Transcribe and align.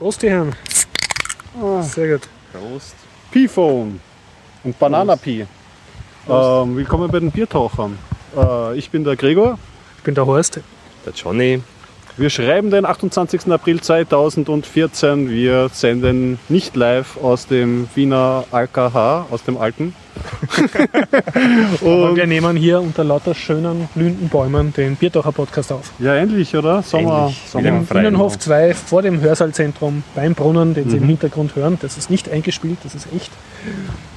Prost, 0.00 0.22
die 0.22 0.30
Herren. 0.30 0.54
Ah. 1.60 1.82
Sehr 1.82 2.16
gut. 2.16 2.26
Prost. 2.54 2.94
P-Phone 3.32 4.00
und 4.64 4.78
Banana-Pi. 4.78 5.46
Ähm, 6.26 6.76
willkommen 6.76 7.10
bei 7.10 7.20
den 7.20 7.30
Biertauchern. 7.30 7.98
Äh, 8.34 8.78
ich 8.78 8.88
bin 8.88 9.04
der 9.04 9.14
Gregor. 9.16 9.58
Ich 9.98 10.02
bin 10.02 10.14
der 10.14 10.24
Horst. 10.24 10.58
Der 11.04 11.12
Johnny. 11.12 11.62
Wir 12.16 12.30
schreiben 12.30 12.70
den 12.70 12.86
28. 12.86 13.52
April 13.52 13.82
2014. 13.82 15.28
Wir 15.28 15.68
senden 15.70 16.38
nicht 16.48 16.76
live 16.76 17.18
aus 17.18 17.46
dem 17.46 17.86
Wiener 17.94 18.46
AKH, 18.52 19.26
aus 19.30 19.44
dem 19.44 19.58
alten. 19.58 19.94
Und 21.80 22.16
wir 22.16 22.26
nehmen 22.26 22.56
hier 22.56 22.80
unter 22.80 23.04
lauter 23.04 23.34
schönen, 23.34 23.88
blühenden 23.94 24.28
Bäumen 24.28 24.72
den 24.72 24.96
Biertaucher 24.96 25.32
Podcast 25.32 25.72
auf. 25.72 25.90
ja, 25.98 26.14
endlich, 26.16 26.54
oder? 26.56 26.82
Sommer, 26.82 27.26
Endlich. 27.28 27.42
Sommer. 27.50 27.68
Im 27.68 27.86
Innenhof 27.96 28.32
Raum. 28.32 28.40
2 28.40 28.74
vor 28.74 29.02
dem 29.02 29.20
Hörsaal-Zentrum 29.20 30.02
beim 30.14 30.34
Brunnen, 30.34 30.74
den 30.74 30.88
Sie 30.90 30.96
Mhm. 30.96 31.02
im 31.02 31.08
Hintergrund 31.10 31.56
hören. 31.56 31.78
Das 31.80 31.96
ist 31.96 32.10
nicht 32.10 32.28
eingespielt, 32.30 32.78
das 32.82 32.94
ist 32.94 33.06
echt. 33.14 33.30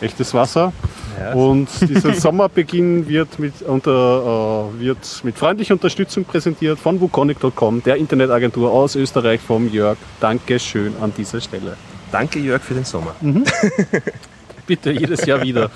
Echtes 0.01 0.33
Wasser. 0.33 0.73
Ja, 1.19 1.33
Und 1.33 1.67
dieser 1.81 2.13
Sommerbeginn 2.13 3.07
wird 3.07 3.39
mit, 3.39 3.61
unter, 3.61 4.69
äh, 4.77 4.79
wird 4.79 5.21
mit 5.23 5.37
freundlicher 5.37 5.73
Unterstützung 5.73 6.25
präsentiert 6.25 6.79
von 6.79 6.99
wukonic.com, 6.99 7.83
der 7.83 7.97
Internetagentur 7.97 8.71
aus 8.71 8.95
Österreich 8.95 9.39
vom 9.41 9.69
Jörg. 9.71 9.97
Dankeschön 10.19 10.93
an 11.01 11.13
dieser 11.17 11.39
Stelle. 11.41 11.75
Danke 12.11 12.39
Jörg 12.39 12.61
für 12.61 12.73
den 12.75 12.85
Sommer. 12.85 13.15
Bitte 14.67 14.91
jedes 14.91 15.25
Jahr 15.25 15.41
wieder. 15.41 15.69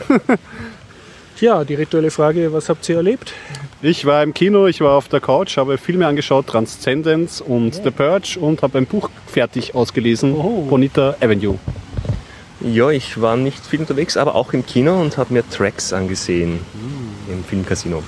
Tja, 1.38 1.64
die 1.64 1.76
rituelle 1.76 2.10
Frage, 2.10 2.52
was 2.52 2.68
habt 2.68 2.88
ihr 2.90 2.96
erlebt? 2.96 3.32
Ich 3.84 4.06
war 4.06 4.24
im 4.24 4.34
Kino, 4.34 4.66
ich 4.66 4.82
war 4.82 4.94
auf 4.94 5.08
der 5.08 5.20
Couch, 5.20 5.58
habe 5.58 5.78
Filme 5.78 6.08
angeschaut, 6.08 6.48
Transcendence 6.48 7.42
und 7.42 7.76
The 7.76 7.92
Purge 7.92 8.40
und 8.40 8.64
habe 8.64 8.80
ein 8.80 8.88
Buch 8.88 9.12
fertig 9.28 9.76
ausgelesen, 9.76 10.34
Oh. 10.34 10.64
Bonita 10.64 11.16
Avenue. 11.22 11.60
Ja, 12.62 12.90
ich 12.90 13.22
war 13.22 13.38
nicht 13.38 13.64
viel 13.64 13.82
unterwegs, 13.82 14.18
aber 14.18 14.34
auch 14.34 14.52
im 14.54 14.66
Kino 14.66 15.00
und 15.00 15.18
habe 15.18 15.32
mir 15.32 15.48
Tracks 15.48 15.94
angesehen 15.94 16.60
im 17.32 17.44
Filmcasino. 17.44 18.02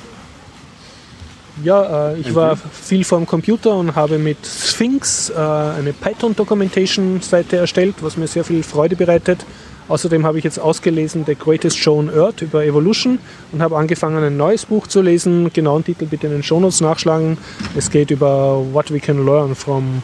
Ja, 1.63 2.11
äh, 2.13 2.19
ich 2.19 2.33
war 2.33 2.55
viel 2.55 3.03
vor 3.03 3.19
dem 3.19 3.27
Computer 3.27 3.75
und 3.75 3.95
habe 3.95 4.17
mit 4.17 4.37
Sphinx 4.45 5.29
äh, 5.29 5.35
eine 5.35 5.93
Python-Documentation-Seite 5.93 7.57
erstellt, 7.57 7.95
was 8.01 8.17
mir 8.17 8.27
sehr 8.27 8.43
viel 8.43 8.63
Freude 8.63 8.95
bereitet. 8.95 9.45
Außerdem 9.89 10.25
habe 10.25 10.37
ich 10.37 10.43
jetzt 10.43 10.59
ausgelesen 10.59 11.23
The 11.25 11.35
Greatest 11.35 11.77
Show 11.77 11.97
on 11.97 12.09
Earth 12.09 12.41
über 12.41 12.63
Evolution 12.63 13.19
und 13.51 13.61
habe 13.61 13.75
angefangen, 13.75 14.23
ein 14.23 14.37
neues 14.37 14.65
Buch 14.65 14.87
zu 14.87 15.01
lesen. 15.01 15.51
Genauen 15.51 15.83
Titel 15.83 16.05
bitte 16.05 16.27
in 16.27 16.33
den 16.33 16.43
Shownotes 16.43 16.79
nachschlagen. 16.79 17.37
Es 17.75 17.89
geht 17.89 18.11
über 18.11 18.63
What 18.71 18.93
we 18.93 18.99
can 18.99 19.25
learn 19.25 19.55
from 19.55 20.03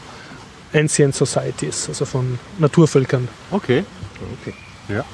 ancient 0.74 1.16
societies, 1.16 1.88
also 1.88 2.04
von 2.06 2.40
Naturvölkern. 2.60 3.28
Okay. 3.52 3.84
Okay. 4.42 4.54
Ja. 4.90 5.06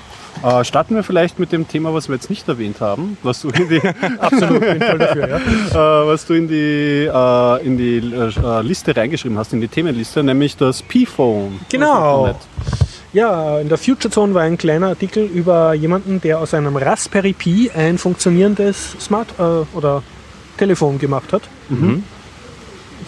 Äh, 0.44 0.64
starten 0.64 0.96
wir 0.96 1.04
vielleicht 1.04 1.38
mit 1.38 1.52
dem 1.52 1.68
Thema, 1.68 1.94
was 1.94 2.08
wir 2.08 2.16
jetzt 2.16 2.30
nicht 2.30 2.48
erwähnt 2.48 2.80
haben, 2.80 3.18
was 3.22 3.42
du 3.42 3.50
in 3.50 3.68
die, 3.68 3.82
Absolut, 4.20 4.64
dafür. 4.64 5.28
Ja. 5.28 5.38
äh, 6.04 6.08
was 6.08 6.26
du 6.26 6.34
in 6.34 6.48
die, 6.48 7.10
äh, 7.14 7.66
in 7.66 7.78
die 7.78 7.98
äh, 7.98 8.62
Liste 8.62 8.96
reingeschrieben 8.96 9.38
hast, 9.38 9.52
in 9.54 9.60
die 9.62 9.68
Themenliste, 9.68 10.24
nämlich 10.24 10.56
das 10.56 10.82
P-Phone. 10.82 11.60
Genau. 11.70 12.28
Das 12.28 12.91
Ja, 13.14 13.60
in 13.60 13.68
der 13.68 13.78
Future 13.78 14.10
Zone 14.10 14.34
war 14.34 14.44
ein 14.44 14.58
kleiner 14.58 14.88
Artikel 14.88 15.26
über 15.26 15.74
jemanden, 15.74 16.22
der 16.22 16.40
aus 16.40 16.54
einem 16.54 16.78
Raspberry 16.78 17.34
Pi 17.34 17.70
ein 17.76 17.98
funktionierendes 17.98 18.96
Smart 19.02 19.28
äh, 19.38 19.78
oder 19.78 20.02
Telefon 20.58 20.98
gemacht 20.98 21.34
hat. 21.34 21.42
Mhm. 21.70 22.04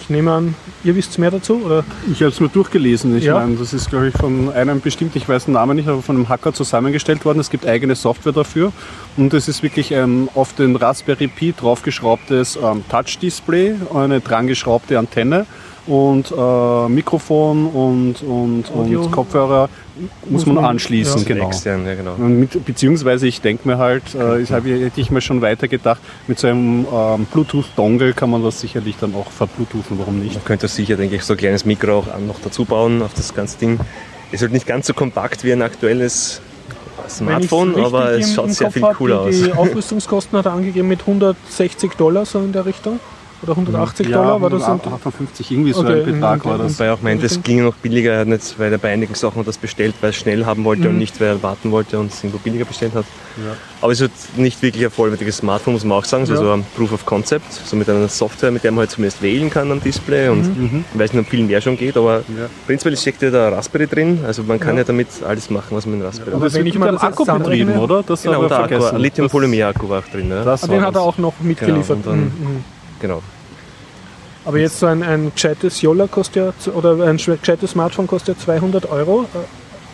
Ich 0.02 0.10
nehme 0.10 0.32
an, 0.32 0.56
ihr 0.84 0.96
wisst 0.96 1.18
mehr 1.20 1.32
dazu? 1.32 1.62
Oder? 1.64 1.86
Ich 2.12 2.20
habe 2.22 2.32
es 2.32 2.40
mir 2.42 2.50
durchgelesen. 2.50 3.16
Ich 3.18 3.24
Ja. 3.26 3.36
meine, 3.40 3.56
das 3.56 3.72
ist, 3.72 3.90
glaube 3.90 4.08
ich, 4.10 4.14
von 4.14 4.52
einem 4.52 4.82
bestimmt, 4.82 5.16
ich 5.16 5.30
weiß 5.30 5.46
den 5.46 5.54
Namen 5.54 5.78
nicht, 5.78 5.88
aber 5.88 6.02
von 6.02 6.18
einem 6.18 6.28
Hacker 6.28 6.52
zusammengestellt 6.52 7.24
worden. 7.24 7.40
Es 7.40 7.50
gibt 7.50 7.66
eigene 7.66 7.96
Software 7.96 8.34
dafür. 8.34 8.74
Und 9.16 9.34
es 9.34 9.48
ist 9.48 9.64
wirklich 9.64 9.96
ein 9.96 10.28
auf 10.36 10.54
den 10.54 10.76
Raspberry 10.76 11.28
Pi 11.28 11.54
draufgeschraubtes 11.58 12.58
ähm, 12.62 12.84
Touch-Display, 12.90 13.76
eine 13.94 14.20
drangeschraubte 14.20 15.00
Antenne 15.00 15.46
und 15.88 16.32
äh, 16.32 16.90
Mikrofon 16.90 17.68
und, 17.68 18.22
und, 18.24 18.66
Audio. 18.74 19.02
und 19.02 19.12
Kopfhörer 19.12 19.70
muss, 20.26 20.32
Muss 20.32 20.46
man, 20.46 20.56
man- 20.56 20.66
anschließen. 20.66 21.22
ja. 21.22 21.28
Genau. 21.28 21.48
Extern, 21.48 21.86
ja 21.86 21.96
genau. 21.96 22.14
Und 22.18 22.40
mit, 22.40 22.66
beziehungsweise 22.66 23.28
ich 23.28 23.42
denke 23.42 23.68
mir 23.68 23.78
halt, 23.78 24.16
äh, 24.16 24.40
ich 24.42 24.52
hab, 24.52 24.66
hätte 24.66 25.00
ich 25.02 25.12
mir 25.12 25.22
schon 25.22 25.42
weiter 25.42 25.68
gedacht, 25.68 26.02
mit 26.28 26.40
so 26.40 26.48
einem 26.48 26.86
ähm, 26.92 27.26
Bluetooth-Dongle 27.32 28.14
kann 28.14 28.30
man 28.30 28.44
das 28.44 28.60
sicherlich 28.62 28.96
dann 29.00 29.14
auch 29.16 29.30
verbluetoothen, 29.30 30.00
warum 30.00 30.20
nicht? 30.20 30.36
Man 30.36 30.46
könnte 30.46 30.68
sicher, 30.68 30.96
denke 30.96 31.16
ich, 31.18 31.24
so 31.24 31.34
ein 31.34 31.38
kleines 31.38 31.66
Mikro 31.66 32.00
auch 32.00 32.06
noch 32.26 32.40
dazu 32.44 32.66
bauen 32.66 33.02
auf 33.02 33.14
das 33.14 33.34
ganze 33.36 33.58
Ding. 33.58 33.80
Ist 34.32 34.42
halt 34.42 34.52
nicht 34.54 34.66
ganz 34.66 34.88
so 34.88 34.94
kompakt 34.94 35.44
wie 35.44 35.52
ein 35.52 35.62
aktuelles 35.62 36.42
Smartphone, 37.10 37.76
aber 37.84 38.14
es 38.14 38.34
schaut 38.34 38.52
sehr 38.52 38.68
Kopf 38.68 38.74
viel 38.74 38.84
cooler 38.98 39.22
aus. 39.22 39.36
Die 39.36 39.52
Aufrüstungskosten 39.52 40.38
hat 40.40 40.46
er 40.46 40.54
angegeben 40.54 40.88
mit 40.88 41.02
160 41.02 41.92
Dollar, 41.94 42.26
so 42.26 42.40
in 42.40 42.52
der 42.54 42.66
Richtung. 42.66 43.00
Oder 43.44 43.52
180 43.52 44.08
Dollar 44.10 44.42
war 44.42 44.50
das? 44.50 44.64
Und 44.68 44.88
58, 44.88 45.52
irgendwie 45.52 45.74
so 45.74 45.82
Okay, 45.82 46.00
ein 46.00 46.06
Betrag 46.14 46.40
okay. 46.40 46.50
war 46.50 46.58
das. 46.58 46.80
Wobei 46.80 46.86
er 46.86 46.94
auch 46.94 47.02
meint, 47.02 47.22
es 47.24 47.44
ging 47.44 47.62
noch 47.64 47.76
billiger, 47.76 48.14
er 48.14 48.20
hat 48.22 48.28
nicht, 48.28 48.58
weil 48.58 48.72
er 48.72 48.78
bei 48.78 48.92
einigen 48.94 49.14
Sachen 49.16 49.44
das 49.44 49.58
bestellt, 49.58 49.96
weil 50.02 50.10
er 50.10 50.12
es 50.12 50.16
schnell 50.16 50.46
haben 50.46 50.64
wollte 50.64 50.88
und 50.90 50.98
nicht, 50.98 51.20
weil 51.20 51.28
er 51.28 51.44
warten 51.44 51.72
wollte 51.72 52.00
und 52.00 52.12
es 52.12 52.24
irgendwo 52.24 52.38
billiger 52.40 52.64
bestellt 52.66 52.94
hat. 52.96 53.06
Ja. 53.38 53.56
Aber 53.82 53.92
es 53.92 54.00
ist 54.00 54.38
nicht 54.38 54.62
wirklich 54.62 54.86
ein 54.86 54.92
vollwertiges 54.92 55.38
Smartphone, 55.38 55.74
muss 55.74 55.84
man 55.84 55.98
auch 55.98 56.06
sagen, 56.06 56.26
so, 56.26 56.34
Ja. 56.34 56.40
so 56.40 56.52
ein 56.54 56.66
Proof 56.78 56.94
of 56.94 57.06
Concept, 57.06 57.52
so 57.52 57.76
mit 57.76 57.90
einer 57.90 58.08
Software, 58.08 58.52
mit 58.52 58.64
der 58.64 58.72
man 58.72 58.80
halt 58.80 58.92
zumindest 58.92 59.22
wählen 59.22 59.50
kann 59.50 59.70
am 59.72 59.82
Display 59.82 60.30
und 60.30 60.46
ich 60.94 61.00
weiß 61.00 61.12
nicht, 61.12 61.22
ob 61.26 61.30
viel 61.30 61.44
mehr 61.44 61.60
schon 61.60 61.76
geht, 61.78 61.98
aber 61.98 62.20
Ja. 62.20 62.46
prinzipiell 62.66 62.96
steckt 62.96 63.22
ja 63.24 63.30
der 63.30 63.52
Raspberry 63.52 63.88
drin, 63.88 64.20
also 64.26 64.44
man 64.44 64.60
kann 64.60 64.76
Ja. 64.76 64.82
ja, 64.82 64.84
damit 64.86 65.08
alles 65.28 65.50
machen, 65.50 65.76
was 65.76 65.86
man 65.86 65.96
mit 65.96 66.04
dem 66.04 66.08
Raspberry 66.08 66.30
Und 66.32 66.36
Aber 66.38 66.46
das 66.46 66.54
wird 66.54 66.68
ich 66.68 66.80
mit 66.80 66.88
das 66.94 67.02
Akku 67.02 67.24
jetzt 67.26 67.38
betrieben, 67.40 67.78
oder? 67.78 68.04
Das 68.04 68.24
Genau, 68.24 68.48
der 68.48 68.60
Akku, 68.60 68.98
Lithium-Polymer-Akku 68.98 69.90
war 69.90 70.00
auch 70.00 70.08
drin. 70.12 70.30
Ne? 70.30 70.44
Das, 70.46 70.62
das 70.62 70.70
den 70.70 70.82
hat 70.82 70.96
er 70.96 71.02
auch 71.02 71.18
noch 71.18 71.34
mitgeliefert. 71.42 72.04
Genau, 72.04 72.16
dann- 72.16 72.24
Mhm. 72.26 72.64
Genau. 73.04 73.22
Aber 74.46 74.58
jetzt 74.60 74.80
so 74.80 74.86
ein, 74.86 75.04
ein 75.04 75.34
gescheites 75.34 75.82
Yola 75.82 76.08
kostet 76.08 76.54
ja, 76.66 76.72
oder 76.74 77.06
ein 77.06 77.18
gescheites 77.18 77.72
Smartphone 77.72 78.08
kostet 78.08 78.38
ja 78.38 78.44
200 78.46 78.90
Euro, 78.90 79.24
äh, 79.34 79.38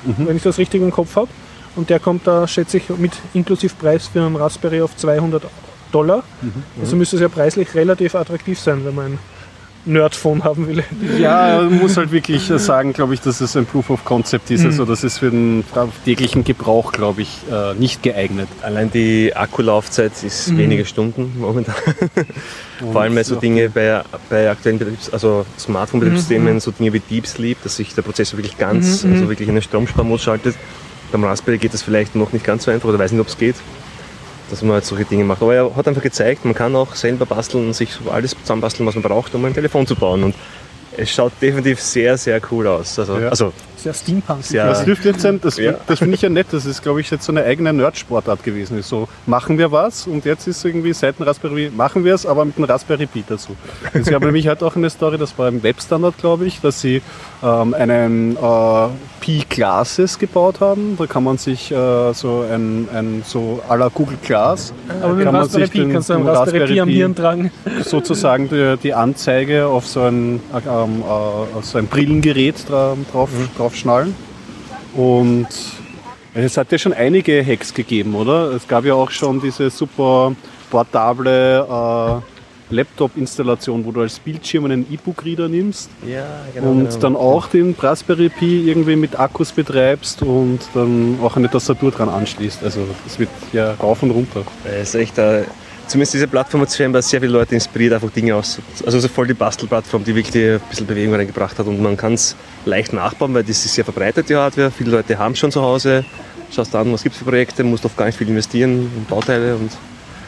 Mhm. 0.07 0.27
wenn 0.27 0.37
ich 0.37 0.43
das 0.43 0.57
richtig 0.59 0.81
im 0.81 0.91
Kopf 0.91 1.15
habe. 1.17 1.27
Und 1.75 1.89
der 1.89 1.99
kommt 1.99 2.25
da, 2.25 2.47
schätze 2.47 2.77
ich, 2.77 2.87
mit 2.97 3.11
inklusive 3.33 3.73
Preis 3.75 4.07
für 4.07 4.21
einen 4.25 4.35
Raspberry 4.37 4.81
auf 4.81 4.95
200 4.95 5.43
Dollar. 5.91 6.23
Mhm. 6.41 6.63
Also 6.79 6.95
müsste 6.95 7.15
es 7.17 7.21
ja 7.21 7.27
preislich 7.29 7.73
relativ 7.75 8.15
attraktiv 8.15 8.57
sein, 8.59 8.85
wenn 8.85 8.95
man 8.95 9.05
ein 9.07 9.19
Nerdphone 9.85 10.43
haben 10.43 10.67
will. 10.67 10.83
Ja, 11.19 11.61
man 11.61 11.79
muss 11.79 11.97
halt 11.97 12.11
wirklich 12.11 12.43
sagen, 12.57 12.93
glaube 12.93 13.13
ich, 13.13 13.21
dass 13.21 13.41
es 13.41 13.55
ein 13.55 13.65
Proof 13.65 13.89
of 13.89 14.05
Concept 14.05 14.51
ist. 14.51 14.65
Also 14.65 14.85
das 14.85 15.03
ist 15.03 15.19
für 15.19 15.31
den 15.31 15.63
täglichen 16.05 16.43
Gebrauch, 16.43 16.91
glaube 16.91 17.21
ich, 17.21 17.39
äh, 17.51 17.73
nicht 17.75 18.03
geeignet. 18.03 18.47
Allein 18.61 18.91
die 18.91 19.35
Akkulaufzeit 19.35 20.11
ist 20.23 20.55
wenige 20.57 20.85
Stunden 20.85 21.35
momentan. 21.39 21.75
Vor 22.91 23.01
allem 23.01 23.15
bei 23.15 23.23
so. 23.23 23.35
Dinge 23.35 23.69
bei, 23.69 24.01
bei 24.29 24.49
aktuellen 24.49 24.79
Betriebs-, 24.79 25.09
also 25.11 25.45
Smartphone-Betriebssystemen, 25.57 26.59
so 26.59 26.71
Dinge 26.71 26.93
wie 26.93 26.99
Deep 26.99 27.27
Sleep, 27.27 27.57
dass 27.63 27.75
sich 27.75 27.93
der 27.93 28.01
Prozessor 28.01 28.37
wirklich 28.37 28.57
ganz, 28.57 29.03
Mhm, 29.03 29.13
also 29.13 29.29
wirklich 29.29 29.47
in 29.49 29.55
den 29.55 29.61
Stromsparmodus 29.61 30.23
schaltet. 30.23 30.55
Beim 31.11 31.23
Raspberry 31.23 31.57
geht 31.57 31.73
das 31.73 31.81
vielleicht 31.81 32.15
noch 32.15 32.33
nicht 32.33 32.45
ganz 32.45 32.63
so 32.65 32.71
einfach 32.71 32.87
oder 32.87 32.99
weiß 32.99 33.11
nicht, 33.11 33.21
ob 33.21 33.27
es 33.27 33.37
geht, 33.37 33.55
dass 34.49 34.61
man 34.61 34.73
halt 34.73 34.85
solche 34.85 35.05
Dinge 35.05 35.23
macht. 35.23 35.41
Aber 35.41 35.53
er 35.55 35.75
hat 35.75 35.87
einfach 35.87 36.01
gezeigt, 36.01 36.45
man 36.45 36.53
kann 36.55 36.75
auch 36.75 36.95
selber 36.95 37.25
basteln 37.25 37.67
und 37.67 37.73
sich 37.73 37.91
alles 38.11 38.35
zusammenbasteln, 38.41 38.87
was 38.87 38.95
man 38.95 39.03
braucht, 39.03 39.33
um 39.35 39.45
ein 39.45 39.53
Telefon 39.53 39.85
zu 39.87 39.95
bauen. 39.95 40.23
Und 40.23 40.35
es 40.97 41.09
schaut 41.11 41.31
definitiv 41.41 41.79
sehr, 41.81 42.17
sehr 42.17 42.41
cool 42.51 42.67
aus. 42.67 42.97
Also, 42.99 43.19
Ja. 43.19 43.29
also 43.29 43.53
Sehr 43.81 43.93
Steampunk. 43.93 44.43
Sehr- 44.43 44.65
Das 44.67 44.83
dürfte 44.85 45.09
jetzt 45.09 45.21
sein, 45.21 45.39
das, 45.41 45.57
Ja. 45.57 45.73
das 45.87 45.99
finde 45.99 46.15
ich 46.15 46.21
ja 46.21 46.29
nett. 46.29 46.47
Das 46.51 46.65
ist, 46.65 46.81
glaube 46.81 47.01
ich, 47.01 47.09
jetzt 47.09 47.23
so 47.25 47.31
eine 47.31 47.43
eigene 47.43 47.71
Nerdsportart 47.73 48.43
gewesen. 48.43 48.77
Ist 48.77 48.89
so, 48.89 49.07
machen 49.25 49.57
wir 49.57 49.71
was 49.71 50.05
und 50.07 50.25
jetzt 50.25 50.47
ist 50.47 50.63
irgendwie 50.65 50.93
seit 50.93 51.17
dem 51.19 51.25
Raspberry, 51.25 51.71
machen 51.75 52.03
wir 52.03 52.13
es, 52.13 52.25
aber 52.25 52.43
mit 52.45 52.57
einem 52.57 52.65
Raspberry 52.65 53.05
Pi 53.05 53.23
dazu. 53.27 53.55
Es 53.93 54.07
gab 54.09 54.23
nämlich 54.23 54.47
halt 54.47 54.61
auch 54.63 54.75
eine 54.75 54.89
Story, 54.89 55.17
das 55.17 55.37
war 55.37 55.47
im 55.47 55.63
Webstandard, 55.63 56.17
glaube 56.17 56.45
ich, 56.45 56.59
dass 56.61 56.81
sie 56.81 57.01
ähm, 57.43 57.73
einen 57.73 58.35
äh, 58.35 58.87
Pi 59.21 59.43
Classes 59.49 60.19
gebaut 60.19 60.59
haben. 60.59 60.95
Da 60.97 61.05
kann 61.07 61.23
man 61.23 61.37
sich 61.37 61.71
äh, 61.71 62.13
so 62.13 62.43
ein, 62.51 62.87
ein 62.93 63.23
so 63.25 63.61
à 63.69 63.75
la 63.77 63.87
Google 63.87 64.17
Class, 64.23 64.73
Aber 65.01 65.13
mit 65.13 65.23
kann 65.25 65.33
man 65.33 65.41
Raspberry 65.43 65.63
sich 65.65 65.71
Pi 65.71 65.79
den- 65.79 65.93
kannst 65.93 66.09
du 66.09 66.13
einen 66.15 66.27
Raspberry, 66.27 66.73
Pi 66.73 66.81
am 66.81 66.89
Hirn 66.89 67.15
tragen. 67.15 67.51
sozusagen 67.83 68.49
die, 68.49 68.75
die 68.83 68.93
Anzeige 68.93 69.67
auf 69.67 69.87
so 69.87 70.01
ein, 70.01 70.41
ähm, 70.53 71.01
äh, 71.01 71.05
auf 71.57 71.63
so 71.65 71.77
ein 71.77 71.87
Brillengerät 71.87 72.55
dra 72.69 72.95
drauf, 73.11 73.29
drauf 73.57 73.68
schnallen. 73.75 74.15
Und 74.95 75.47
es 76.33 76.57
hat 76.57 76.71
ja 76.71 76.77
schon 76.77 76.93
einige 76.93 77.45
Hacks 77.45 77.73
gegeben, 77.73 78.15
oder? 78.15 78.51
Es 78.51 78.67
gab 78.67 78.85
ja 78.85 78.93
auch 78.93 79.11
schon 79.11 79.41
diese 79.41 79.69
super 79.69 80.35
portable 80.69 82.21
äh, 82.69 82.73
Laptop-Installation, 82.73 83.83
wo 83.85 83.91
du 83.91 84.01
als 84.01 84.19
Bildschirm 84.19 84.65
einen 84.65 84.85
E-Book-Reader 84.91 85.49
nimmst 85.49 85.89
ja, 86.07 86.25
und 86.61 87.03
dann 87.03 87.15
auch 87.15 87.47
den 87.47 87.75
Raspberry 87.79 88.29
Pi 88.29 88.69
irgendwie 88.69 88.95
mit 88.95 89.19
Akkus 89.19 89.51
betreibst 89.51 90.21
und 90.21 90.59
dann 90.73 91.17
auch 91.23 91.35
eine 91.35 91.49
Tastatur 91.49 91.91
dran 91.91 92.09
anschließt. 92.09 92.63
Also 92.63 92.81
das 93.05 93.17
wird 93.17 93.29
ja 93.53 93.73
rauf 93.73 94.03
und 94.03 94.11
runter. 94.11 94.43
Es 94.65 94.89
ist 94.89 94.95
echt, 94.95 95.17
äh, 95.17 95.45
zumindest 95.89 96.13
diese 96.13 96.27
Plattform 96.27 96.61
hat 96.61 96.71
scheinbar 96.73 97.01
sehr 97.01 97.19
viele 97.19 97.33
Leute 97.33 97.55
inspiriert, 97.55 97.93
einfach 97.93 98.09
Dinge 98.11 98.35
aus. 98.35 98.59
Also 98.85 98.99
so 98.99 99.07
voll 99.07 99.27
die 99.27 99.33
Bastelplattform, 99.33 100.03
die 100.03 100.15
wirklich 100.15 100.35
ein 100.35 100.61
bisschen 100.69 100.87
Bewegung 100.87 101.15
reingebracht 101.15 101.57
hat. 101.59 101.65
Und 101.67 101.81
man 101.81 101.97
kann 101.97 102.13
es 102.13 102.35
leicht 102.65 102.93
nachbauen, 102.93 103.33
weil 103.33 103.43
das 103.43 103.65
ist 103.65 103.73
sehr 103.73 103.83
verbreitet, 103.83 104.29
die 104.29 104.35
Hardware. 104.35 104.71
Viele 104.71 104.91
Leute 104.91 105.17
haben 105.17 105.35
schon 105.35 105.51
zu 105.51 105.61
Hause. 105.61 106.05
Schaust 106.51 106.73
an, 106.75 106.91
was 106.93 107.03
gibt 107.03 107.13
es 107.15 107.19
für 107.19 107.25
Projekte, 107.25 107.63
musst 107.63 107.85
oft 107.85 107.97
gar 107.97 108.05
nicht 108.05 108.17
viel 108.17 108.29
investieren 108.29 108.89
in 108.95 109.05
Bauteile. 109.09 109.55
Und 109.55 109.71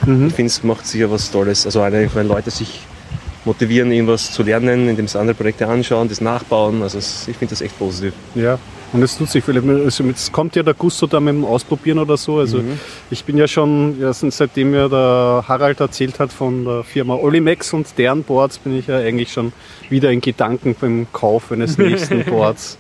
Mhm. 0.06 0.28
ich 0.28 0.34
finde, 0.34 0.48
es 0.48 0.64
macht 0.64 0.86
sicher 0.88 1.10
was 1.12 1.30
Tolles. 1.32 1.66
Also 1.66 1.82
eine, 1.82 2.10
wenn 2.16 2.28
Leute 2.28 2.50
sich 2.52 2.82
motivieren, 3.46 3.92
irgendwas 3.92 4.32
zu 4.32 4.44
lernen, 4.44 4.88
indem 4.90 5.08
sie 5.08 5.20
andere 5.20 5.36
Projekte 5.36 5.68
anschauen, 5.68 6.08
das 6.10 6.22
nachbauen. 6.22 6.82
Also 6.84 6.98
es- 7.00 7.28
ich 7.28 7.38
finde 7.38 7.52
das 7.52 7.62
echt 7.62 7.78
positiv. 7.78 8.14
Ja, 8.36 8.58
und 8.94 9.02
es 9.04 9.18
tut 9.18 9.30
sich 9.30 9.44
viel. 9.44 9.58
Also 9.84 10.04
jetzt 10.04 10.32
kommt 10.32 10.56
ja 10.56 10.64
der 10.64 10.74
Gusto 10.74 11.08
da 11.08 11.20
mit 11.20 11.34
dem 11.34 11.46
Ausprobieren 11.46 12.00
oder 12.00 12.18
so. 12.18 12.38
Also 12.40 12.58
Mhm. 12.60 12.80
ich 13.10 13.24
bin 13.24 13.38
ja 13.38 13.48
schon, 13.48 14.00
ja, 14.00 14.12
sind- 14.14 14.34
seitdem 14.34 14.72
mir 14.72 14.90
der 14.90 15.46
Harald 15.48 15.80
erzählt 15.80 16.20
hat 16.20 16.32
von 16.34 16.66
der 16.66 16.84
Firma 16.84 17.16
Olimex 17.16 17.74
und 17.74 17.88
deren 17.98 18.24
Boards, 18.24 18.58
bin 18.58 18.78
ich 18.78 18.88
ja 18.88 18.98
eigentlich 18.98 19.32
schon 19.32 19.54
wieder 19.90 20.12
in 20.12 20.22
Gedanken 20.22 20.76
beim 20.80 21.08
Kauf 21.14 21.52
eines 21.52 21.78
nächsten 21.78 22.24
Boards 22.26 22.78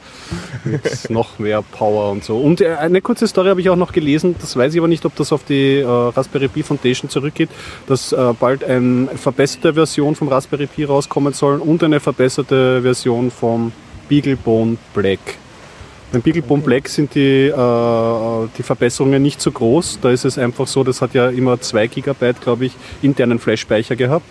mit 0.63 1.09
noch 1.09 1.39
mehr 1.39 1.61
Power 1.61 2.11
und 2.11 2.23
so. 2.23 2.37
Und 2.37 2.61
äh, 2.61 2.75
eine 2.75 3.01
kurze 3.01 3.27
Story 3.27 3.49
habe 3.49 3.61
ich 3.61 3.69
auch 3.69 3.75
noch 3.75 3.91
gelesen, 3.91 4.35
das 4.39 4.55
weiß 4.55 4.73
ich 4.73 4.79
aber 4.79 4.87
nicht, 4.87 5.05
ob 5.05 5.15
das 5.15 5.31
auf 5.33 5.43
die 5.43 5.79
äh, 5.79 5.85
Raspberry 5.85 6.47
Pi 6.47 6.63
Foundation 6.63 7.09
zurückgeht, 7.09 7.49
dass 7.87 8.11
äh, 8.11 8.33
bald 8.39 8.63
eine 8.63 9.07
verbesserte 9.15 9.73
Version 9.73 10.15
vom 10.15 10.27
Raspberry 10.29 10.67
Pi 10.67 10.83
rauskommen 10.85 11.33
soll 11.33 11.59
und 11.59 11.83
eine 11.83 11.99
verbesserte 11.99 12.81
Version 12.81 13.31
vom 13.31 13.71
BeagleBone 14.09 14.77
Black. 14.93 15.19
Beim 16.11 16.21
BeagleBone 16.21 16.61
Black 16.61 16.89
sind 16.89 17.15
die, 17.15 17.47
äh, 17.47 18.47
die 18.57 18.63
Verbesserungen 18.63 19.23
nicht 19.23 19.41
so 19.41 19.49
groß. 19.49 19.99
Da 20.01 20.09
ist 20.11 20.25
es 20.25 20.37
einfach 20.37 20.67
so, 20.67 20.83
das 20.83 21.01
hat 21.01 21.13
ja 21.13 21.29
immer 21.29 21.61
2 21.61 21.87
GB, 21.87 22.33
glaube 22.41 22.65
ich, 22.65 22.73
internen 23.01 23.39
Flash-Speicher 23.39 23.95
gehabt. 23.95 24.25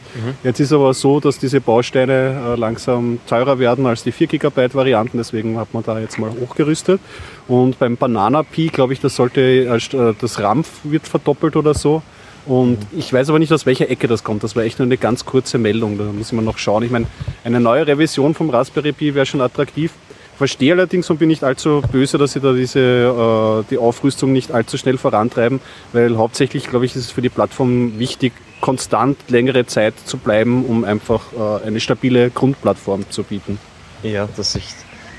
Jetzt 0.45 0.61
ist 0.61 0.75
aber 0.75 0.93
so, 0.93 1.21
dass 1.21 1.39
diese 1.39 1.61
Bausteine 1.63 2.13
äh, 2.13 2.57
langsam 2.57 3.19
teurer 3.27 3.59
werden 3.59 3.87
als 3.87 4.03
die 4.03 4.13
4 4.13 4.27
GB 4.27 4.75
Varianten, 4.75 5.17
deswegen 5.17 5.59
hat 5.59 5.73
man 5.73 5.83
da 5.83 5.99
jetzt 5.99 6.19
mal 6.19 6.31
hochgerüstet. 6.31 7.01
Und 7.49 7.79
beim 7.79 7.97
Banana 7.97 8.43
Pi, 8.43 8.67
glaube 8.67 8.93
ich, 8.93 9.01
das 9.01 9.17
sollte, 9.17 9.41
äh, 9.41 10.15
das 10.21 10.39
RAM 10.39 10.65
wird 10.85 11.09
verdoppelt 11.09 11.57
oder 11.57 11.73
so. 11.73 12.03
Und 12.47 12.79
ich 12.93 13.13
weiß 13.13 13.31
aber 13.31 13.39
nicht, 13.39 13.53
aus 13.53 13.65
welcher 13.65 13.89
Ecke 13.89 14.07
das 14.07 14.23
kommt. 14.23 14.43
Das 14.45 14.55
war 14.55 14.65
echt 14.65 14.79
nur 14.79 14.87
eine 14.87 14.97
ganz 14.99 15.25
kurze 15.25 15.57
Meldung. 15.57 15.97
Da 15.97 16.05
muss 16.05 16.33
man 16.33 16.45
noch 16.45 16.59
schauen. 16.59 16.83
Ich 16.83 16.91
meine, 16.91 17.07
eine 17.45 17.61
neue 17.61 17.87
Revision 17.87 18.35
vom 18.35 18.51
Raspberry 18.51 18.93
Pi 18.93 19.15
wäre 19.15 19.25
schon 19.25 19.41
attraktiv. 19.41 19.93
Verstehe 20.41 20.73
allerdings 20.73 21.11
und 21.11 21.19
bin 21.19 21.29
nicht 21.29 21.45
allzu 21.45 21.83
böse, 21.93 22.17
dass 22.17 22.33
sie 22.33 22.41
da 22.41 22.55
diese, 22.55 22.81
äh, 22.81 23.63
die 23.71 23.77
Aufrüstung 23.77 24.33
nicht 24.33 24.53
allzu 24.53 24.79
schnell 24.79 24.97
vorantreiben, 24.97 25.61
weil 25.93 26.17
hauptsächlich, 26.17 26.67
glaube 26.67 26.87
ich, 26.87 26.97
ist 26.97 27.05
es 27.05 27.11
für 27.11 27.21
die 27.21 27.29
Plattform 27.29 27.99
wichtig, 27.99 28.33
konstant 28.63 29.19
längere 29.29 29.67
Zeit 29.67 29.93
zu 30.03 30.17
bleiben, 30.17 30.65
um 30.65 30.85
einfach 30.85 31.25
äh, 31.35 31.67
eine 31.67 31.79
stabile 31.79 32.31
Grundplattform 32.31 33.05
zu 33.11 33.23
bieten. 33.23 33.59
Ja, 34.03 34.31
dass 34.35 34.55
ich, 34.55 34.65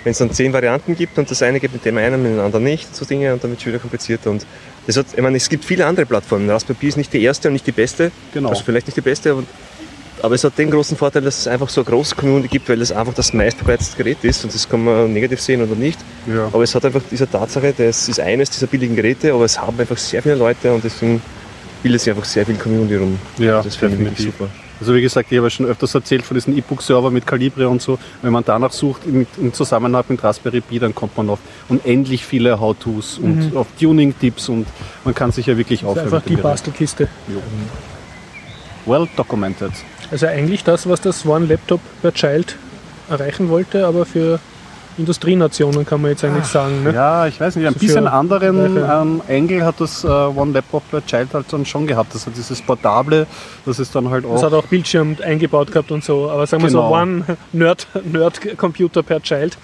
wenn 0.04 0.10
es 0.10 0.18
dann 0.18 0.32
zehn 0.32 0.54
Varianten 0.54 0.96
gibt 0.96 1.20
und 1.20 1.30
das 1.30 1.44
eine 1.44 1.60
gibt 1.60 1.76
mit 1.76 1.86
dem 1.86 2.00
einen, 2.00 2.24
mit 2.24 2.32
dem 2.32 2.40
anderen 2.40 2.64
nicht, 2.64 2.96
so 2.96 3.06
Dinge, 3.06 3.32
und 3.32 3.44
dann 3.44 3.52
wird 3.52 3.60
es 3.60 3.68
wieder 3.68 3.78
komplizierter. 3.78 4.32
Und 4.32 4.48
das 4.88 4.98
hat, 4.98 5.06
ich 5.16 5.22
meine, 5.22 5.38
es 5.38 5.50
gibt 5.50 5.66
viele 5.66 5.86
andere 5.86 6.08
Plattformen. 6.08 6.50
Raspberry 6.50 6.80
Pi 6.80 6.88
ist 6.88 6.98
nicht 6.98 7.14
die 7.14 7.22
erste 7.22 7.50
und 7.50 7.54
nicht 7.54 7.68
die 7.68 7.74
beste. 7.74 8.12
Genau. 8.34 8.50
Also 8.50 8.64
vielleicht 8.64 8.88
nicht 8.88 8.98
die 8.98 9.02
beste, 9.02 9.34
aber, 9.34 9.44
aber 10.24 10.36
es 10.36 10.44
hat 10.44 10.58
den 10.58 10.70
großen 10.70 10.96
Vorteil, 10.98 11.22
dass 11.24 11.40
es 11.40 11.48
einfach 11.48 11.70
so 11.70 11.82
eine 11.82 11.90
große 11.90 12.16
Community 12.16 12.48
gibt, 12.48 12.70
weil 12.70 12.82
es 12.82 12.92
einfach 12.92 13.14
das 13.14 13.34
meistverbreitetste 13.34 13.98
Gerät 13.98 14.24
ist. 14.24 14.44
Und 14.44 14.54
das 14.54 14.68
kann 14.68 14.84
man 14.84 15.12
negativ 15.12 15.42
sehen 15.42 15.62
oder 15.62 15.76
nicht. 15.76 16.00
Ja. 16.28 16.48
Aber 16.52 16.64
es 16.64 16.74
hat 16.76 16.86
einfach 16.86 17.02
diese 17.10 17.30
Tatsache, 17.30 17.74
das 17.78 18.08
ist 18.08 18.20
eines 18.20 18.50
dieser 18.50 18.68
billigen 18.68 18.96
Geräte, 18.96 19.34
aber 19.34 19.46
es 19.46 19.60
haben 19.60 19.80
einfach 19.80 19.98
sehr 19.98 20.22
viele 20.22 20.36
Leute 20.36 20.74
und 20.74 20.84
deswegen 20.84 21.22
bildet 21.84 22.02
sich 22.02 22.12
einfach 22.14 22.26
sehr 22.26 22.46
viel 22.46 22.56
Community 22.56 22.96
rum. 22.96 23.20
Ja, 23.38 23.62
das 23.62 23.76
finde 23.76 24.12
ich 24.16 24.24
super. 24.24 24.48
Also 24.80 24.96
wie 24.96 25.02
gesagt, 25.02 25.32
ich 25.32 25.38
habe 25.38 25.46
ja 25.46 25.52
schon 25.52 25.68
öfters 25.68 25.94
erzählt 25.94 26.26
von 26.26 26.34
diesen 26.34 26.58
E-Book-Server 26.58 27.12
mit 27.12 27.28
Calibre 27.28 27.70
und 27.70 27.84
so. 27.84 28.00
Wenn 28.24 28.34
man 28.34 28.44
danach 28.44 28.72
sucht 28.72 29.02
im, 29.06 29.28
im 29.38 29.54
Zusammenhang 29.54 30.04
mit 30.10 30.24
Raspberry 30.24 30.60
Pi, 30.62 30.80
dann 30.80 30.96
kommt 30.96 31.16
man 31.18 31.30
auf 31.30 31.38
unendlich 31.70 32.26
viele 32.26 32.60
How-Tos 32.60 33.20
und 33.20 33.56
auf 33.56 33.68
Tuning-Tipps 33.80 34.50
und 34.50 34.66
man 35.04 35.14
kann 35.14 35.32
sich 35.32 35.46
ja 35.46 35.56
wirklich 35.56 35.82
Das 35.82 35.92
ist 35.92 35.98
aufhören. 35.98 36.14
einfach 36.16 36.28
die. 36.28 36.36
Bastelkiste. 36.36 37.08
Well 38.88 39.08
documented. 39.16 39.72
Also 40.12 40.28
eigentlich 40.28 40.64
das, 40.64 40.88
was 40.88 41.02
das 41.02 41.26
One 41.26 41.46
Laptop 41.46 41.80
per 42.02 42.14
Child 42.14 42.58
erreichen 43.10 43.50
wollte, 43.50 43.86
aber 43.86 44.06
für 44.06 44.40
Industrienationen 44.98 45.86
kann 45.86 46.02
man 46.02 46.12
jetzt 46.12 46.24
eigentlich 46.26 46.46
sagen. 46.46 46.84
Ne? 46.84 46.94
Ja, 46.94 47.26
ich 47.26 47.40
weiß 47.40 47.56
nicht, 47.56 47.66
ein 47.66 47.74
So 47.74 47.80
bisschen 47.80 48.08
anderen 48.08 48.78
ähm, 48.78 49.22
Engel 49.28 49.64
hat 49.64 49.80
das 49.80 50.04
äh, 50.04 50.08
One 50.08 50.52
Laptop 50.52 50.90
per 50.92 51.06
Child 51.06 51.34
halt 51.34 51.46
dann 51.52 51.66
schon 51.66 51.88
gehabt. 51.88 52.14
Das 52.14 52.26
hat 52.28 52.36
dieses 52.36 52.62
Portable, 52.62 53.26
das 53.66 53.80
ist 53.80 53.96
dann 53.96 54.10
halt 54.10 54.26
Das 54.26 54.32
auch... 54.32 54.44
hat 54.44 54.54
auch 54.54 54.66
Bildschirm 54.66 55.16
eingebaut 55.24 55.72
gehabt 55.72 55.92
und 55.92 56.04
so. 56.04 56.30
Aber 56.30 56.46
sagen 56.46 56.62
wir 56.64 56.70
Genau. 56.70 56.90
so, 56.90 56.94
One 56.96 57.24
Nerd, 57.54 57.88
Nerd 58.04 58.58
Computer 58.58 59.02
per 59.02 59.22
Child. 59.22 59.58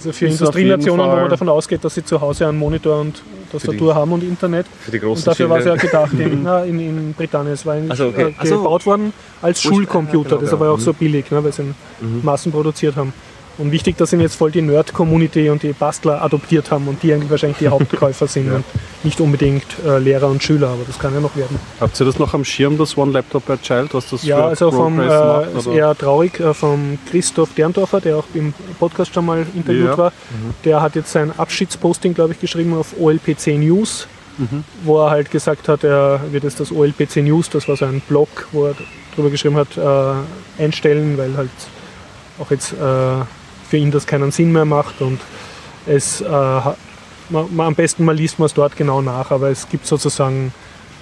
Also 0.00 0.12
für 0.12 0.26
Industrienationen, 0.26 1.06
wo 1.06 1.16
man 1.16 1.28
davon 1.28 1.48
ausgeht, 1.50 1.84
dass 1.84 1.94
sie 1.94 2.04
zu 2.04 2.20
Hause 2.20 2.48
einen 2.48 2.58
Monitor 2.58 3.00
und 3.00 3.22
Tastatur 3.52 3.94
haben 3.94 4.12
und 4.12 4.22
Internet. 4.22 4.66
Für 4.80 4.90
die 4.90 4.98
großen 4.98 5.22
Und 5.22 5.26
dafür 5.26 5.50
war 5.50 5.58
es 5.58 5.66
ja 5.66 5.76
gedacht 5.76 6.12
in, 6.14 6.42
na, 6.42 6.64
in, 6.64 6.80
in 6.80 7.12
Britannien. 7.12 7.52
Es 7.52 7.66
war 7.66 7.74
eigentlich 7.74 7.92
Ach 7.92 7.96
so, 7.96 8.06
okay. 8.06 8.28
äh, 8.30 8.34
Ach 8.38 8.46
so. 8.46 8.58
gebaut 8.58 8.86
worden 8.86 9.12
als 9.42 9.60
Schulcomputer. 9.60 10.30
ja, 10.30 10.36
genau, 10.36 10.50
das 10.50 10.58
war 10.58 10.68
ja 10.68 10.72
auch 10.72 10.80
so 10.80 10.94
billig, 10.94 11.30
ne, 11.30 11.44
weil 11.44 11.52
sie 11.52 11.62
ihn 11.62 11.74
Massen 12.22 12.50
produziert 12.50 12.96
haben. 12.96 13.12
Und 13.60 13.72
wichtig, 13.72 13.96
dass 13.98 14.12
ihn 14.12 14.20
jetzt 14.20 14.36
voll 14.36 14.50
die 14.50 14.62
Nerd-Community 14.62 15.50
und 15.50 15.62
die 15.62 15.72
Bastler 15.74 16.22
adoptiert 16.22 16.70
haben 16.70 16.88
und 16.88 17.02
die 17.02 17.12
eigentlich 17.12 17.30
wahrscheinlich 17.30 17.58
die 17.58 17.68
Hauptkäufer 17.74 18.26
sind 18.26 18.50
und 18.50 18.64
nicht 19.04 19.20
unbedingt 19.20 19.64
äh, 19.86 19.98
Lehrer 19.98 20.28
und 20.28 20.42
Schüler, 20.42 20.68
aber 20.68 20.82
das 20.86 20.98
kann 20.98 21.12
ja 21.12 21.20
noch 21.20 21.36
werden. 21.36 21.58
Habt 21.78 22.00
ihr 22.00 22.06
das 22.06 22.18
noch 22.18 22.32
am 22.32 22.44
Schirm, 22.44 22.78
das 22.78 22.96
One 22.96 23.12
Laptop 23.12 23.44
per 23.44 23.60
Child, 23.60 23.92
was 23.94 24.08
das 24.10 24.22
Ja, 24.24 24.46
also 24.48 24.70
vom, 24.70 24.98
äh, 24.98 25.06
macht? 25.06 25.54
ist 25.56 25.66
eher 25.66 25.94
traurig, 25.96 26.40
äh, 26.40 26.54
vom 26.54 26.98
Christoph 27.10 27.52
Derndorfer, 27.54 28.00
der 28.00 28.16
auch 28.16 28.24
im 28.34 28.54
Podcast 28.78 29.12
schon 29.14 29.26
mal 29.26 29.44
interviewt 29.54 29.88
Ja. 29.90 29.98
war. 29.98 30.12
Der 30.64 30.80
hat 30.80 30.94
jetzt 30.96 31.12
sein 31.12 31.30
Abschiedsposting, 31.38 32.14
glaube 32.14 32.32
ich, 32.32 32.40
geschrieben 32.40 32.74
auf 32.74 32.94
OLPC 32.98 33.58
News, 33.58 34.06
wo 34.84 35.04
er 35.04 35.10
halt 35.10 35.30
gesagt 35.30 35.68
hat, 35.68 35.84
er 35.84 36.20
wird 36.30 36.44
jetzt 36.44 36.60
das 36.60 36.72
OLPC 36.72 37.16
News, 37.22 37.50
das 37.50 37.68
war 37.68 37.76
so 37.76 37.84
ein 37.84 38.00
Blog, 38.08 38.28
wo 38.52 38.66
er 38.68 38.74
darüber 39.14 39.28
geschrieben 39.30 39.56
hat, 39.56 39.76
äh, 39.76 40.62
einstellen, 40.62 41.18
weil 41.18 41.36
halt 41.36 41.50
auch 42.38 42.50
jetzt 42.50 42.72
äh, 42.72 42.76
für 43.70 43.76
ihn 43.76 43.90
das 43.90 44.06
keinen 44.06 44.32
Sinn 44.32 44.52
mehr 44.52 44.64
macht 44.64 45.00
und 45.00 45.20
es 45.86 46.20
äh, 46.20 46.26
man, 46.26 46.74
man, 47.54 47.66
am 47.68 47.74
besten 47.74 48.04
mal 48.04 48.14
liest 48.14 48.38
man 48.38 48.46
es 48.46 48.54
dort 48.54 48.76
genau 48.76 49.00
nach, 49.00 49.30
aber 49.30 49.48
es 49.50 49.68
gibt 49.68 49.86
sozusagen 49.86 50.52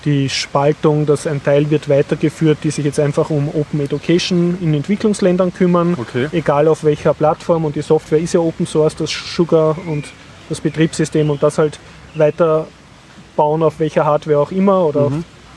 die 0.04 0.28
Spaltung, 0.28 1.06
dass 1.06 1.26
ein 1.26 1.42
Teil 1.42 1.70
wird 1.70 1.88
weitergeführt, 1.88 2.58
die 2.62 2.70
sich 2.70 2.84
jetzt 2.84 3.00
einfach 3.00 3.30
um 3.30 3.48
Open 3.48 3.80
Education 3.80 4.56
in 4.60 4.72
Entwicklungsländern 4.74 5.52
kümmern, 5.52 5.96
Okay. 5.98 6.28
egal 6.32 6.68
auf 6.68 6.84
welcher 6.84 7.14
Plattform 7.14 7.64
und 7.64 7.74
die 7.74 7.82
Software 7.82 8.20
ist 8.20 8.34
ja 8.34 8.40
Open 8.40 8.66
Source, 8.66 8.94
das 8.94 9.10
Sugar 9.10 9.76
und 9.86 10.04
das 10.48 10.60
Betriebssystem 10.60 11.28
und 11.30 11.42
das 11.42 11.58
halt 11.58 11.78
weiterbauen 12.14 13.62
auf 13.62 13.80
welcher 13.80 14.04
Hardware 14.04 14.38
auch 14.38 14.52
immer 14.52 14.84
oder 14.84 15.00
auf 15.00 15.12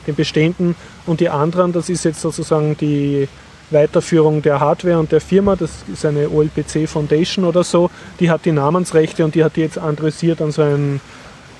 den 0.06 0.14
bestehenden 0.16 0.74
und 1.06 1.20
die 1.20 1.28
anderen, 1.28 1.72
das 1.72 1.88
ist 1.88 2.04
jetzt 2.04 2.20
sozusagen 2.20 2.76
die 2.76 3.28
Weiterführung 3.72 4.42
der 4.42 4.60
Hardware 4.60 4.98
und 4.98 5.12
der 5.12 5.20
Firma, 5.20 5.56
das 5.56 5.70
ist 5.92 6.04
eine 6.04 6.28
OLPC 6.28 6.88
Foundation 6.88 7.44
oder 7.44 7.64
so, 7.64 7.90
die 8.20 8.30
hat 8.30 8.44
die 8.44 8.52
Namensrechte 8.52 9.24
und 9.24 9.34
die 9.34 9.44
hat 9.44 9.56
die 9.56 9.62
jetzt 9.62 9.78
adressiert 9.78 10.40
an 10.40 10.52
so 10.52 10.62
ein, 10.62 11.00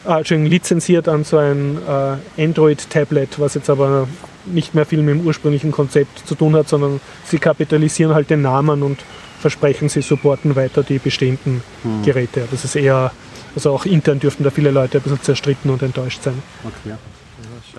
äh, 0.07 0.19
Entschuldigung, 0.19 0.51
lizenziert 0.51 1.09
an 1.09 1.25
so 1.25 1.39
ein 1.39 1.79
äh, 1.79 2.43
Android-Tablet, 2.43 3.39
was 3.39 3.55
jetzt 3.55 3.71
aber 3.71 4.09
nicht 4.45 4.75
mehr 4.75 4.87
viel 4.87 5.03
mit 5.03 5.15
dem 5.15 5.27
ursprünglichen 5.27 5.71
Konzept 5.71 6.27
zu 6.27 6.35
tun 6.35 6.55
hat, 6.57 6.69
sondern 6.69 7.01
sie 7.25 7.39
kapitalisieren 7.39 8.15
halt 8.15 8.31
den 8.31 8.43
Namen 8.43 8.83
und 8.83 8.99
versprechen, 9.41 9.89
sie 9.89 10.03
supporten 10.03 10.57
weiter 10.57 10.83
die 10.83 10.99
bestehenden 10.99 11.63
Geräte. 12.05 12.47
Das 12.51 12.65
ist 12.65 12.77
eher, 12.77 13.13
also 13.55 13.73
auch 13.73 13.85
intern 13.87 14.21
dürften 14.21 14.45
da 14.45 14.51
viele 14.51 14.71
Leute 14.71 14.99
ein 14.99 15.03
bisschen 15.03 15.23
zerstritten 15.23 15.71
und 15.71 15.83
enttäuscht 15.83 16.23
sein. 16.23 16.43
Okay. 16.65 16.95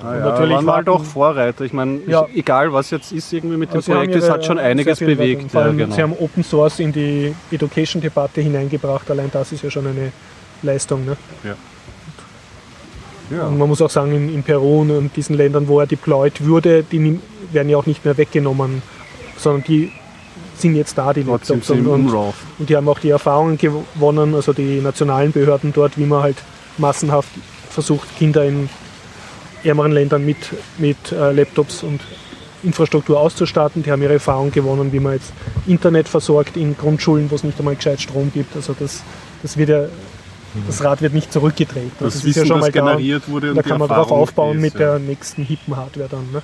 Ah, 0.01 0.15
ja, 0.15 0.19
natürlich 0.21 0.55
waren 0.57 0.71
halt 0.71 0.89
auch 0.89 1.03
Vorreiter. 1.03 1.63
Ich 1.65 1.73
meine, 1.73 1.99
Ja. 2.07 2.25
egal 2.33 2.73
was 2.73 2.89
jetzt 2.89 3.11
ist 3.11 3.31
irgendwie 3.31 3.57
mit 3.57 3.69
dem 3.71 3.77
Also 3.77 3.91
Projekt, 3.91 4.15
es 4.15 4.29
hat 4.29 4.43
schon 4.45 4.57
einiges 4.57 4.99
bewegt. 4.99 5.19
Werbung. 5.19 5.49
Vor 5.49 5.61
allem, 5.61 5.79
ja, 5.79 5.85
genau. 5.85 5.95
Sie 5.95 6.01
haben 6.01 6.13
Open 6.19 6.43
Source 6.43 6.79
in 6.79 6.91
die 6.91 7.35
Education-Debatte 7.51 8.41
hineingebracht. 8.41 9.09
Allein 9.11 9.29
das 9.31 9.51
ist 9.51 9.63
ja 9.63 9.69
schon 9.69 9.85
eine 9.87 10.11
Leistung. 10.63 11.05
Ne? 11.05 11.15
ja. 11.43 11.55
Und 13.47 13.57
man 13.57 13.67
muss 13.67 13.81
auch 13.81 13.89
sagen, 13.89 14.13
in, 14.13 14.33
in 14.33 14.43
Peru 14.43 14.81
und 14.81 15.15
diesen 15.15 15.35
Ländern, 15.35 15.67
wo 15.67 15.79
er 15.79 15.87
deployed 15.87 16.45
wurde, 16.45 16.83
die 16.83 17.19
werden 17.51 17.69
ja 17.69 17.77
auch 17.77 17.85
nicht 17.85 18.03
mehr 18.05 18.17
weggenommen, 18.17 18.81
sondern 19.37 19.63
die 19.63 19.91
sind 20.57 20.75
jetzt 20.75 20.97
da, 20.97 21.13
die 21.13 21.23
Trotzdem 21.23 21.57
Laptops. 21.59 21.79
Und, 21.79 21.87
und, 21.87 22.13
und 22.59 22.69
die 22.69 22.75
haben 22.75 22.87
auch 22.87 22.99
die 22.99 23.09
Erfahrungen 23.09 23.57
gewonnen, 23.57 24.35
also 24.35 24.53
die 24.53 24.81
nationalen 24.81 25.31
Behörden 25.31 25.73
dort, 25.73 25.97
wie 25.97 26.05
man 26.05 26.21
halt 26.21 26.37
massenhaft 26.77 27.29
versucht, 27.69 28.07
Kinder 28.17 28.45
in 28.45 28.69
ärmeren 29.63 29.91
Ländern 29.91 30.25
mit, 30.25 30.37
mit 30.77 31.11
äh, 31.11 31.31
Laptops 31.31 31.83
und 31.83 32.01
Infrastruktur 32.63 33.19
auszustatten. 33.19 33.83
Die 33.83 33.91
haben 33.91 34.01
ihre 34.01 34.13
Erfahrung 34.13 34.51
gewonnen, 34.51 34.91
wie 34.93 34.99
man 34.99 35.13
jetzt 35.13 35.33
Internet 35.67 36.07
versorgt 36.07 36.55
in 36.57 36.77
Grundschulen, 36.77 37.29
wo 37.29 37.35
es 37.35 37.43
nicht 37.43 37.57
einmal 37.59 37.75
gescheit 37.75 38.01
Strom 38.01 38.31
gibt. 38.33 38.55
Also 38.55 38.75
das, 38.77 39.03
das 39.41 39.57
wird 39.57 39.69
ja, 39.69 39.85
das 40.67 40.83
Rad 40.83 41.01
wird 41.01 41.13
nicht 41.13 41.33
zurückgedreht. 41.33 41.91
Das 41.99 42.15
ist 42.15 42.25
Wissen, 42.25 42.47
das 42.47 42.65
da. 42.65 42.69
generiert 42.69 43.27
wurde 43.27 43.49
und 43.51 43.55
Da 43.57 43.63
kann 43.63 43.79
man 43.79 43.89
darauf 43.89 44.11
aufbauen 44.11 44.57
die 44.57 44.61
mit 44.61 44.73
ist, 44.75 44.79
ja. 44.79 44.91
der 44.91 44.99
nächsten 44.99 45.43
hippen 45.43 45.75
Hardware 45.75 46.07
dann. 46.09 46.31
Ne? 46.31 46.41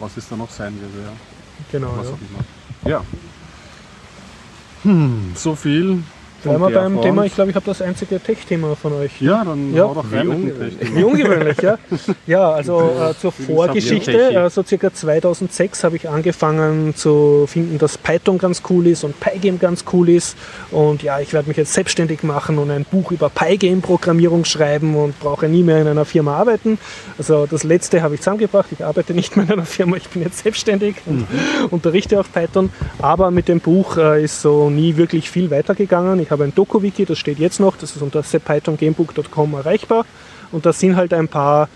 was 0.00 0.16
es 0.16 0.28
da 0.28 0.36
noch 0.36 0.50
sein 0.50 0.74
wird. 0.80 0.90
Ja. 1.04 1.12
Genau. 1.72 1.92
Was 1.96 2.06
Ja. 2.06 2.12
auch 2.12 2.18
immer. 2.18 2.90
Ja. 2.90 3.04
Hm, 4.84 5.32
so 5.34 5.54
viel. 5.56 6.02
Bleiben 6.42 6.60
wir 6.62 6.70
beim. 6.70 7.00
Thema, 7.02 7.24
ich 7.24 7.34
glaube, 7.34 7.50
ich 7.50 7.56
habe 7.56 7.66
das 7.66 7.82
einzige 7.82 8.20
Tech-Thema 8.20 8.76
von 8.76 8.92
euch. 8.94 9.20
Ja, 9.20 9.44
dann 9.44 9.74
Ja. 9.74 9.84
hau 9.84 9.94
doch 9.94 10.12
rein 10.12 10.52
Tech. 10.58 10.94
Wie 10.94 11.02
ungewöhnlich, 11.04 11.60
ja. 11.60 11.78
Ja, 12.26 12.50
also 12.52 12.78
äh, 13.10 13.14
zur 13.20 13.32
Vorgeschichte, 13.32 14.34
äh, 14.34 14.50
so 14.50 14.62
circa 14.62 14.92
2006 14.92 15.84
habe 15.84 15.96
ich 15.96 16.08
angefangen 16.08 16.94
zu 16.94 17.46
finden, 17.48 17.78
dass 17.78 17.98
Python 17.98 18.38
ganz 18.38 18.62
cool 18.70 18.86
ist 18.86 19.04
und 19.04 19.18
Pygame 19.20 19.58
ganz 19.58 19.84
cool 19.92 20.08
ist. 20.08 20.36
Und 20.70 21.02
ja, 21.02 21.20
ich 21.20 21.32
werde 21.32 21.48
mich 21.48 21.56
jetzt 21.56 21.72
selbstständig 21.74 22.22
machen 22.22 22.58
und 22.58 22.70
ein 22.70 22.84
Buch 22.84 23.10
über 23.12 23.28
Pygame-Programmierung 23.30 24.44
schreiben 24.44 24.94
und 24.96 25.18
brauche 25.20 25.48
nie 25.48 25.62
mehr 25.62 25.80
in 25.82 25.88
einer 25.88 26.04
Firma 26.04 26.36
arbeiten. 26.36 26.78
Also 27.18 27.46
das 27.46 27.64
letzte 27.64 28.02
habe 28.02 28.14
ich 28.14 28.20
zusammengebracht. 28.20 28.66
Ich 28.70 28.84
arbeite 28.84 29.14
nicht 29.14 29.36
mehr 29.36 29.46
in 29.46 29.52
einer 29.52 29.64
Firma, 29.66 29.96
ich 29.96 30.08
bin 30.08 30.22
jetzt 30.22 30.38
selbstständig 30.38 30.96
und 31.06 31.26
unterrichte 31.70 32.18
auch 32.20 32.26
Python. 32.32 32.70
Aber 33.00 33.30
mit 33.30 33.48
dem 33.48 33.60
Buch 33.60 33.96
äh, 33.96 34.22
ist 34.24 34.40
so 34.40 34.70
nie 34.70 34.96
wirklich 34.96 35.30
viel 35.30 35.50
weitergegangen. 35.50 36.20
Ich 36.20 36.30
habe 36.30 36.37
ein 36.44 36.54
Doku-Wiki, 36.54 37.04
das 37.04 37.18
steht 37.18 37.38
jetzt 37.38 37.60
noch, 37.60 37.76
das 37.76 37.96
ist 37.96 38.02
unter 38.02 38.22
pythongamebook.com 38.22 39.54
erreichbar. 39.54 40.04
Und 40.52 40.64
da 40.64 40.72
sind 40.72 40.96
halt 40.96 41.12
ein 41.12 41.28
paar 41.28 41.68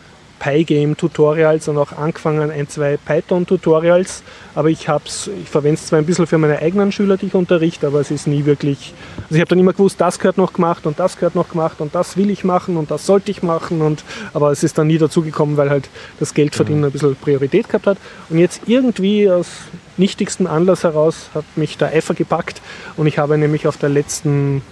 Pygame-Tutorials 0.43 1.69
und 1.69 1.79
auch 1.79 1.93
angefangen 1.93 2.51
ein, 2.51 2.69
zwei 2.69 2.97
Python-Tutorials. 2.97 4.25
Aber 4.57 4.71
ich 4.71 4.89
hab's, 4.89 5.31
ich 5.41 5.49
verwende 5.49 5.77
es 5.77 5.87
zwar 5.87 6.01
ein 6.01 6.07
bisschen 6.07 6.27
für 6.27 6.37
meine 6.37 6.59
eigenen 6.59 6.91
Schüler, 6.91 7.17
die 7.17 7.27
ich 7.27 7.35
unterrichte, 7.35 7.87
aber 7.87 8.01
es 8.01 8.11
ist 8.11 8.27
nie 8.27 8.45
wirklich. 8.45 8.93
Also 9.19 9.37
ich 9.37 9.41
habe 9.41 9.49
dann 9.49 9.61
immer 9.61 9.73
gewusst, 9.73 10.01
das 10.01 10.19
gehört 10.19 10.39
noch 10.39 10.53
gemacht 10.53 10.85
und 10.85 10.99
das 10.99 11.17
gehört 11.17 11.37
noch 11.37 11.49
gemacht 11.49 11.81
und 11.81 11.95
das 11.95 12.17
will 12.17 12.29
ich 12.29 12.43
machen 12.43 12.77
und 12.77 12.91
das 12.91 13.07
sollte 13.07 13.31
ich 13.31 13.45
machen. 13.45 13.83
Und, 13.83 14.03
aber 14.35 14.51
es 14.51 14.65
ist 14.65 14.79
dann 14.79 14.89
nie 14.89 14.99
dazu 14.99 15.23
gekommen, 15.23 15.57
weil 15.57 15.71
halt 15.71 15.89
das 16.19 16.35
Geldverdienen 16.35 16.85
ein 16.85 16.91
bisschen 16.91 17.15
Priorität 17.15 17.69
gehabt 17.69 17.87
hat. 17.87 17.99
Und 18.29 18.39
jetzt 18.39 18.63
irgendwie 18.67 19.31
aus 19.31 19.47
nichtigsten 19.97 20.47
Anlass 20.47 20.85
heraus 20.85 21.31
hat 21.35 21.45
mich 21.57 21.79
der 21.79 21.89
Eifer 21.89 22.15
gepackt 22.15 22.61
und 22.97 23.07
ich 23.07 23.19
habe 23.19 23.39
nämlich 23.39 23.67
auf 23.67 23.77
der 23.77 23.89
letzten 23.89 24.63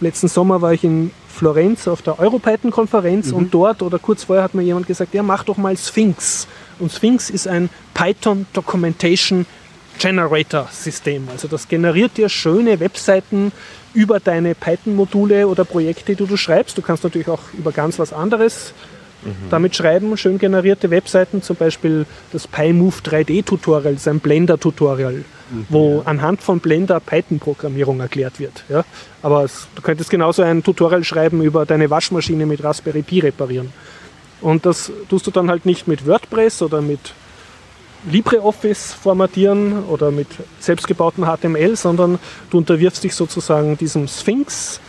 letzten 0.00 0.28
Sommer 0.28 0.60
war 0.60 0.72
ich 0.72 0.84
in 0.84 1.10
Florenz 1.28 1.88
auf 1.88 2.02
der 2.02 2.18
Europython-Konferenz 2.18 3.32
und 3.32 3.54
dort 3.54 3.82
oder 3.82 3.98
kurz 3.98 4.24
vorher 4.24 4.44
hat 4.44 4.54
mir 4.54 4.62
jemand 4.62 4.86
gesagt, 4.86 5.14
ja, 5.14 5.22
mach 5.22 5.44
doch 5.44 5.56
mal 5.56 5.76
Sphinx. 5.76 6.46
Und 6.78 6.92
Sphinx 6.92 7.30
ist 7.30 7.48
ein 7.48 7.70
Python 7.94 8.46
Documentation 8.52 9.46
Generator 9.98 10.68
System. 10.70 11.28
Also 11.30 11.48
das 11.48 11.68
generiert 11.68 12.16
dir 12.16 12.28
schöne 12.28 12.80
Webseiten 12.80 13.52
über 13.94 14.20
deine 14.20 14.54
Python-Module 14.54 15.46
oder 15.46 15.64
Projekte, 15.64 16.16
die 16.16 16.26
du 16.26 16.36
schreibst. 16.36 16.76
Du 16.76 16.82
kannst 16.82 17.04
natürlich 17.04 17.28
auch 17.28 17.42
über 17.52 17.72
ganz 17.72 17.98
was 17.98 18.12
anderes 18.12 18.74
damit 19.50 19.76
schreiben, 19.76 20.16
schön 20.16 20.38
generierte 20.38 20.90
Webseiten, 20.90 21.42
zum 21.42 21.56
Beispiel 21.56 22.06
das 22.32 22.46
PyMove 22.46 23.00
3D 23.02 23.44
Tutorial, 23.44 23.92
das 23.92 24.02
ist 24.02 24.08
ein 24.08 24.20
Blender 24.20 24.58
Tutorial, 24.58 25.24
wo 25.68 26.02
anhand 26.04 26.40
von 26.40 26.60
Blender 26.60 26.98
Python-Programmierung 27.00 28.00
erklärt 28.00 28.40
wird. 28.40 28.64
Ja? 28.68 28.84
Aber 29.22 29.44
es, 29.44 29.68
du 29.74 29.82
könntest 29.82 30.10
genauso 30.10 30.42
ein 30.42 30.62
Tutorial 30.62 31.04
schreiben 31.04 31.42
über 31.42 31.66
deine 31.66 31.90
Waschmaschine 31.90 32.46
mit 32.46 32.64
Raspberry 32.64 33.02
Pi 33.02 33.20
reparieren. 33.20 33.72
Und 34.40 34.66
das 34.66 34.90
tust 35.08 35.26
du 35.26 35.30
dann 35.30 35.48
halt 35.48 35.66
nicht 35.66 35.86
mit 35.86 36.06
WordPress 36.06 36.62
oder 36.62 36.80
mit 36.80 37.14
LibreOffice 38.10 38.92
formatieren 38.92 39.84
oder 39.84 40.10
mit 40.10 40.26
selbstgebautem 40.58 41.24
HTML, 41.24 41.76
sondern 41.76 42.18
du 42.50 42.58
unterwirfst 42.58 43.04
dich 43.04 43.14
sozusagen 43.14 43.78
diesem 43.78 44.08
Sphinx 44.08 44.80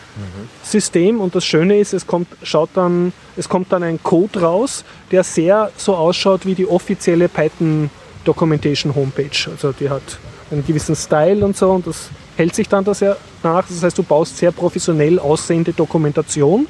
System 0.64 1.20
und 1.20 1.36
das 1.36 1.46
Schöne 1.46 1.80
ist, 1.80 1.94
es 1.94 2.06
kommt, 2.06 2.28
schaut 2.44 2.70
dann, 2.76 3.14
es 3.36 3.50
kommt 3.50 3.72
dann 3.72 3.84
ein 3.84 4.02
Code 4.02 4.42
raus, 4.42 4.84
der 5.12 5.24
sehr 5.24 5.72
so 5.78 5.96
ausschaut 5.96 6.46
wie 6.46 6.56
die 6.56 6.68
offizielle 6.68 7.30
Python 7.30 7.90
Documentation 8.24 8.96
Homepage. 8.96 9.50
Also 9.50 9.72
die 9.72 9.90
hat 9.90 10.20
einen 10.52 10.66
gewissen 10.66 10.96
Style 10.96 11.44
und 11.44 11.58
so 11.58 11.72
und 11.72 11.88
das 11.88 12.10
hält 12.38 12.56
sich 12.56 12.70
dann 12.70 12.84
da 12.84 12.94
sehr 12.94 13.18
nach. 13.42 13.68
Das 13.68 13.84
heißt, 13.84 13.98
du 13.98 14.04
baust 14.04 14.38
sehr 14.38 14.52
professionell 14.52 15.20
aussehende 15.20 15.74
Dokumentation. 15.74 16.68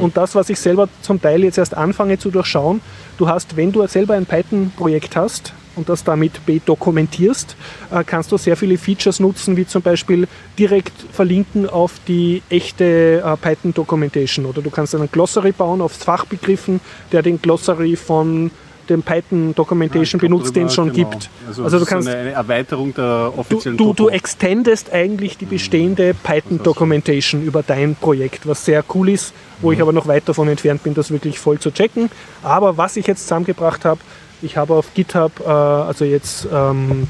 Und 0.00 0.18
das, 0.18 0.34
was 0.34 0.50
ich 0.50 0.60
selber 0.60 0.86
zum 1.00 1.20
Teil 1.20 1.44
jetzt 1.44 1.56
erst 1.56 1.74
anfange 1.74 2.18
zu 2.18 2.30
durchschauen, 2.30 2.82
du 3.16 3.26
hast, 3.26 3.56
wenn 3.56 3.72
du 3.72 3.86
selber 3.86 4.12
ein 4.14 4.26
Python-Projekt 4.26 5.16
hast 5.16 5.54
und 5.76 5.88
das 5.88 6.04
damit 6.04 6.32
dokumentierst, 6.66 7.56
äh, 7.90 8.04
kannst 8.04 8.32
du 8.32 8.36
sehr 8.36 8.56
viele 8.56 8.76
Features 8.78 9.20
nutzen, 9.20 9.56
wie 9.56 9.66
zum 9.66 9.82
Beispiel 9.82 10.28
direkt 10.58 10.92
verlinken 11.12 11.68
auf 11.68 11.92
die 12.06 12.42
echte 12.50 13.22
äh, 13.24 13.36
Python-Documentation. 13.36 14.46
Oder 14.46 14.62
du 14.62 14.70
kannst 14.70 14.94
einen 14.94 15.10
Glossary 15.10 15.52
bauen 15.52 15.80
auf 15.80 15.92
Fachbegriffen, 15.92 16.80
der 17.12 17.22
den 17.22 17.40
Glossary 17.40 17.96
von 17.96 18.50
dem 18.88 19.00
Python 19.02 19.54
Documentation 19.54 20.18
Ja, 20.20 20.26
glaub, 20.26 20.38
benutzt, 20.40 20.56
den 20.56 20.66
es 20.66 20.74
schon 20.74 20.88
drüber- 20.92 21.10
gibt. 21.10 21.30
Also, 21.46 21.62
Also 21.62 21.78
du 21.78 21.84
kannst 21.86 22.08
eine, 22.08 22.32
Erweiterung 22.32 22.92
der 22.92 23.30
Du, 23.32 23.38
offiziellen 23.40 23.78
du, 23.78 23.84
du 23.92 23.92
Doku. 23.94 24.08
extendest 24.10 24.92
eigentlich 24.92 25.38
die 25.38 25.44
bestehende 25.46 26.14
Python 26.14 26.60
Documentation 26.62 27.42
über 27.44 27.62
dein 27.62 27.94
Projekt, 27.94 28.44
was 28.46 28.64
sehr 28.64 28.84
cool 28.92 29.08
ist, 29.10 29.32
wo 29.60 29.70
ich 29.70 29.80
aber 29.80 29.92
noch 29.92 30.08
weit 30.08 30.28
davon 30.28 30.48
entfernt 30.48 30.82
bin, 30.82 30.94
das 30.94 31.12
wirklich 31.12 31.38
voll 31.38 31.60
zu 31.60 31.70
checken. 31.70 32.10
Aber 32.42 32.76
was 32.76 32.96
ich 32.96 33.06
jetzt 33.06 33.22
zusammengebracht 33.22 33.84
habe, 33.84 34.00
ich 34.42 34.56
habe 34.56 34.74
auf 34.74 34.92
GitHub, 34.94 35.40
äh, 35.40 35.48
also 35.48 36.04
jetzt 36.04 36.46
ähm, 36.52 37.08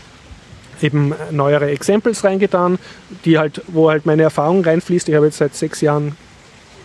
eben 0.83 1.15
neuere 1.31 1.71
Examples 1.71 2.25
reingetan, 2.25 2.79
die 3.25 3.39
halt, 3.39 3.63
wo 3.69 3.91
halt 3.91 4.07
meine 4.07 4.23
Erfahrung 4.23 4.65
reinfließt. 4.65 5.09
Ich 5.09 5.15
habe 5.15 5.27
jetzt 5.27 5.39
seit 5.39 5.55
sechs 5.55 5.81
Jahren 5.81 6.17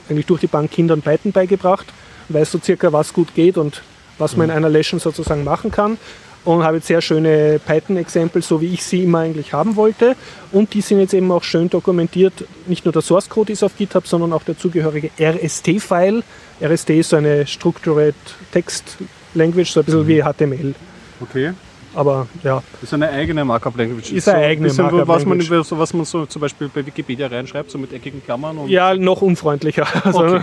eigentlich 0.10 0.26
durch 0.26 0.42
die 0.42 0.48
Bank 0.48 0.72
Kindern 0.72 1.02
Python 1.02 1.32
beigebracht, 1.32 1.88
weiß 2.30 2.52
so 2.52 2.60
circa, 2.60 2.94
was 2.94 3.14
gut 3.14 3.34
geht 3.36 3.58
und 3.58 3.82
was 4.18 4.36
man 4.36 4.50
in 4.50 4.56
einer 4.56 4.70
Lesson 4.70 5.00
sozusagen 5.00 5.44
machen 5.44 5.72
kann. 5.72 5.98
Und 6.46 6.64
habe 6.64 6.78
jetzt 6.78 6.88
sehr 6.88 7.02
schöne 7.02 7.60
Python-Examples, 7.60 8.48
so 8.48 8.62
wie 8.62 8.74
ich 8.74 8.82
sie 8.82 9.04
immer 9.04 9.20
eigentlich 9.20 9.52
haben 9.52 9.76
wollte. 9.76 10.16
Und 10.54 10.74
die 10.74 10.80
sind 10.80 11.02
jetzt 11.02 11.14
eben 11.14 11.30
auch 11.30 11.44
schön 11.44 11.70
dokumentiert. 11.70 12.46
Nicht 12.68 12.86
nur 12.86 12.94
der 12.94 13.02
Source 13.02 13.28
Code 13.28 13.52
ist 13.52 13.64
auf 13.64 13.76
GitHub, 13.76 14.08
sondern 14.08 14.32
auch 14.32 14.44
der 14.44 14.58
zugehörige 14.58 15.10
RST-File. 15.20 16.24
RST 16.62 16.90
ist 16.92 17.10
so 17.10 17.18
eine 17.18 17.46
Structured 17.46 18.16
Text 18.54 18.98
Language, 19.38 19.70
so 19.72 19.80
ein 19.82 19.86
bisschen 19.86 20.08
wie 20.08 20.22
HTML. 20.22 20.74
Okay. 21.22 21.52
Aber 21.96 22.28
ja, 22.44 22.62
ist 22.84 22.94
eine 22.94 23.10
eigene 23.10 23.44
Markup-Language. 23.44 24.12
Ist 24.12 24.28
eine 24.30 24.46
eigene 24.46 24.68
bisschen, 24.68 24.84
Markup 24.84 25.08
was 25.08 25.26
man, 25.26 25.40
Language. 25.40 25.66
so, 25.68 25.80
was 25.80 25.94
man 25.94 26.06
so 26.06 26.26
zum 26.28 26.42
Beispiel 26.42 26.70
bei 26.72 26.86
Wikipedia 26.86 27.26
reinschreibt, 27.28 27.72
so 27.72 27.78
mit 27.80 27.92
eckigen 27.92 28.24
Klammern. 28.24 28.58
Und 28.58 28.70
Ja, 28.70 28.94
noch 28.94 29.22
unfreundlicher. 29.22 29.88
Also 30.04 30.20
Okay. 30.36 30.42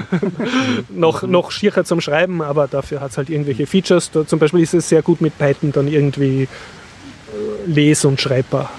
noch, 0.91 1.23
noch 1.23 1.51
schierer 1.53 1.85
zum 1.85 2.01
Schreiben, 2.01 2.43
aber 2.43 2.67
dafür 2.67 3.01
hat 3.01 3.13
es 3.13 3.19
halt 3.19 3.31
irgendwelche 3.31 3.67
Features. 3.67 4.11
Da, 4.11 4.27
zum 4.27 4.39
Beispiel 4.41 4.61
ist 4.61 4.75
es 4.75 4.89
sehr 4.89 5.03
gut 5.03 5.21
mit 5.21 5.39
Python 5.39 5.71
dann 5.71 5.87
irgendwie 5.87 6.43
äh, 6.45 6.47
les- 7.71 8.05
und 8.05 8.21
schreibbar. 8.21 8.71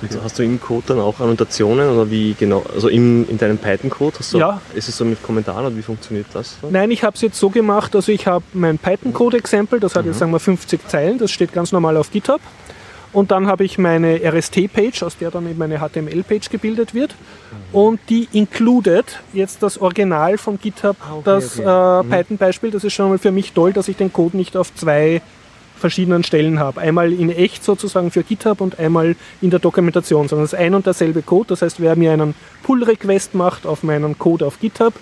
Und 0.00 0.22
hast 0.22 0.38
du 0.38 0.42
im 0.44 0.60
Code 0.60 0.84
dann 0.88 1.00
auch 1.00 1.20
Annotationen 1.20 1.90
oder 1.90 2.10
wie 2.10 2.34
genau, 2.38 2.64
also 2.74 2.88
im, 2.88 3.28
in 3.28 3.38
deinem 3.38 3.58
Python-Code 3.58 4.16
hast 4.18 4.32
du, 4.34 4.38
Ja. 4.38 4.60
ist 4.74 4.88
es 4.88 4.96
so 4.96 5.04
mit 5.04 5.22
Kommentaren 5.22 5.66
oder 5.66 5.76
wie 5.76 5.82
funktioniert 5.82 6.26
das? 6.32 6.56
dann? 6.62 6.72
Nein, 6.72 6.90
ich 6.90 7.02
habe 7.04 7.16
es 7.16 7.22
jetzt 7.22 7.38
so 7.38 7.50
gemacht, 7.50 7.94
also 7.96 8.12
ich 8.12 8.26
habe 8.26 8.44
mein 8.52 8.78
Python-Code-Exempel, 8.78 9.80
das 9.80 9.94
hat 9.96 10.06
jetzt 10.06 10.18
sagen 10.18 10.32
wir 10.32 10.40
50 10.40 10.88
Zeilen, 10.88 11.18
das 11.18 11.30
steht 11.30 11.52
ganz 11.52 11.72
normal 11.72 11.96
auf 11.96 12.10
GitHub. 12.10 12.40
Und 13.12 13.32
dann 13.32 13.48
habe 13.48 13.64
ich 13.64 13.76
meine 13.76 14.20
RST-Page, 14.22 15.02
aus 15.02 15.16
der 15.16 15.32
dann 15.32 15.44
eben 15.50 15.58
meine 15.58 15.78
HTML-Page 15.80 16.48
gebildet 16.48 16.94
wird. 16.94 17.16
Und 17.72 17.98
die 18.08 18.28
included 18.32 19.04
jetzt 19.32 19.64
das 19.64 19.78
Original 19.78 20.38
von 20.38 20.60
GitHub, 20.60 20.96
okay, 21.10 21.22
das 21.24 21.58
okay. 21.58 22.00
Äh, 22.00 22.04
Python-Beispiel. 22.04 22.70
Das 22.70 22.84
ist 22.84 22.92
schon 22.92 23.08
mal 23.08 23.18
für 23.18 23.32
mich 23.32 23.52
toll, 23.52 23.72
dass 23.72 23.88
ich 23.88 23.96
den 23.96 24.12
Code 24.12 24.36
nicht 24.36 24.56
auf 24.56 24.72
zwei 24.76 25.22
verschiedenen 25.80 26.22
Stellen 26.22 26.60
habe. 26.60 26.80
Einmal 26.80 27.12
in 27.12 27.30
echt 27.30 27.64
sozusagen 27.64 28.10
für 28.10 28.22
GitHub 28.22 28.60
und 28.60 28.78
einmal 28.78 29.16
in 29.40 29.50
der 29.50 29.58
Dokumentation, 29.58 30.28
sondern 30.28 30.44
es 30.44 30.52
ist 30.52 30.58
ein 30.58 30.74
und 30.74 30.86
derselbe 30.86 31.22
Code. 31.22 31.48
Das 31.48 31.62
heißt, 31.62 31.80
wer 31.80 31.96
mir 31.96 32.12
einen 32.12 32.34
Pull-Request 32.62 33.34
macht 33.34 33.66
auf 33.66 33.82
meinen 33.82 34.18
Code 34.18 34.46
auf 34.46 34.60
GitHub, 34.60 34.94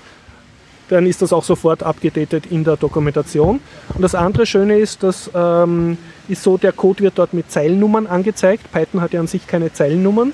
dann 0.88 1.06
ist 1.06 1.20
das 1.20 1.32
auch 1.32 1.44
sofort 1.44 1.82
abgedatet 1.82 2.46
in 2.46 2.64
der 2.64 2.76
Dokumentation. 2.76 3.60
Und 3.94 4.02
das 4.02 4.14
andere 4.14 4.46
Schöne 4.46 4.78
ist, 4.78 5.02
dass 5.02 5.30
ähm, 5.34 5.98
ist 6.28 6.42
so, 6.42 6.56
der 6.56 6.72
Code 6.72 7.00
wird 7.00 7.18
dort 7.18 7.34
mit 7.34 7.50
Zeilennummern 7.50 8.06
angezeigt. 8.06 8.72
Python 8.72 9.00
hat 9.00 9.12
ja 9.12 9.20
an 9.20 9.26
sich 9.26 9.46
keine 9.46 9.72
Zeilennummern. 9.72 10.32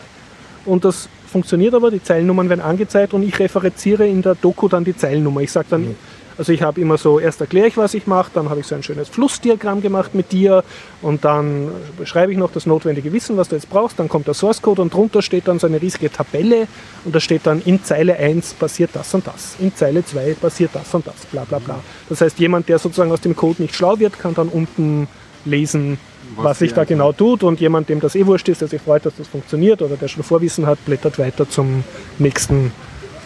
Und 0.65 0.85
das 0.85 1.09
funktioniert 1.27 1.75
aber, 1.75 1.91
die 1.91 2.03
Zeilennummern 2.03 2.49
werden 2.49 2.61
angezeigt 2.61 3.13
und 3.13 3.23
ich 3.23 3.39
referenziere 3.39 4.07
in 4.07 4.23
der 4.23 4.37
Doku 4.37 4.69
dann 4.69 4.85
die 4.85 4.97
Zeilennummer. 4.97 5.41
Ich 5.41 5.51
sage 5.51 5.67
dann, 5.69 5.97
also 6.37 6.53
ich 6.53 6.63
habe 6.63 6.81
immer 6.81 6.99
so, 6.99 7.19
erst 7.19 7.41
erkläre 7.41 7.69
ich, 7.69 7.77
was 7.77 7.95
ich 7.95 8.07
mache, 8.07 8.31
dann 8.35 8.51
habe 8.51 8.61
ich 8.61 8.67
so 8.67 8.75
ein 8.75 8.83
schönes 8.83 9.09
Flussdiagramm 9.09 9.83
gemacht 9.83 10.15
mit 10.15 10.33
dir 10.33 10.65
und 11.03 11.25
dann 11.25 11.71
beschreibe 11.97 12.33
ich 12.33 12.39
noch 12.39 12.53
das 12.53 12.67
notwendige 12.67 13.13
Wissen, 13.13 13.37
was 13.37 13.49
du 13.49 13.57
jetzt 13.57 13.71
brauchst, 13.71 13.99
dann 13.99 14.09
kommt 14.09 14.27
der 14.27 14.35
Source 14.35 14.63
Code 14.63 14.83
und 14.83 14.93
drunter 14.93 15.23
steht 15.23 15.49
dann 15.49 15.59
so 15.59 15.67
eine 15.67 15.81
riesige 15.81 16.11
Tabelle 16.11 16.67
und 17.05 17.15
da 17.15 17.21
steht 17.21 17.47
dann 17.47 17.63
in 17.63 17.83
Zeile 17.85 18.17
1 18.17 18.55
passiert 18.55 18.91
das 18.95 19.15
und 19.15 19.27
das, 19.27 19.57
in 19.59 19.75
Zeile 19.75 20.05
2 20.05 20.35
passiert 20.35 20.71
das 20.75 20.93
und 20.95 21.07
das, 21.07 21.27
bla 21.27 21.45
bla 21.45 21.59
bla. 21.59 21.81
Das 22.09 22.21
heißt, 22.21 22.39
jemand, 22.39 22.69
der 22.69 22.79
sozusagen 22.79 23.13
aus 23.13 23.21
dem 23.21 23.37
Code 23.37 23.63
nicht 23.63 23.75
schlau 23.75 23.99
wird, 23.99 24.19
kann 24.19 24.35
dann 24.35 24.49
unten 24.49 25.09
lesen, 25.45 25.99
was, 26.37 26.45
Was 26.45 26.59
sich 26.61 26.73
da 26.73 26.85
genau 26.85 27.13
tut 27.13 27.43
und 27.43 27.61
jemand, 27.61 27.89
dem 27.89 28.01
das 28.01 28.15
eh 28.15 28.27
wurscht 28.27 28.49
ist, 28.49 28.61
der 28.61 28.69
sich 28.69 28.81
freut, 28.81 29.05
dass 29.07 29.15
das 29.17 29.29
funktioniert 29.29 29.83
oder 29.83 29.97
der 29.97 30.09
schon 30.09 30.23
Vorwissen 30.23 30.67
hat, 30.67 30.83
blättert 30.85 31.19
weiter 31.19 31.49
zum 31.49 31.85
nächsten 32.19 32.73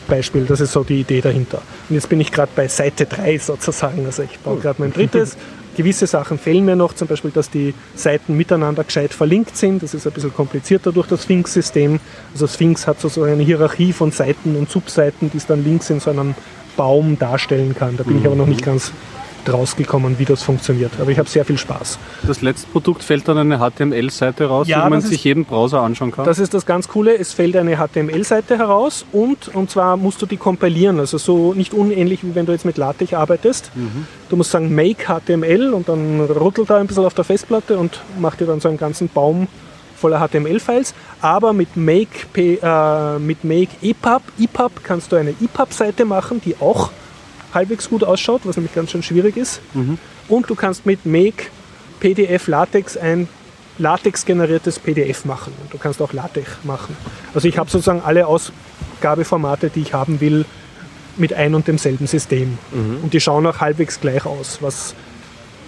Beispiel. 0.08 0.44
Das 0.44 0.60
ist 0.60 0.72
so 0.72 0.82
die 0.82 1.00
Idee 1.00 1.20
dahinter. 1.20 1.62
Und 1.88 1.94
jetzt 1.94 2.08
bin 2.08 2.20
ich 2.20 2.32
gerade 2.32 2.50
bei 2.56 2.66
Seite 2.66 3.06
3 3.06 3.38
sozusagen. 3.38 4.04
Also 4.06 4.24
ich 4.24 4.38
baue 4.40 4.58
gerade 4.58 4.80
mein 4.80 4.92
drittes. 4.92 5.36
gewisse 5.78 6.08
Sachen 6.08 6.38
fehlen 6.38 6.64
mir 6.64 6.74
noch, 6.74 6.92
zum 6.92 7.06
Beispiel, 7.06 7.30
dass 7.30 7.50
die 7.50 7.72
Seiten 7.94 8.36
miteinander 8.36 8.82
gescheit 8.82 9.14
verlinkt 9.14 9.56
sind. 9.56 9.80
Das 9.80 9.94
ist 9.94 10.08
ein 10.08 10.12
bisschen 10.12 10.34
komplizierter 10.34 10.90
durch 10.90 11.06
das 11.06 11.22
Sphinx-System. 11.22 12.00
Also 12.32 12.48
Sphinx 12.48 12.88
hat 12.88 13.00
so 13.00 13.22
eine 13.22 13.44
Hierarchie 13.44 13.92
von 13.92 14.10
Seiten 14.10 14.56
und 14.56 14.68
Subseiten, 14.68 15.30
die 15.30 15.36
es 15.36 15.46
dann 15.46 15.62
links 15.62 15.88
in 15.88 16.00
so 16.00 16.10
einem 16.10 16.34
Baum 16.76 17.16
darstellen 17.16 17.76
kann. 17.76 17.96
Da 17.96 18.02
bin 18.02 18.18
ich 18.18 18.26
aber 18.26 18.34
noch 18.34 18.46
nicht 18.46 18.64
ganz 18.64 18.92
rausgekommen, 19.52 20.18
wie 20.18 20.24
das 20.24 20.42
funktioniert. 20.42 20.92
Aber 21.00 21.10
ich 21.10 21.18
habe 21.18 21.28
sehr 21.28 21.44
viel 21.44 21.58
Spaß. 21.58 21.98
Das 22.26 22.42
letzte 22.42 22.68
Produkt 22.68 23.02
fällt 23.02 23.26
dann 23.28 23.38
eine 23.38 23.58
HTML-Seite 23.58 24.46
raus, 24.46 24.68
Ja, 24.68 24.84
wo 24.84 24.90
man 24.90 25.00
das 25.00 25.04
sich 25.08 25.18
ist- 25.18 25.24
jeden 25.24 25.44
Browser 25.44 25.80
anschauen 25.82 26.10
kann. 26.12 26.24
Das 26.24 26.38
ist 26.38 26.54
das 26.54 26.66
ganz 26.66 26.88
Coole. 26.88 27.16
Es 27.18 27.32
fällt 27.32 27.56
eine 27.56 27.76
HTML-Seite 27.76 28.58
heraus 28.58 29.04
und, 29.12 29.48
und 29.54 29.70
zwar 29.70 29.96
musst 29.96 30.20
du 30.22 30.26
die 30.26 30.36
kompilieren. 30.36 30.98
Also 31.00 31.18
so 31.18 31.54
nicht 31.54 31.74
unähnlich 31.74 32.22
wie 32.24 32.34
wenn 32.34 32.46
du 32.46 32.52
jetzt 32.52 32.64
mit 32.64 32.76
LaTeX 32.78 33.14
arbeitest. 33.14 33.70
Du 34.28 34.36
musst 34.36 34.50
sagen 34.50 34.74
make 34.74 35.04
HTML 35.06 35.72
und 35.72 35.88
dann 35.88 36.20
ruttelt 36.20 36.70
er 36.70 36.76
ein 36.76 36.86
bisschen 36.86 37.04
auf 37.04 37.14
der 37.14 37.24
Festplatte 37.24 37.78
und 37.78 38.00
macht 38.18 38.40
dir 38.40 38.46
dann 38.46 38.60
so 38.60 38.68
einen 38.68 38.78
ganzen 38.78 39.08
Baum 39.08 39.48
voller 39.96 40.20
HTML-Files. 40.26 40.94
Aber 41.20 41.52
mit 41.52 41.76
make, 41.76 42.08
äh, 42.36 43.18
mit 43.18 43.42
make 43.44 43.70
EPUB, 43.82 44.22
EPUB 44.38 44.72
kannst 44.84 45.10
du 45.10 45.16
eine 45.16 45.30
EPUB-Seite 45.30 46.04
machen, 46.04 46.40
die 46.44 46.54
auch 46.60 46.90
halbwegs 47.58 47.88
gut 47.88 48.02
ausschaut, 48.04 48.42
was 48.44 48.56
nämlich 48.56 48.74
ganz 48.74 48.90
schön 48.90 49.02
schwierig 49.02 49.36
ist. 49.36 49.60
Und 50.28 50.48
du 50.48 50.54
kannst 50.54 50.86
mit 50.86 51.04
make 51.04 51.44
PDF 52.00 52.46
LaTeX 52.46 52.96
ein 52.96 53.28
LaTeX-generiertes 53.78 54.78
PDF 54.78 55.24
machen. 55.24 55.52
Und 55.62 55.72
du 55.72 55.78
kannst 55.78 56.00
auch 56.02 56.12
LaTeX 56.12 56.58
machen. 56.64 56.96
Also 57.34 57.46
ich 57.48 57.58
habe 57.58 57.70
sozusagen 57.70 58.02
alle 58.02 58.26
Ausgabeformate, 58.26 59.70
die 59.70 59.82
ich 59.82 59.92
haben 59.94 60.20
will, 60.20 60.44
mit 61.16 61.32
ein 61.32 61.54
und 61.54 61.66
demselben 61.66 62.06
System. 62.06 62.58
Und 63.02 63.12
die 63.12 63.20
schauen 63.20 63.46
auch 63.46 63.58
halbwegs 63.60 64.00
gleich 64.00 64.24
aus, 64.24 64.58
was 64.60 64.94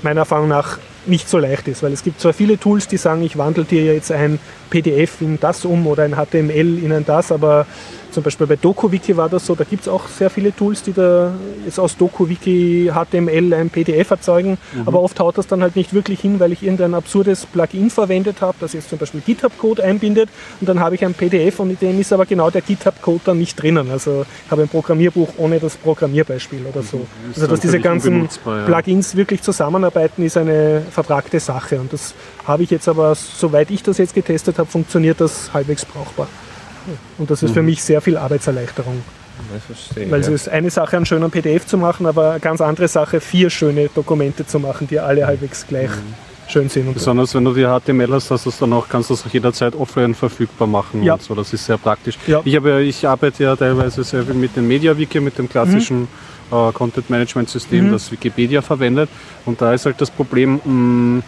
meiner 0.02 0.20
Erfahrung 0.20 0.48
nach 0.48 0.78
nicht 1.06 1.28
so 1.28 1.38
leicht 1.38 1.68
ist, 1.68 1.82
weil 1.82 1.92
es 1.92 2.02
gibt 2.02 2.20
zwar 2.20 2.32
viele 2.32 2.58
Tools, 2.58 2.88
die 2.88 2.96
sagen, 2.96 3.22
ich 3.22 3.38
wandle 3.38 3.64
dir 3.64 3.94
jetzt 3.94 4.12
ein 4.12 4.38
PDF 4.70 5.20
in 5.20 5.38
das 5.40 5.64
um 5.64 5.86
oder 5.86 6.04
ein 6.04 6.14
HTML 6.14 6.78
in 6.78 6.92
ein 6.92 7.04
das, 7.04 7.32
aber 7.32 7.66
zum 8.10 8.24
Beispiel 8.24 8.46
bei 8.46 8.56
DokuWiki 8.56 9.16
war 9.16 9.28
das 9.28 9.46
so, 9.46 9.54
da 9.54 9.64
gibt 9.64 9.82
es 9.82 9.88
auch 9.88 10.08
sehr 10.08 10.30
viele 10.30 10.54
Tools, 10.54 10.82
die 10.82 10.92
da 10.92 11.32
jetzt 11.64 11.78
aus 11.78 11.96
DokuWiki 11.96 12.90
HTML 12.92 13.54
ein 13.54 13.70
PDF 13.70 14.10
erzeugen, 14.10 14.58
aber 14.84 15.00
oft 15.00 15.18
haut 15.20 15.38
das 15.38 15.46
dann 15.46 15.62
halt 15.62 15.76
nicht 15.76 15.92
wirklich 15.94 16.20
hin, 16.20 16.40
weil 16.40 16.52
ich 16.52 16.62
irgendein 16.62 16.94
absurdes 16.94 17.46
Plugin 17.46 17.90
verwendet 17.90 18.40
habe, 18.40 18.56
das 18.60 18.72
jetzt 18.72 18.90
zum 18.90 18.98
Beispiel 18.98 19.20
GitHub-Code 19.20 19.84
einbindet 19.84 20.28
und 20.60 20.68
dann 20.68 20.80
habe 20.80 20.94
ich 20.96 21.04
ein 21.04 21.14
PDF 21.14 21.60
und 21.60 21.70
in 21.70 21.78
dem 21.78 22.00
ist 22.00 22.12
aber 22.12 22.26
genau 22.26 22.50
der 22.50 22.62
GitHub-Code 22.62 23.20
dann 23.26 23.38
nicht 23.38 23.60
drinnen. 23.60 23.90
Also 23.90 24.24
ich 24.44 24.50
habe 24.50 24.62
ein 24.62 24.68
Programmierbuch 24.68 25.28
ohne 25.36 25.60
das 25.60 25.76
Programmierbeispiel 25.76 26.66
oder 26.66 26.82
so. 26.82 27.06
Also 27.28 27.40
dann 27.42 27.50
dass 27.50 27.60
diese 27.60 27.80
ganzen 27.80 28.28
ja. 28.44 28.64
Plugins 28.64 29.14
wirklich 29.14 29.42
zusammenarbeiten, 29.42 30.24
ist 30.24 30.36
eine 30.36 30.82
vertragte 31.02 31.40
Sache. 31.40 31.80
Und 31.80 31.92
das 31.92 32.14
habe 32.46 32.62
ich 32.62 32.70
jetzt 32.70 32.88
aber, 32.88 33.14
soweit 33.14 33.70
ich 33.70 33.82
das 33.82 33.98
jetzt 33.98 34.14
getestet 34.14 34.58
habe, 34.58 34.70
funktioniert 34.70 35.20
das 35.20 35.52
halbwegs 35.52 35.84
brauchbar. 35.84 36.28
Und 37.18 37.30
das 37.30 37.42
ist 37.42 37.52
für 37.52 37.62
mich 37.62 37.82
sehr 37.82 38.00
viel 38.00 38.16
Arbeitserleichterung. 38.16 39.02
Ich 39.56 39.62
verstehe. 39.64 40.10
Weil 40.10 40.20
ja. 40.20 40.26
es 40.28 40.32
ist 40.32 40.48
eine 40.48 40.70
Sache, 40.70 40.96
einen 40.96 41.06
schönen 41.06 41.30
PDF 41.30 41.66
zu 41.66 41.78
machen, 41.78 42.06
aber 42.06 42.32
eine 42.32 42.40
ganz 42.40 42.60
andere 42.60 42.88
Sache, 42.88 43.20
vier 43.20 43.48
schöne 43.50 43.88
Dokumente 43.88 44.46
zu 44.46 44.58
machen, 44.58 44.86
die 44.86 44.98
alle 45.00 45.26
halbwegs 45.26 45.66
gleich 45.66 45.90
schön 46.48 46.68
sind. 46.68 46.82
Und 46.88 46.94
so. 46.94 46.98
Besonders 46.98 47.34
wenn 47.34 47.44
du 47.44 47.54
die 47.54 47.64
HTML 47.64 48.12
hast, 48.12 48.30
hast 48.30 48.44
du 48.44 48.50
es 48.50 48.58
dann 48.58 48.72
auch, 48.72 48.86
kannst 48.88 49.08
du 49.08 49.14
es 49.14 49.24
auch 49.24 49.30
jederzeit 49.32 49.74
offline 49.74 50.14
verfügbar 50.14 50.68
machen 50.68 51.02
Ja. 51.02 51.14
und 51.14 51.22
so. 51.22 51.34
Das 51.34 51.52
ist 51.52 51.64
sehr 51.64 51.78
praktisch. 51.78 52.18
Ja. 52.26 52.42
Ich, 52.44 52.54
habe, 52.56 52.68
ja- 52.70 52.78
ich 52.80 53.06
arbeite 53.06 53.44
ja 53.44 53.56
teilweise 53.56 54.04
sehr 54.04 54.24
viel 54.24 54.34
mit 54.34 54.56
dem 54.56 54.68
MediaWiki, 54.68 55.20
mit 55.20 55.38
dem 55.38 55.48
klassischen 55.48 56.00
Mhm. 56.02 56.08
Äh, 56.50 56.72
Content-Management-System, 56.72 57.90
das 57.92 58.10
Wikipedia 58.12 58.62
verwendet. 58.62 59.08
Und 59.46 59.60
da 59.60 59.72
ist 59.72 59.86
halt 59.86 60.00
das 60.00 60.10
Problem, 60.10 60.60
mh, 60.64 61.22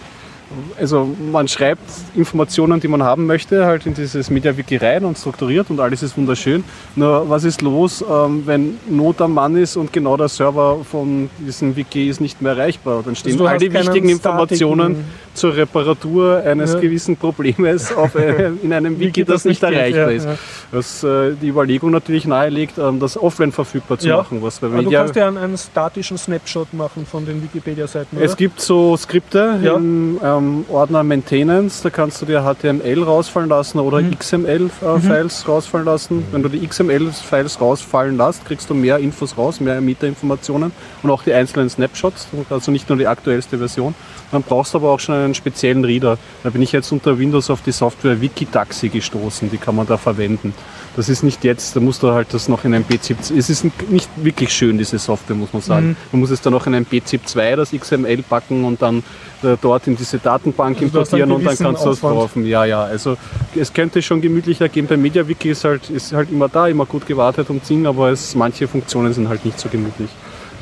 also 0.78 1.08
man 1.30 1.48
schreibt 1.48 1.82
Informationen, 2.14 2.80
die 2.80 2.88
man 2.88 3.02
haben 3.02 3.26
möchte, 3.26 3.64
halt 3.64 3.86
in 3.86 3.94
dieses 3.94 4.30
MediaWiki 4.30 4.76
rein 4.76 5.04
und 5.04 5.16
strukturiert 5.18 5.70
und 5.70 5.80
alles 5.80 6.02
ist 6.02 6.16
wunderschön. 6.16 6.64
Nur 6.96 7.28
was 7.28 7.44
ist 7.44 7.62
los, 7.62 8.04
ähm, 8.08 8.42
wenn 8.46 8.78
Not 8.88 9.20
am 9.20 9.34
Mann 9.34 9.56
ist 9.56 9.76
und 9.76 9.92
genau 9.92 10.16
der 10.16 10.28
Server 10.28 10.84
von 10.84 11.30
diesem 11.38 11.76
Wiki 11.76 12.08
ist 12.08 12.20
nicht 12.20 12.42
mehr 12.42 12.52
erreichbar? 12.52 13.02
Dann 13.04 13.16
stehen 13.16 13.32
Also 13.32 13.44
du 13.44 13.48
all 13.48 13.54
hast 13.54 13.62
die 13.62 13.68
keinen 13.68 13.86
wichtigen 13.86 14.08
Informationen 14.08 15.04
zur 15.34 15.56
Reparatur 15.56 16.42
eines 16.44 16.74
Ja. 16.74 16.80
gewissen 16.80 17.16
Problems 17.16 17.92
auf, 17.92 18.14
äh, 18.14 18.50
in 18.62 18.72
einem 18.72 18.98
Wiki, 18.98 19.24
das 19.24 19.44
nicht 19.44 19.60
geht, 19.60 19.72
erreichbar 19.72 20.10
ja, 20.10 20.16
ist. 20.16 20.24
ja. 20.26 20.34
Was 20.72 21.02
äh, 21.04 21.32
die 21.40 21.48
Überlegung 21.48 21.90
natürlich 21.90 22.26
nahelegt, 22.26 22.78
ähm, 22.78 23.00
das 23.00 23.16
offline 23.16 23.52
verfügbar 23.52 23.98
zu 23.98 24.08
Ja. 24.08 24.18
machen. 24.18 24.42
Was 24.42 24.58
bei 24.60 24.66
Aber 24.66 24.76
du 24.78 24.82
Media 24.84 25.00
kannst 25.00 25.16
ja 25.16 25.28
einen, 25.28 25.38
einen 25.38 25.56
statischen 25.58 26.18
Snapshot 26.18 26.72
machen 26.74 27.06
von 27.06 27.24
den 27.26 27.42
Wikipedia-Seiten. 27.42 28.18
es 28.20 28.36
gibt 28.36 28.60
so 28.60 28.96
Skripte 28.96 29.58
Ja. 29.62 29.74
im 29.76 30.18
ähm, 30.22 30.64
Ordner 30.68 31.02
Maintenance, 31.02 31.82
da 31.82 31.90
kannst 31.90 32.20
du 32.22 32.26
dir 32.26 32.42
HTML 32.42 33.02
rausfallen 33.02 33.48
lassen 33.48 33.78
oder 33.78 34.00
Mhm. 34.00 34.12
XML-Files 34.18 35.48
rausfallen 35.48 35.86
lassen. 35.86 36.24
Wenn 36.32 36.42
du 36.42 36.48
die 36.48 36.66
XML-Files 36.66 37.60
rausfallen 37.60 38.16
lässt, 38.16 38.44
kriegst 38.44 38.68
du 38.70 38.74
mehr 38.74 38.98
Infos 38.98 39.36
raus, 39.36 39.60
mehr 39.60 39.80
Metainformationen 39.80 40.72
und 41.02 41.10
auch 41.10 41.22
die 41.22 41.32
einzelnen 41.32 41.70
Snapshots, 41.70 42.28
also 42.50 42.70
nicht 42.70 42.88
nur 42.88 42.98
die 42.98 43.06
aktuellste 43.06 43.58
Version. 43.58 43.94
Dann 44.30 44.42
brauchst 44.42 44.74
du 44.74 44.78
aber 44.78 44.90
auch 44.90 45.00
schon 45.00 45.21
einen 45.24 45.34
speziellen 45.34 45.84
Reader. 45.84 46.18
Da 46.42 46.50
bin 46.50 46.62
ich 46.62 46.72
jetzt 46.72 46.92
unter 46.92 47.18
Windows 47.18 47.50
auf 47.50 47.62
die 47.62 47.72
Software 47.72 48.20
Wikitaxi 48.20 48.88
gestoßen, 48.88 49.50
die 49.50 49.56
kann 49.56 49.76
man 49.76 49.86
da 49.86 49.96
verwenden. 49.96 50.54
Das 50.94 51.08
ist 51.08 51.22
nicht 51.22 51.42
jetzt, 51.44 51.74
da 51.74 51.80
musst 51.80 52.02
du 52.02 52.12
halt 52.12 52.34
das 52.34 52.48
noch 52.48 52.64
in 52.64 52.74
ein 52.74 52.84
BZIP. 52.84 53.18
Es 53.36 53.48
ist 53.48 53.64
nicht 53.88 54.10
wirklich 54.16 54.52
schön, 54.52 54.76
diese 54.76 54.98
Software, 54.98 55.36
muss 55.36 55.52
man 55.52 55.62
sagen. 55.62 55.88
Mhm. 55.88 55.96
Man 56.12 56.20
muss 56.20 56.30
es 56.30 56.42
dann 56.42 56.52
noch 56.52 56.66
in 56.66 56.74
ein 56.74 56.84
BZIP 56.84 57.26
2, 57.26 57.56
das 57.56 57.72
XML 57.72 58.22
packen 58.22 58.64
und 58.64 58.82
dann 58.82 58.98
äh, 59.42 59.56
dort 59.60 59.86
in 59.86 59.96
diese 59.96 60.18
Datenbank 60.18 60.76
Also 60.76 60.86
importieren 60.86 61.32
und 61.32 61.44
dann 61.44 61.56
kannst 61.56 61.84
du 61.84 61.90
das 61.90 62.00
kaufen. 62.00 62.44
Ja, 62.44 62.64
ja, 62.66 62.82
also 62.82 63.16
es 63.54 63.72
könnte 63.72 64.02
schon 64.02 64.20
gemütlicher 64.20 64.68
gehen. 64.68 64.86
Bei 64.86 64.98
MediaWiki 64.98 65.50
ist 65.50 65.64
halt, 65.64 65.88
ist 65.88 66.12
halt 66.12 66.30
immer 66.30 66.48
da, 66.48 66.68
immer 66.68 66.84
gut 66.84 67.06
gewartet 67.06 67.48
und 67.48 67.66
Ding, 67.68 67.86
aber 67.86 68.10
es, 68.10 68.34
manche 68.34 68.68
Funktionen 68.68 69.14
sind 69.14 69.28
halt 69.28 69.44
nicht 69.46 69.58
so 69.58 69.70
gemütlich. 69.70 70.10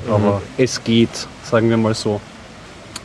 Aber 0.08 0.40
es 0.56 0.82
geht, 0.82 1.28
sagen 1.42 1.68
wir 1.68 1.76
mal 1.76 1.94
so. 1.94 2.20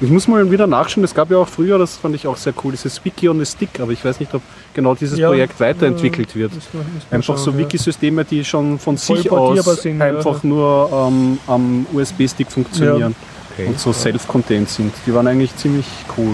Ich 0.02 0.10
muss 0.10 0.28
mal 0.28 0.50
wieder 0.52 0.68
nachschauen, 0.68 1.06
es 1.06 1.16
gab 1.16 1.32
ja 1.32 1.38
auch 1.38 1.48
früher, 1.48 1.78
das 1.78 1.96
fand 1.96 2.16
ich 2.16 2.28
auch 2.28 2.36
sehr 2.36 2.54
cool, 2.64 2.74
dieses 2.74 3.04
Wiki 3.06 3.30
on 3.30 3.40
a 3.42 3.46
Stick, 3.46 3.80
aber 3.80 3.92
ich 3.94 4.04
weiß 4.04 4.20
nicht, 4.20 4.34
ob 4.34 4.42
genau 4.74 4.94
dieses 4.94 5.18
Ja, 5.18 5.30
Projekt 5.30 5.58
weiterentwickelt 5.60 6.36
wird. 6.36 6.54
Müssen 6.54 6.68
wir- 6.74 6.80
müssen 6.82 6.94
wir 7.10 7.16
Einfach 7.16 7.36
schauen, 7.38 7.46
so 7.46 7.52
ja. 7.52 7.58
Wikisysteme, 7.60 8.26
die 8.26 8.44
schon 8.44 8.78
von 8.78 8.98
Voll 8.98 9.18
sich 9.18 9.30
portierbar 9.30 9.74
aus 9.74 9.82
sind, 9.82 10.00
ja. 10.00 10.06
einfach 10.06 10.44
nur 10.44 10.90
ähm, 11.10 11.38
am 11.48 11.86
USB-Stick 11.94 12.52
funktionieren 12.52 13.16
Okay. 13.54 13.68
und 13.68 13.80
so 13.80 13.94
self-contained 13.94 14.70
sind. 14.70 14.94
Die 15.06 15.14
waren 15.14 15.28
eigentlich 15.28 15.56
ziemlich 15.56 15.86
cool. 16.18 16.34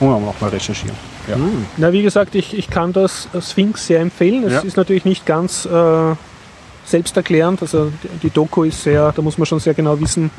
Wollen 0.00 0.20
wir 0.20 0.26
noch 0.26 0.40
mal 0.40 0.50
recherchieren. 0.50 0.96
Ja. 1.28 1.36
Na, 1.76 1.92
wie 1.92 2.02
gesagt, 2.02 2.34
ich, 2.34 2.58
ich 2.58 2.68
kann 2.68 2.92
das 2.92 3.28
Sphinx 3.40 3.86
sehr 3.86 4.00
empfehlen. 4.00 4.42
Es 4.42 4.54
Ja. 4.54 4.60
ist 4.60 4.76
natürlich 4.76 5.04
nicht 5.04 5.24
ganz 5.24 5.66
äh, 5.66 6.14
selbsterklärend. 6.84 7.62
Also 7.62 7.92
die, 8.02 8.08
die 8.24 8.30
Doku 8.30 8.64
ist 8.64 8.82
sehr, 8.82 9.12
da 9.12 9.22
muss 9.22 9.38
man 9.38 9.46
schon 9.46 9.60
sehr 9.60 9.74
genau 9.74 10.00
wissen, 10.00 10.32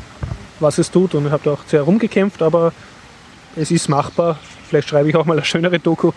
was 0.63 0.79
es 0.79 0.89
tut. 0.89 1.13
Und 1.13 1.27
ich 1.27 1.31
habe 1.31 1.43
da 1.43 1.51
auch 1.51 1.63
sehr 1.67 1.83
rumgekämpft, 1.83 2.41
aber 2.41 2.73
es 3.55 3.69
ist 3.69 3.87
machbar. 3.89 4.39
Vielleicht 4.67 4.89
schreibe 4.89 5.09
ich 5.09 5.15
auch 5.15 5.25
mal 5.25 5.37
eine 5.37 5.45
schönere 5.45 5.79
Doku. 5.79 6.11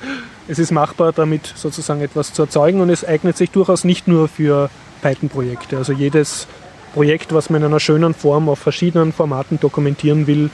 Es 0.49 0.59
ist 0.59 0.71
machbar, 0.71 1.13
damit 1.13 1.53
sozusagen 1.55 2.01
etwas 2.01 2.33
zu 2.33 2.43
erzeugen 2.43 2.81
und 2.81 2.89
es 2.89 3.05
eignet 3.05 3.37
sich 3.37 3.51
durchaus 3.51 3.85
nicht 3.85 4.09
nur 4.09 4.29
für 4.29 4.71
Python-Projekte. 5.03 5.77
Also 5.77 5.93
jedes 5.93 6.47
Projekt, 6.95 7.35
was 7.35 7.51
man 7.51 7.61
in 7.61 7.67
einer 7.67 7.81
schönen 7.81 8.15
Form 8.15 8.49
auf 8.49 8.59
verschiedenen 8.59 9.13
Formaten 9.13 9.61
dokumentieren 9.61 10.27
will, 10.27 10.49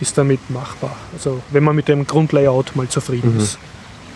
ist 0.00 0.18
damit 0.18 0.50
machbar. 0.50 0.94
Also 1.14 1.40
wenn 1.50 1.64
man 1.64 1.74
mit 1.74 1.88
dem 1.88 2.06
Grundlayout 2.06 2.76
mal 2.76 2.88
zufrieden 2.88 3.38
ist. 3.38 3.58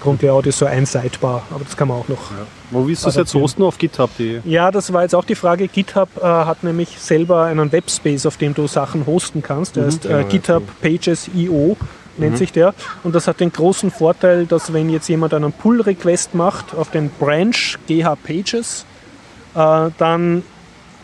Grundlayout 0.01 0.47
ist 0.47 0.59
so 0.59 0.67
ein 0.67 0.87
Sidebar, 0.87 1.43
aber 1.51 1.65
das 1.65 1.77
kann 1.77 1.89
man 1.89 1.99
auch 1.99 2.09
noch. 2.09 2.31
Wo 2.71 2.87
willst 2.87 3.05
du 3.05 3.09
es 3.09 3.17
jetzt 3.17 3.35
hosten? 3.35 3.63
Auf 3.63 3.79
GitHub? 3.79 4.11
Die 4.19 4.41
Ja, 4.45 4.71
das 4.71 4.93
war 4.93 5.03
jetzt 5.03 5.15
auch 5.15 5.25
die 5.25 5.35
Frage. 5.35 5.69
GitHub 5.69 6.09
äh, 6.19 6.23
hat 6.23 6.63
nämlich 6.63 6.99
selber 6.99 7.45
einen 7.45 7.73
Webspace, 7.73 8.27
auf 8.27 8.37
dem 8.37 8.55
du 8.55 8.67
Sachen 8.67 9.07
hosten 9.07 9.43
kannst. 9.43 9.77
Der 9.77 9.87
ist 9.87 10.03
genau, 10.03 10.17
äh, 10.17 10.23
ja, 10.23 10.29
GitHub 10.29 10.63
Pages.io 10.81 11.77
nennt 12.19 12.37
sich 12.37 12.53
der. 12.53 12.75
Und 13.05 13.15
das 13.15 13.29
hat 13.29 13.41
den 13.41 13.53
großen 13.53 13.91
Vorteil, 13.91 14.47
dass 14.47 14.73
wenn 14.73 14.91
jetzt 14.91 15.09
jemand 15.09 15.35
einen 15.35 15.53
Pull-Request 15.53 16.35
macht 16.35 16.75
auf 16.75 16.91
den 16.91 17.11
Branch 17.11 17.79
GH 17.87 18.17
Pages, 18.17 18.85
äh, 19.55 19.91
dann 19.99 20.43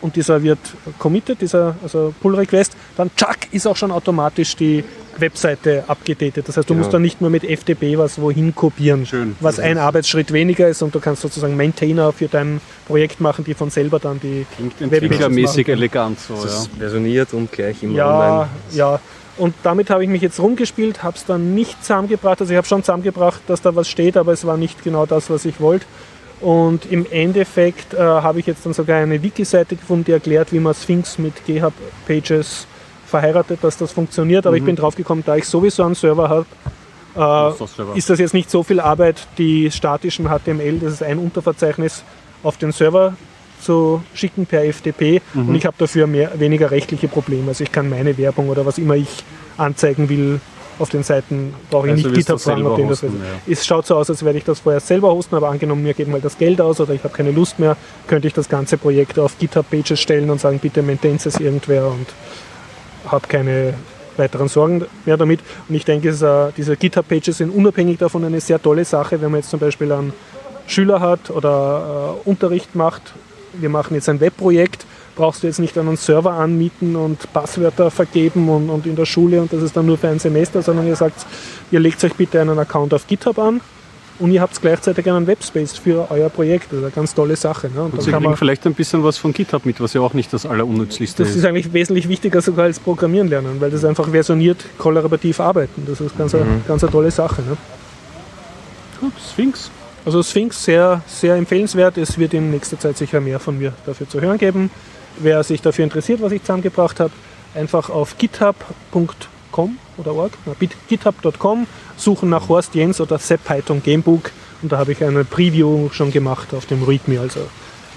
und 0.01 0.15
dieser 0.15 0.43
wird 0.43 0.59
committed, 0.99 1.41
dieser 1.41 1.75
also 1.81 2.13
Pull-Request, 2.21 2.75
dann 2.95 3.09
tschack, 3.15 3.47
ist 3.51 3.65
auch 3.65 3.75
schon 3.75 3.91
automatisch 3.91 4.55
die 4.55 4.83
Webseite 5.21 5.83
abgedatet. 5.87 6.47
Das 6.47 6.57
heißt, 6.57 6.69
du 6.69 6.73
Genau. 6.73 6.83
musst 6.83 6.93
dann 6.93 7.01
nicht 7.01 7.21
mehr 7.21 7.29
mit 7.29 7.43
FTP 7.43 7.97
was 7.97 8.19
wohin 8.19 8.53
kopieren, 8.55 9.05
Schön. 9.05 9.35
was 9.39 9.59
ein 9.59 9.77
Arbeitsschritt 9.77 10.31
weniger 10.33 10.67
ist 10.67 10.81
und 10.81 10.93
du 10.93 10.99
kannst 10.99 11.21
sozusagen 11.21 11.55
Maintainer 11.55 12.11
für 12.11 12.27
dein 12.27 12.61
Projekt 12.87 13.19
machen, 13.21 13.43
die 13.45 13.53
von 13.53 13.69
selber 13.69 13.99
dann 13.99 14.19
die 14.19 14.45
entwicklermäßig 14.79 15.67
elegant. 15.69 16.19
So, 16.19 16.33
Das 16.35 16.43
ja. 16.43 16.49
ist 16.61 16.69
versioniert 16.77 17.33
und 17.33 17.51
gleich 17.51 17.81
immer 17.83 17.95
ja, 17.95 18.07
online. 18.37 18.49
ja. 18.73 18.99
Und 19.37 19.53
damit 19.63 19.89
habe 19.89 20.01
ich 20.03 20.09
mich 20.09 20.21
jetzt 20.21 20.39
rumgespielt, 20.39 21.03
habe 21.03 21.17
es 21.17 21.25
dann 21.25 21.55
nicht 21.55 21.81
zusammengebracht. 21.83 22.39
Also 22.39 22.53
ich 22.53 22.57
habe 22.57 22.67
schon 22.67 22.83
zusammengebracht, 22.83 23.41
dass 23.47 23.61
da 23.61 23.75
was 23.75 23.89
steht, 23.89 24.15
aber 24.15 24.31
es 24.31 24.45
war 24.45 24.55
nicht 24.55 24.81
genau 24.83 25.05
das, 25.05 25.29
was 25.29 25.43
ich 25.43 25.59
wollte. 25.59 25.85
Und 26.41 26.89
im 26.91 27.05
Endeffekt 27.11 27.93
äh, 27.93 27.97
habe 27.97 28.39
ich 28.39 28.45
jetzt 28.45 28.65
dann 28.65 28.73
sogar 28.73 28.97
eine 29.01 29.21
Wiki-Seite 29.23 29.75
gefunden, 29.75 30.05
die 30.05 30.11
erklärt, 30.11 30.53
wie 30.53 30.59
man 30.59 30.73
Sphinx 30.73 31.17
mit 31.17 31.33
GitHub 31.45 31.73
Pages 32.07 32.65
verheiratet, 33.19 33.59
dass 33.61 33.77
das 33.77 33.93
funktioniert, 33.93 34.45
aber 34.45 34.57
ich 34.57 34.63
bin 34.63 34.75
drauf 34.75 34.95
gekommen, 34.95 35.23
da 35.25 35.35
ich 35.37 35.45
sowieso 35.45 35.83
einen 35.83 35.95
Server 35.95 36.27
habe, 36.27 36.45
äh, 37.15 37.97
ist 37.97 38.09
das 38.09 38.19
jetzt 38.19 38.33
nicht 38.33 38.51
so 38.51 38.61
viel 38.61 38.81
Arbeit, 38.81 39.25
die 39.37 39.71
statischen 39.71 40.25
HTML, 40.27 40.79
das 40.79 40.93
ist 40.93 41.03
ein 41.03 41.17
Unterverzeichnis, 41.17 42.03
auf 42.43 42.57
den 42.57 42.73
Server 42.73 43.13
zu 43.61 44.03
schicken 44.13 44.45
per 44.45 44.63
FTP 44.65 45.21
Mhm. 45.33 45.49
und 45.49 45.55
ich 45.55 45.65
habe 45.65 45.75
dafür 45.77 46.07
mehr, 46.07 46.29
weniger 46.37 46.71
rechtliche 46.71 47.07
Probleme. 47.07 47.47
Also 47.47 47.63
ich 47.63 47.71
kann 47.71 47.89
meine 47.89 48.17
Werbung 48.17 48.49
oder 48.49 48.65
was 48.65 48.77
immer 48.77 48.95
ich 48.95 49.23
anzeigen 49.57 50.09
will 50.09 50.41
auf 50.77 50.89
den 50.89 51.03
Seiten, 51.03 51.53
brauche 51.71 51.87
ich 51.87 51.93
Also 51.93 52.09
nicht 52.09 52.17
GitHub 52.17 52.41
fragen, 52.41 52.67
ob 52.67 52.77
das 52.89 53.01
hosten, 53.01 53.21
Es 53.47 53.65
schaut 53.65 53.87
so 53.87 53.95
aus, 53.95 54.09
als 54.09 54.25
werde 54.25 54.37
ich 54.39 54.43
das 54.43 54.59
vorher 54.59 54.81
selber 54.81 55.09
hosten, 55.13 55.33
aber 55.35 55.47
angenommen, 55.49 55.83
mir 55.83 55.93
geht 55.93 56.09
mal 56.09 56.19
das 56.19 56.37
Geld 56.37 56.59
aus 56.59 56.81
oder 56.81 56.93
ich 56.93 57.03
habe 57.05 57.13
keine 57.15 57.31
Lust 57.31 57.59
mehr, 57.59 57.77
könnte 58.07 58.27
ich 58.27 58.33
das 58.33 58.49
ganze 58.49 58.77
Projekt 58.77 59.17
auf 59.17 59.39
GitHub-Pages 59.39 59.99
stellen 60.01 60.29
und 60.29 60.41
sagen, 60.41 60.59
bitte 60.59 60.81
maintains 60.83 61.25
es 61.25 61.39
irgendwer 61.39 61.87
und 61.87 62.07
habe 63.11 63.27
keine 63.27 63.73
weiteren 64.17 64.47
Sorgen 64.47 64.85
mehr 65.05 65.17
damit. 65.17 65.39
Und 65.67 65.75
ich 65.75 65.85
denke, 65.85 66.09
äh, 66.09 66.51
diese 66.55 66.77
GitHub-Pages 66.77 67.37
sind 67.37 67.49
unabhängig 67.49 67.97
davon 67.97 68.23
eine 68.23 68.39
sehr 68.39 68.61
tolle 68.61 68.85
Sache, 68.85 69.21
wenn 69.21 69.31
man 69.31 69.41
jetzt 69.41 69.49
zum 69.49 69.59
Beispiel 69.59 69.91
einen 69.91 70.13
Schüler 70.67 70.99
hat 70.99 71.29
oder 71.29 72.15
äh, 72.25 72.29
Unterricht 72.29 72.75
macht. 72.75 73.13
Wir 73.53 73.69
machen 73.69 73.95
jetzt 73.95 74.09
ein 74.09 74.19
Webprojekt, 74.19 74.85
brauchst 75.15 75.43
du 75.43 75.47
jetzt 75.47 75.59
nicht 75.59 75.77
einen 75.77 75.95
Server 75.95 76.33
anmieten 76.33 76.95
und 76.95 77.31
Passwörter 77.31 77.91
vergeben 77.91 78.49
und, 78.49 78.69
und 78.69 78.85
in 78.85 78.95
der 78.95 79.05
Schule 79.05 79.41
und 79.41 79.53
das 79.53 79.61
ist 79.61 79.77
dann 79.77 79.85
nur 79.85 79.97
für 79.97 80.09
ein 80.09 80.19
Semester, 80.19 80.61
sondern 80.61 80.87
ihr 80.87 80.95
sagt, 80.95 81.25
ihr 81.71 81.79
legt 81.79 82.03
euch 82.03 82.15
bitte 82.15 82.41
einen 82.41 82.59
Account 82.59 82.93
auf 82.93 83.07
GitHub 83.07 83.39
an 83.39 83.61
und 84.19 84.31
ihr 84.31 84.41
habt 84.41 84.59
gleichzeitig 84.61 85.09
einen 85.09 85.27
Webspace 85.27 85.77
für 85.77 86.09
euer 86.09 86.29
Projekt. 86.29 86.71
Das 86.71 86.79
ist 86.79 86.83
eine 86.83 86.91
ganz 86.91 87.13
tolle 87.13 87.35
Sache. 87.35 87.69
Ne? 87.73 87.83
Und 87.83 87.93
Und 87.93 88.01
Sie 88.01 88.11
kann 88.11 88.23
man, 88.23 88.37
vielleicht 88.37 88.65
ein 88.65 88.73
bisschen 88.73 89.03
was 89.03 89.17
von 89.17 89.33
GitHub 89.33 89.65
mit, 89.65 89.81
was 89.81 89.93
ja 89.93 90.01
auch 90.01 90.13
nicht 90.13 90.31
das 90.31 90.45
Allerunnützlichste 90.45 91.23
das 91.23 91.31
ist. 91.31 91.37
ist 91.37 91.45
eigentlich 91.45 91.73
wesentlich 91.73 92.07
wichtiger 92.07 92.41
sogar 92.41 92.65
als 92.65 92.79
Programmieren 92.79 93.27
lernen, 93.27 93.59
weil 93.59 93.71
das 93.71 93.83
einfach 93.83 94.09
versioniert 94.09 94.63
kollaborativ 94.77 95.39
arbeiten. 95.39 95.83
Das 95.85 95.99
ist 95.99 96.17
ganz, 96.17 96.33
eine, 96.33 96.61
ganz 96.67 96.83
eine 96.83 96.91
tolle 96.91 97.11
Sache. 97.11 97.41
Ne? 97.41 97.57
Gut, 99.01 99.13
Sphinx. 99.19 99.69
Also 100.05 100.23
Sphinx 100.23 100.63
sehr, 100.63 101.01
sehr 101.07 101.35
empfehlenswert. 101.35 101.97
Es 101.97 102.17
wird 102.17 102.33
in 102.33 102.51
nächster 102.51 102.79
Zeit 102.79 102.97
sicher 102.97 103.19
mehr 103.19 103.39
von 103.39 103.57
mir 103.57 103.73
dafür 103.85 104.07
zu 104.07 104.21
hören 104.21 104.37
geben. 104.37 104.71
Wer 105.17 105.43
sich 105.43 105.61
dafür 105.61 105.83
interessiert, 105.83 106.21
was 106.21 106.31
ich 106.31 106.41
zusammengebracht 106.41 106.99
habe, 106.99 107.11
einfach 107.53 107.89
auf 107.89 108.17
github.com 108.17 109.34
oder 109.97 110.13
org, 110.13 110.33
github.com 110.87 111.67
suchen 111.97 112.29
nach 112.29 112.49
Horst 112.49 112.75
Jens 112.75 112.99
oder 113.01 113.17
Sepp 113.19 113.43
Python 113.45 113.81
Gamebook 113.81 114.31
und 114.61 114.71
da 114.71 114.77
habe 114.77 114.91
ich 114.93 115.03
eine 115.03 115.23
Preview 115.23 115.89
schon 115.91 116.11
gemacht 116.11 116.53
auf 116.53 116.65
dem 116.65 116.83
README. 116.83 117.19
Also 117.19 117.41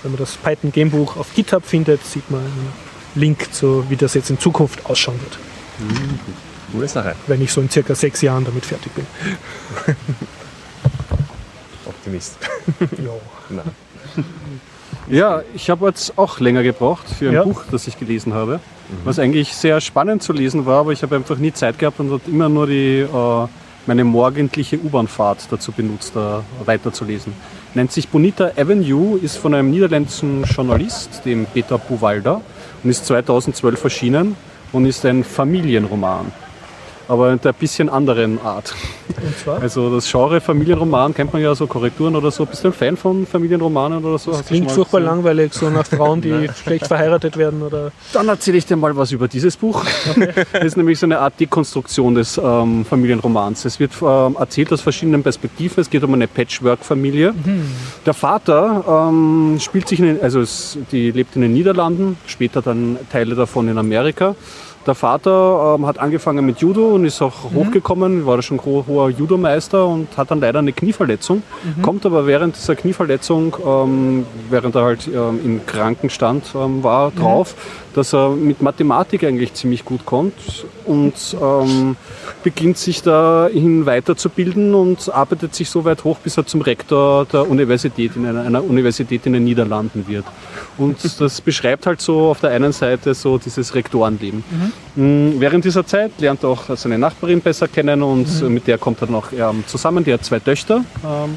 wenn 0.02 0.12
man 0.12 0.18
das 0.18 0.36
Python 0.36 0.72
Gamebuch 0.72 1.16
auf 1.16 1.34
GitHub 1.34 1.64
findet, 1.64 2.04
sieht 2.04 2.30
man 2.30 2.40
einen 2.40 2.72
Link 3.14 3.52
zu, 3.52 3.88
wie 3.88 3.96
das 3.96 4.14
jetzt 4.14 4.30
in 4.30 4.38
Zukunft 4.38 4.86
ausschauen 4.86 5.18
wird, 5.20 5.38
Coole 6.72 6.88
Sache. 6.88 7.16
wenn 7.26 7.42
ich 7.42 7.52
so 7.52 7.60
in 7.60 7.70
circa 7.70 7.94
sechs 7.94 8.20
Jahren 8.20 8.44
damit 8.44 8.64
fertig 8.66 8.92
bin. 8.92 9.06
Optimist. 11.86 12.36
ja. 12.80 13.12
Na. 13.50 13.64
Ja, 15.10 15.42
ich 15.54 15.70
habe 15.70 15.86
jetzt 15.86 16.16
auch 16.18 16.38
länger 16.40 16.62
gebraucht 16.62 17.08
für 17.08 17.28
ein 17.28 17.34
Ja. 17.34 17.44
Buch, 17.44 17.62
das 17.70 17.86
ich 17.86 17.98
gelesen 17.98 18.34
habe, 18.34 18.60
was 19.04 19.18
eigentlich 19.18 19.54
sehr 19.54 19.80
spannend 19.80 20.22
zu 20.22 20.32
lesen 20.32 20.66
war, 20.66 20.80
aber 20.80 20.92
ich 20.92 21.02
habe 21.02 21.16
einfach 21.16 21.36
nie 21.38 21.52
Zeit 21.52 21.78
gehabt 21.78 22.00
und 22.00 22.10
hat 22.12 22.22
immer 22.26 22.48
nur 22.48 22.66
die, 22.66 23.00
äh, 23.00 23.46
meine 23.86 24.04
morgendliche 24.04 24.78
U-Bahn-Fahrt 24.78 25.46
dazu 25.50 25.72
benutzt, 25.72 26.12
da 26.14 26.42
weiterzulesen. 26.64 27.32
Nennt 27.74 27.92
sich 27.92 28.08
Bonita 28.08 28.50
Avenue, 28.56 29.18
ist 29.18 29.36
von 29.38 29.54
einem 29.54 29.70
niederländischen 29.70 30.44
Journalist, 30.44 31.22
dem 31.24 31.46
Peter 31.46 31.78
Buwalda, 31.78 32.40
und 32.82 32.90
ist 32.90 33.06
2012 33.06 33.84
erschienen 33.84 34.36
und 34.72 34.84
ist 34.86 35.04
ein 35.06 35.24
Familienroman. 35.24 36.32
Aber 37.08 37.32
in 37.32 37.40
der 37.40 37.52
bisschen 37.54 37.88
anderen 37.88 38.38
Art. 38.42 38.74
Und 39.08 39.36
zwar? 39.38 39.60
Also 39.62 39.92
das 39.94 40.10
Genre 40.10 40.40
Familienroman 40.40 41.14
kennt 41.14 41.32
man 41.32 41.40
ja 41.42 41.54
so 41.54 41.66
Korrekturen 41.66 42.14
oder 42.14 42.30
so. 42.30 42.44
Bist 42.46 42.62
du 42.62 42.68
ein 42.68 42.74
Fan 42.74 42.96
von 42.96 43.26
Familienromanen 43.26 44.04
oder 44.04 44.18
so? 44.18 44.30
Das 44.30 44.40
Hast 44.40 44.48
klingt 44.48 44.70
furchtbar 44.70 45.00
gesehen? 45.00 45.14
langweilig, 45.16 45.54
so 45.54 45.70
nach 45.70 45.86
Frauen, 45.86 46.20
die 46.20 46.48
schlecht 46.62 46.86
verheiratet 46.86 47.36
werden 47.38 47.62
oder 47.62 47.90
Dann 48.12 48.28
erzähle 48.28 48.58
ich 48.58 48.66
dir 48.66 48.76
mal 48.76 48.94
was 48.96 49.10
über 49.12 49.26
dieses 49.26 49.56
Buch. 49.56 49.84
Das 50.52 50.64
ist 50.64 50.76
nämlich 50.76 50.98
so 50.98 51.06
eine 51.06 51.18
Art 51.20 51.38
Dekonstruktion 51.40 52.14
des 52.14 52.38
ähm, 52.42 52.84
Familienromans. 52.84 53.64
Es 53.64 53.80
wird 53.80 53.92
ähm, 54.02 54.36
erzählt 54.38 54.72
aus 54.72 54.80
verschiedenen 54.82 55.22
Perspektiven. 55.22 55.80
Es 55.80 55.88
geht 55.90 56.02
um 56.04 56.12
eine 56.14 56.26
Patchwork-Familie. 56.28 57.34
Der 58.04 58.14
Vater 58.14 58.84
ähm, 59.08 59.58
spielt 59.60 59.88
sich, 59.88 60.00
in, 60.00 60.06
den- 60.06 60.22
also 60.22 60.40
es, 60.40 60.76
die 60.92 61.10
lebt 61.10 61.36
in 61.36 61.42
den 61.42 61.52
Niederlanden, 61.54 62.16
später 62.26 62.60
dann 62.62 62.98
Teile 63.10 63.34
davon 63.34 63.68
in 63.68 63.78
Amerika. 63.78 64.34
Der 64.88 64.94
Vater 64.94 65.76
ähm, 65.78 65.84
hat 65.86 65.98
angefangen 65.98 66.46
mit 66.46 66.60
Judo 66.60 66.94
und 66.94 67.04
ist 67.04 67.20
auch 67.20 67.52
hochgekommen, 67.54 68.24
war 68.24 68.40
schon 68.40 68.56
gro- 68.56 68.84
hoher 68.88 69.10
Judomeister 69.10 69.86
und 69.86 70.08
hat 70.16 70.30
dann 70.30 70.40
leider 70.40 70.60
eine 70.60 70.72
Knieverletzung. 70.72 71.42
Kommt 71.82 72.06
aber 72.06 72.26
während 72.26 72.56
dieser 72.56 72.74
Knieverletzung, 72.74 73.54
ähm, 73.66 74.24
während 74.48 74.74
er 74.76 74.82
halt 74.84 75.06
ähm, 75.06 75.40
im 75.44 75.66
Krankenstand 75.66 76.54
ähm, 76.54 76.82
war, 76.82 77.10
drauf, 77.10 77.54
dass 77.98 78.14
er 78.14 78.30
mit 78.30 78.62
Mathematik 78.62 79.24
eigentlich 79.24 79.54
ziemlich 79.54 79.84
gut 79.84 80.06
kommt 80.06 80.34
und 80.86 81.14
ähm, 81.42 81.96
beginnt 82.44 82.78
sich 82.78 83.02
dahin 83.02 83.86
weiterzubilden 83.86 84.74
und 84.74 85.12
arbeitet 85.12 85.54
sich 85.54 85.68
so 85.68 85.84
weit 85.84 86.04
hoch, 86.04 86.18
bis 86.18 86.36
er 86.36 86.46
zum 86.46 86.60
Rektor 86.60 87.26
der 87.26 87.50
Universität 87.50 88.14
in 88.14 88.24
einer, 88.24 88.42
einer 88.42 88.62
Universität 88.62 89.26
in 89.26 89.32
den 89.32 89.44
Niederlanden 89.44 90.06
wird. 90.06 90.24
Und 90.78 90.98
das 91.20 91.40
beschreibt 91.40 91.86
halt 91.86 92.00
so 92.00 92.30
auf 92.30 92.40
der 92.40 92.50
einen 92.50 92.72
Seite 92.72 93.14
so 93.14 93.36
dieses 93.36 93.74
Rektorenleben. 93.74 94.44
Mm, 94.94 95.40
Während 95.40 95.64
dieser 95.64 95.84
Zeit 95.84 96.12
lernt 96.20 96.44
er 96.44 96.50
auch 96.50 96.76
seine 96.76 96.98
Nachbarin 96.98 97.40
besser 97.40 97.66
kennen 97.66 98.02
und 98.02 98.28
äh, 98.40 98.44
mit 98.44 98.68
der 98.68 98.78
kommt 98.78 99.02
er 99.02 99.08
noch 99.08 99.32
ähm, 99.32 99.64
zusammen. 99.66 100.04
Die 100.04 100.12
hat 100.12 100.24
zwei 100.24 100.38
Töchter. 100.38 100.84
Ähm, 101.04 101.36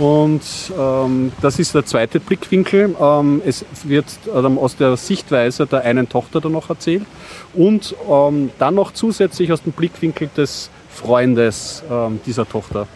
und 0.00 0.40
ähm, 0.78 1.30
das 1.42 1.58
ist 1.58 1.74
der 1.74 1.84
zweite 1.84 2.20
Blickwinkel. 2.20 2.96
Ähm, 2.98 3.42
es 3.44 3.66
wird 3.84 4.06
ähm, 4.34 4.56
aus 4.58 4.74
der 4.74 4.96
Sichtweise 4.96 5.66
der 5.66 5.82
einen 5.82 6.08
Tochter 6.08 6.40
dann 6.40 6.52
noch 6.52 6.70
erzählt 6.70 7.04
und 7.52 7.94
ähm, 8.10 8.50
dann 8.58 8.74
noch 8.76 8.92
zusätzlich 8.92 9.52
aus 9.52 9.62
dem 9.62 9.72
Blickwinkel 9.72 10.30
des 10.34 10.70
Freundes 10.88 11.84
ähm, 11.90 12.18
dieser 12.24 12.48
Tochter. 12.48 12.88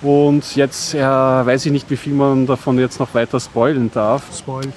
Und 0.00 0.56
jetzt 0.56 0.94
ja, 0.94 1.44
weiß 1.44 1.66
ich 1.66 1.72
nicht, 1.72 1.90
wie 1.90 1.98
viel 1.98 2.14
man 2.14 2.46
davon 2.46 2.78
jetzt 2.78 2.98
noch 2.98 3.14
weiter 3.14 3.38
spoilen 3.38 3.90
darf. 3.92 4.36
Spoil. 4.36 4.72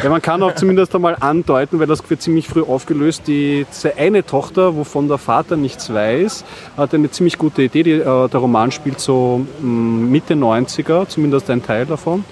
Ja, 0.00 0.10
man 0.10 0.22
kann 0.22 0.42
auch 0.44 0.54
zumindest 0.54 0.94
einmal 0.94 1.16
andeuten, 1.18 1.80
weil 1.80 1.88
das 1.88 2.08
wird 2.08 2.22
ziemlich 2.22 2.46
früh 2.46 2.62
aufgelöst. 2.62 3.22
Die, 3.26 3.66
eine 3.96 4.24
Tochter, 4.24 4.76
wovon 4.76 5.08
der 5.08 5.18
Vater 5.18 5.56
nichts 5.56 5.92
weiß, 5.92 6.44
hat 6.76 6.94
eine 6.94 7.10
ziemlich 7.10 7.36
gute 7.36 7.62
Idee. 7.62 7.82
Die, 7.82 7.92
äh, 7.92 8.04
der 8.04 8.40
Roman 8.40 8.70
spielt 8.70 9.00
so 9.00 9.44
mh, 9.60 9.66
Mitte 10.08 10.34
90er, 10.34 11.08
zumindest 11.08 11.50
ein 11.50 11.64
Teil 11.64 11.84
davon. 11.84 12.24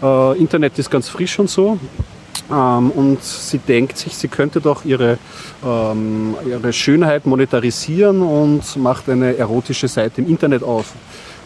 Äh, 0.00 0.38
Internet 0.38 0.78
ist 0.78 0.90
ganz 0.90 1.08
frisch 1.08 1.40
und 1.40 1.50
so. 1.50 1.78
Ähm, 2.50 2.90
und 2.92 3.22
sie 3.22 3.58
denkt 3.58 3.98
sich, 3.98 4.16
sie 4.16 4.28
könnte 4.28 4.60
doch 4.60 4.84
ihre, 4.84 5.18
ähm, 5.66 6.36
ihre 6.46 6.72
Schönheit 6.72 7.26
monetarisieren 7.26 8.22
und 8.22 8.76
macht 8.76 9.08
eine 9.08 9.36
erotische 9.36 9.88
Seite 9.88 10.20
im 10.20 10.28
Internet 10.28 10.62
auf. 10.62 10.92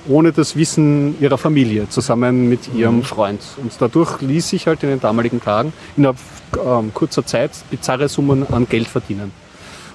Ohne 0.08 0.32
das 0.32 0.56
Wissen 0.56 1.16
ihrer 1.20 1.38
Familie, 1.38 1.88
zusammen 1.88 2.48
mit 2.48 2.74
ihrem 2.74 3.02
Freund. 3.02 3.40
Und 3.58 3.72
dadurch 3.78 4.20
ließ 4.20 4.48
sich 4.48 4.66
halt 4.66 4.82
in 4.82 4.90
den 4.90 5.00
damaligen 5.00 5.40
Tagen 5.40 5.72
innerhalb 5.96 6.18
ähm, 6.64 6.92
kurzer 6.92 7.24
Zeit 7.24 7.52
bizarre 7.70 8.08
Summen 8.08 8.46
an 8.52 8.68
Geld 8.68 8.88
verdienen. 8.88 9.32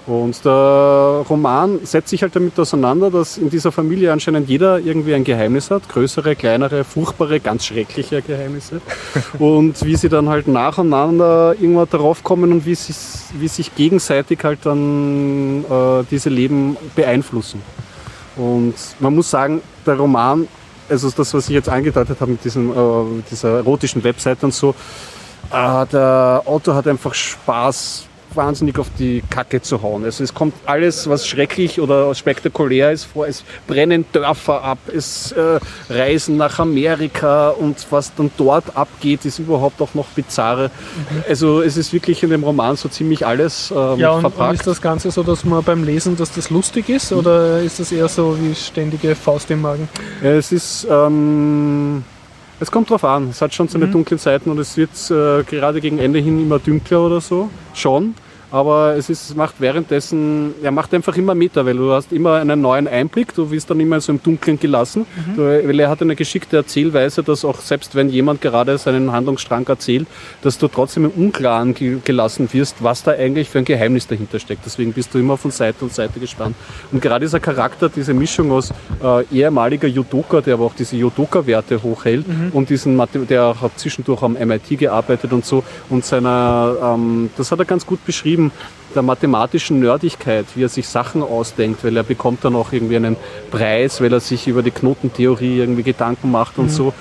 Und 0.07 0.45
der 0.45 1.25
Roman 1.29 1.79
setzt 1.83 2.07
sich 2.07 2.21
halt 2.21 2.33
damit 2.33 2.57
auseinander, 2.57 3.11
dass 3.11 3.37
in 3.37 3.49
dieser 3.49 3.73
Familie 3.73 4.13
anscheinend 4.13 4.47
jeder 4.47 4.79
irgendwie 4.79 5.13
ein 5.13 5.25
Geheimnis 5.25 5.69
hat. 5.69 5.89
Größere, 5.89 6.37
kleinere, 6.37 6.85
furchtbare, 6.85 7.41
ganz 7.41 7.65
schreckliche 7.65 8.21
Geheimnisse. 8.21 8.79
Und 9.39 9.83
wie 9.83 9.97
sie 9.97 10.07
dann 10.07 10.29
halt 10.29 10.47
nacheinander 10.47 11.55
irgendwann 11.59 11.89
darauf 11.89 12.23
kommen 12.23 12.53
und 12.53 12.65
wie, 12.65 12.75
sie, 12.75 12.93
wie 13.37 13.47
sich 13.49 13.75
gegenseitig 13.75 14.39
halt 14.43 14.59
dann 14.63 15.65
äh, 15.69 16.03
diese 16.09 16.29
Leben 16.29 16.77
beeinflussen. 16.95 17.61
Und 18.37 18.75
man 18.99 19.15
muss 19.15 19.29
sagen, 19.29 19.61
der 19.85 19.95
Roman, 19.95 20.47
also 20.89 21.09
das, 21.09 21.33
was 21.33 21.49
ich 21.49 21.55
jetzt 21.55 21.69
angedeutet 21.69 22.19
habe 22.21 22.31
mit 22.31 22.43
diesem, 22.43 22.71
äh, 22.71 23.23
dieser 23.29 23.57
erotischen 23.57 24.03
Webseite 24.03 24.45
und 24.45 24.53
so, 24.53 24.75
äh, 25.51 25.85
der 25.87 26.43
Autor 26.45 26.75
hat 26.75 26.87
einfach 26.87 27.13
Spaß, 27.13 28.05
wahnsinnig 28.33 28.77
auf 28.79 28.87
die 28.99 29.23
Kacke 29.29 29.61
zu 29.61 29.81
hauen. 29.81 30.03
Also 30.03 30.23
es 30.23 30.33
kommt 30.33 30.53
alles, 30.65 31.09
was 31.09 31.27
schrecklich 31.27 31.79
oder 31.81 32.13
spektakulär 32.15 32.91
ist, 32.91 33.05
vor. 33.05 33.27
Es 33.27 33.43
brennen 33.67 34.05
Dörfer 34.13 34.63
ab, 34.63 34.77
es 34.93 35.31
äh, 35.31 35.59
reisen 35.89 36.37
nach 36.37 36.59
Amerika 36.59 37.49
und 37.49 37.85
was 37.89 38.13
dann 38.15 38.31
dort 38.37 38.75
abgeht, 38.75 39.25
ist 39.25 39.39
überhaupt 39.39 39.81
auch 39.81 39.93
noch 39.93 40.07
bizarre. 40.07 40.71
Also 41.27 41.61
es 41.61 41.77
ist 41.77 41.93
wirklich 41.93 42.23
in 42.23 42.29
dem 42.29 42.43
Roman 42.43 42.75
so 42.75 42.89
ziemlich 42.89 43.25
alles 43.25 43.71
ähm, 43.75 43.99
Ja, 43.99 44.09
und, 44.11 44.15
und 44.25 44.31
verpackt. 44.33 44.59
ist 44.59 44.67
das 44.67 44.81
Ganze 44.81 45.11
so, 45.11 45.23
dass 45.23 45.43
man 45.45 45.63
beim 45.63 45.83
Lesen, 45.83 46.15
dass 46.15 46.31
das 46.31 46.49
lustig 46.49 46.89
ist 46.89 47.11
oder 47.11 47.59
ist 47.61 47.79
das 47.79 47.91
eher 47.91 48.07
so 48.07 48.37
wie 48.39 48.53
ständige 48.55 49.15
Faust 49.15 49.49
im 49.51 49.61
Magen? 49.61 49.89
Es 50.21 50.51
ist, 50.51 50.87
ähm, 50.89 52.03
es 52.59 52.71
kommt 52.71 52.89
drauf 52.89 53.03
an. 53.03 53.29
Es 53.29 53.41
hat 53.41 53.53
schon 53.53 53.67
seine 53.67 53.87
dunklen 53.87 54.17
Seiten 54.17 54.49
und 54.49 54.57
es 54.59 54.77
wird 54.77 54.89
äh, 55.11 55.43
gerade 55.43 55.81
gegen 55.81 55.99
Ende 55.99 56.19
hin 56.19 56.41
immer 56.41 56.59
dünkler 56.59 57.05
oder 57.05 57.21
so. 57.21 57.49
Schon. 57.73 58.15
Aber 58.51 58.95
es 58.95 59.09
ist, 59.09 59.35
macht 59.35 59.55
währenddessen, 59.59 60.53
er 60.63 60.71
macht 60.71 60.93
einfach 60.93 61.15
immer 61.17 61.35
Meter, 61.35 61.65
weil 61.65 61.75
du 61.75 61.91
hast 61.91 62.11
immer 62.13 62.35
einen 62.35 62.61
neuen 62.61 62.87
Einblick, 62.87 63.33
du 63.35 63.51
wirst 63.51 63.69
dann 63.69 63.79
immer 63.79 63.99
so 63.99 64.11
im 64.11 64.23
Dunkeln 64.23 64.59
gelassen, 64.59 65.05
mhm. 65.15 65.35
du, 65.35 65.41
weil 65.67 65.79
er 65.79 65.89
hat 65.89 66.01
eine 66.01 66.15
geschickte 66.15 66.57
Erzählweise, 66.57 67.23
dass 67.23 67.43
auch 67.43 67.59
selbst 67.59 67.95
wenn 67.95 68.09
jemand 68.09 68.41
gerade 68.41 68.77
seinen 68.77 69.11
Handlungsstrang 69.11 69.67
erzählt, 69.67 70.07
dass 70.41 70.57
du 70.57 70.67
trotzdem 70.67 71.05
im 71.05 71.11
Unklaren 71.11 71.75
gelassen 72.03 72.47
wirst, 72.53 72.83
was 72.83 73.03
da 73.03 73.11
eigentlich 73.11 73.49
für 73.49 73.59
ein 73.59 73.65
Geheimnis 73.65 74.07
dahinter 74.07 74.39
steckt. 74.39 74.65
Deswegen 74.65 74.93
bist 74.93 75.13
du 75.13 75.19
immer 75.19 75.37
von 75.37 75.51
Seite 75.51 75.83
und 75.83 75.93
Seite 75.93 76.19
gespannt. 76.19 76.55
Und 76.91 77.01
gerade 77.01 77.25
dieser 77.25 77.39
Charakter, 77.39 77.89
diese 77.89 78.13
Mischung 78.13 78.51
aus 78.51 78.71
äh, 79.03 79.25
ehemaliger 79.31 79.87
Judoka, 79.87 80.41
der 80.41 80.53
aber 80.53 80.65
auch 80.65 80.75
diese 80.75 80.95
Judoka-Werte 80.95 81.83
hochhält 81.83 82.27
mhm. 82.27 82.51
und 82.53 82.69
diesen, 82.69 83.01
der 83.29 83.55
hat 83.61 83.77
zwischendurch 83.77 84.21
am 84.21 84.33
MIT 84.33 84.79
gearbeitet 84.79 85.33
und 85.33 85.45
so 85.45 85.63
und 85.89 86.05
seiner, 86.05 86.75
ähm, 86.81 87.29
das 87.37 87.51
hat 87.51 87.59
er 87.59 87.65
ganz 87.65 87.85
gut 87.85 88.05
beschrieben, 88.05 88.36
der 88.95 89.01
mathematischen 89.03 89.79
Nerdigkeit, 89.79 90.45
wie 90.55 90.63
er 90.63 90.69
sich 90.69 90.87
Sachen 90.87 91.21
ausdenkt, 91.21 91.83
weil 91.83 91.95
er 91.97 92.03
bekommt 92.03 92.43
dann 92.43 92.55
auch 92.55 92.71
irgendwie 92.71 92.95
einen 92.95 93.15
Preis, 93.51 94.01
weil 94.01 94.11
er 94.13 94.19
sich 94.19 94.47
über 94.47 94.63
die 94.63 94.71
Knotentheorie 94.71 95.59
irgendwie 95.59 95.83
Gedanken 95.83 96.31
macht 96.31 96.57
und 96.57 96.65
mhm. 96.65 96.69
so. 96.69 96.93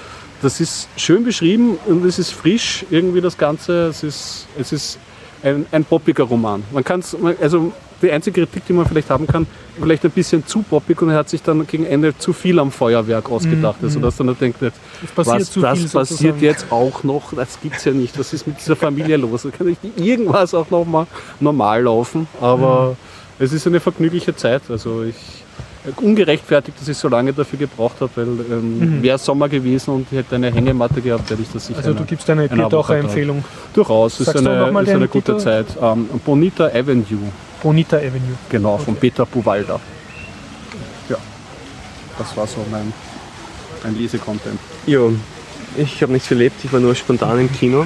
Das 0.43 0.61
ist 0.61 0.89
schön 0.97 1.25
beschrieben 1.25 1.79
und 1.87 2.05
es 2.05 2.19
ist 2.19 2.33
frisch 2.33 2.85
irgendwie 2.91 3.23
das 3.23 3.39
Ganze. 3.39 3.87
Es 3.87 4.03
ist, 4.03 4.47
es 4.59 4.73
ist 4.73 4.99
ein, 5.43 5.65
ein 5.73 5.85
poppiger 5.85 6.25
Roman. 6.25 6.63
Man 6.73 6.85
kann 6.85 7.01
es, 7.01 7.17
also 7.41 7.73
die 8.03 8.11
einzige 8.11 8.45
Kritik, 8.47 8.67
die 8.67 8.73
man 8.73 8.87
vielleicht 8.87 9.11
haben 9.11 9.27
kann, 9.27 9.47
vielleicht 9.81 10.05
ein 10.05 10.11
bisschen 10.11 10.47
zu 10.47 10.63
poppig 10.63 11.01
und 11.03 11.11
er 11.11 11.19
hat 11.19 11.29
sich 11.29 11.43
dann 11.43 11.67
gegen 11.67 11.85
Ende 11.87 12.17
zu 12.17 12.33
viel 12.33 12.59
am 12.59 12.71
Feuerwerk 12.71 13.31
ausgedacht. 13.31 13.81
Mhm. 13.81 13.89
Also 13.89 14.01
dass 14.01 14.17
dann 14.17 14.37
denkt, 14.39 14.59
was, 15.15 15.27
das 15.27 15.51
viel, 15.51 15.63
passiert 15.63 16.41
jetzt 16.41 16.67
auch 16.71 17.03
noch, 17.05 17.33
das 17.35 17.61
gibt 17.61 17.77
es 17.77 17.85
ja 17.85 17.93
nicht. 17.93 18.19
Was 18.19 18.33
ist 18.33 18.47
mit 18.47 18.59
dieser 18.59 18.77
Familie 18.77 19.17
los? 19.17 19.43
Da 19.43 19.51
kann 19.51 19.67
nicht 19.67 19.81
irgendwas 19.97 20.55
auch 20.55 20.71
noch 20.71 20.85
mal 20.85 21.07
normal 21.41 21.83
laufen. 21.83 22.27
Aber 22.41 22.91
mhm. 22.91 23.45
es 23.45 23.53
ist 23.53 23.67
eine 23.67 23.81
vergnügliche 23.81 24.35
Zeit. 24.35 24.63
Also 24.69 25.03
ich 25.03 25.17
ungerechtfertigt, 26.01 26.81
dass 26.81 26.89
ich 26.89 26.97
so 26.97 27.09
lange 27.09 27.33
dafür 27.33 27.59
gebraucht 27.59 28.01
habe, 28.01 28.11
weil 28.17 28.27
ähm, 28.27 28.79
mhm. 28.99 29.03
wäre 29.03 29.19
Sommer 29.19 29.49
gewesen 29.49 29.95
und 29.95 30.07
ich 30.11 30.19
hätte 30.19 30.35
eine 30.35 30.53
Hängematte 30.53 31.01
gehabt, 31.01 31.31
hätte 31.31 31.43
ich 31.43 31.49
das 31.53 31.67
sicher. 31.67 31.79
Also 31.79 31.95
du 31.95 32.05
gibst 32.05 32.29
eine 32.29 32.49
Peter-Empfehlung. 32.49 33.45
Durchaus, 33.73 34.21
ist 34.21 34.37
eine, 34.37 34.69
ist 34.83 34.89
eine 34.89 35.09
gute 35.09 35.37
Zeit. 35.39 35.67
Ähm, 35.81 36.09
Bonita 36.25 36.67
Avenue. 36.67 37.31
Bonita 37.67 37.97
Avenue. 37.97 38.37
Genau, 38.49 38.75
okay. 38.75 38.85
von 38.85 38.95
Peter 38.95 39.27
Buwalda. 39.27 39.81
Ja, 41.09 41.17
das 42.17 42.37
war 42.37 42.47
so 42.47 42.65
mein, 42.71 42.93
mein 43.83 43.99
Lesecontent. 43.99 44.61
Ja, 44.87 45.01
ich 45.77 46.01
habe 46.01 46.13
nichts 46.13 46.31
erlebt, 46.31 46.55
ich 46.63 46.73
war 46.73 46.79
nur 46.79 46.95
spontan 46.95 47.41
im 47.41 47.53
Kino. 47.53 47.85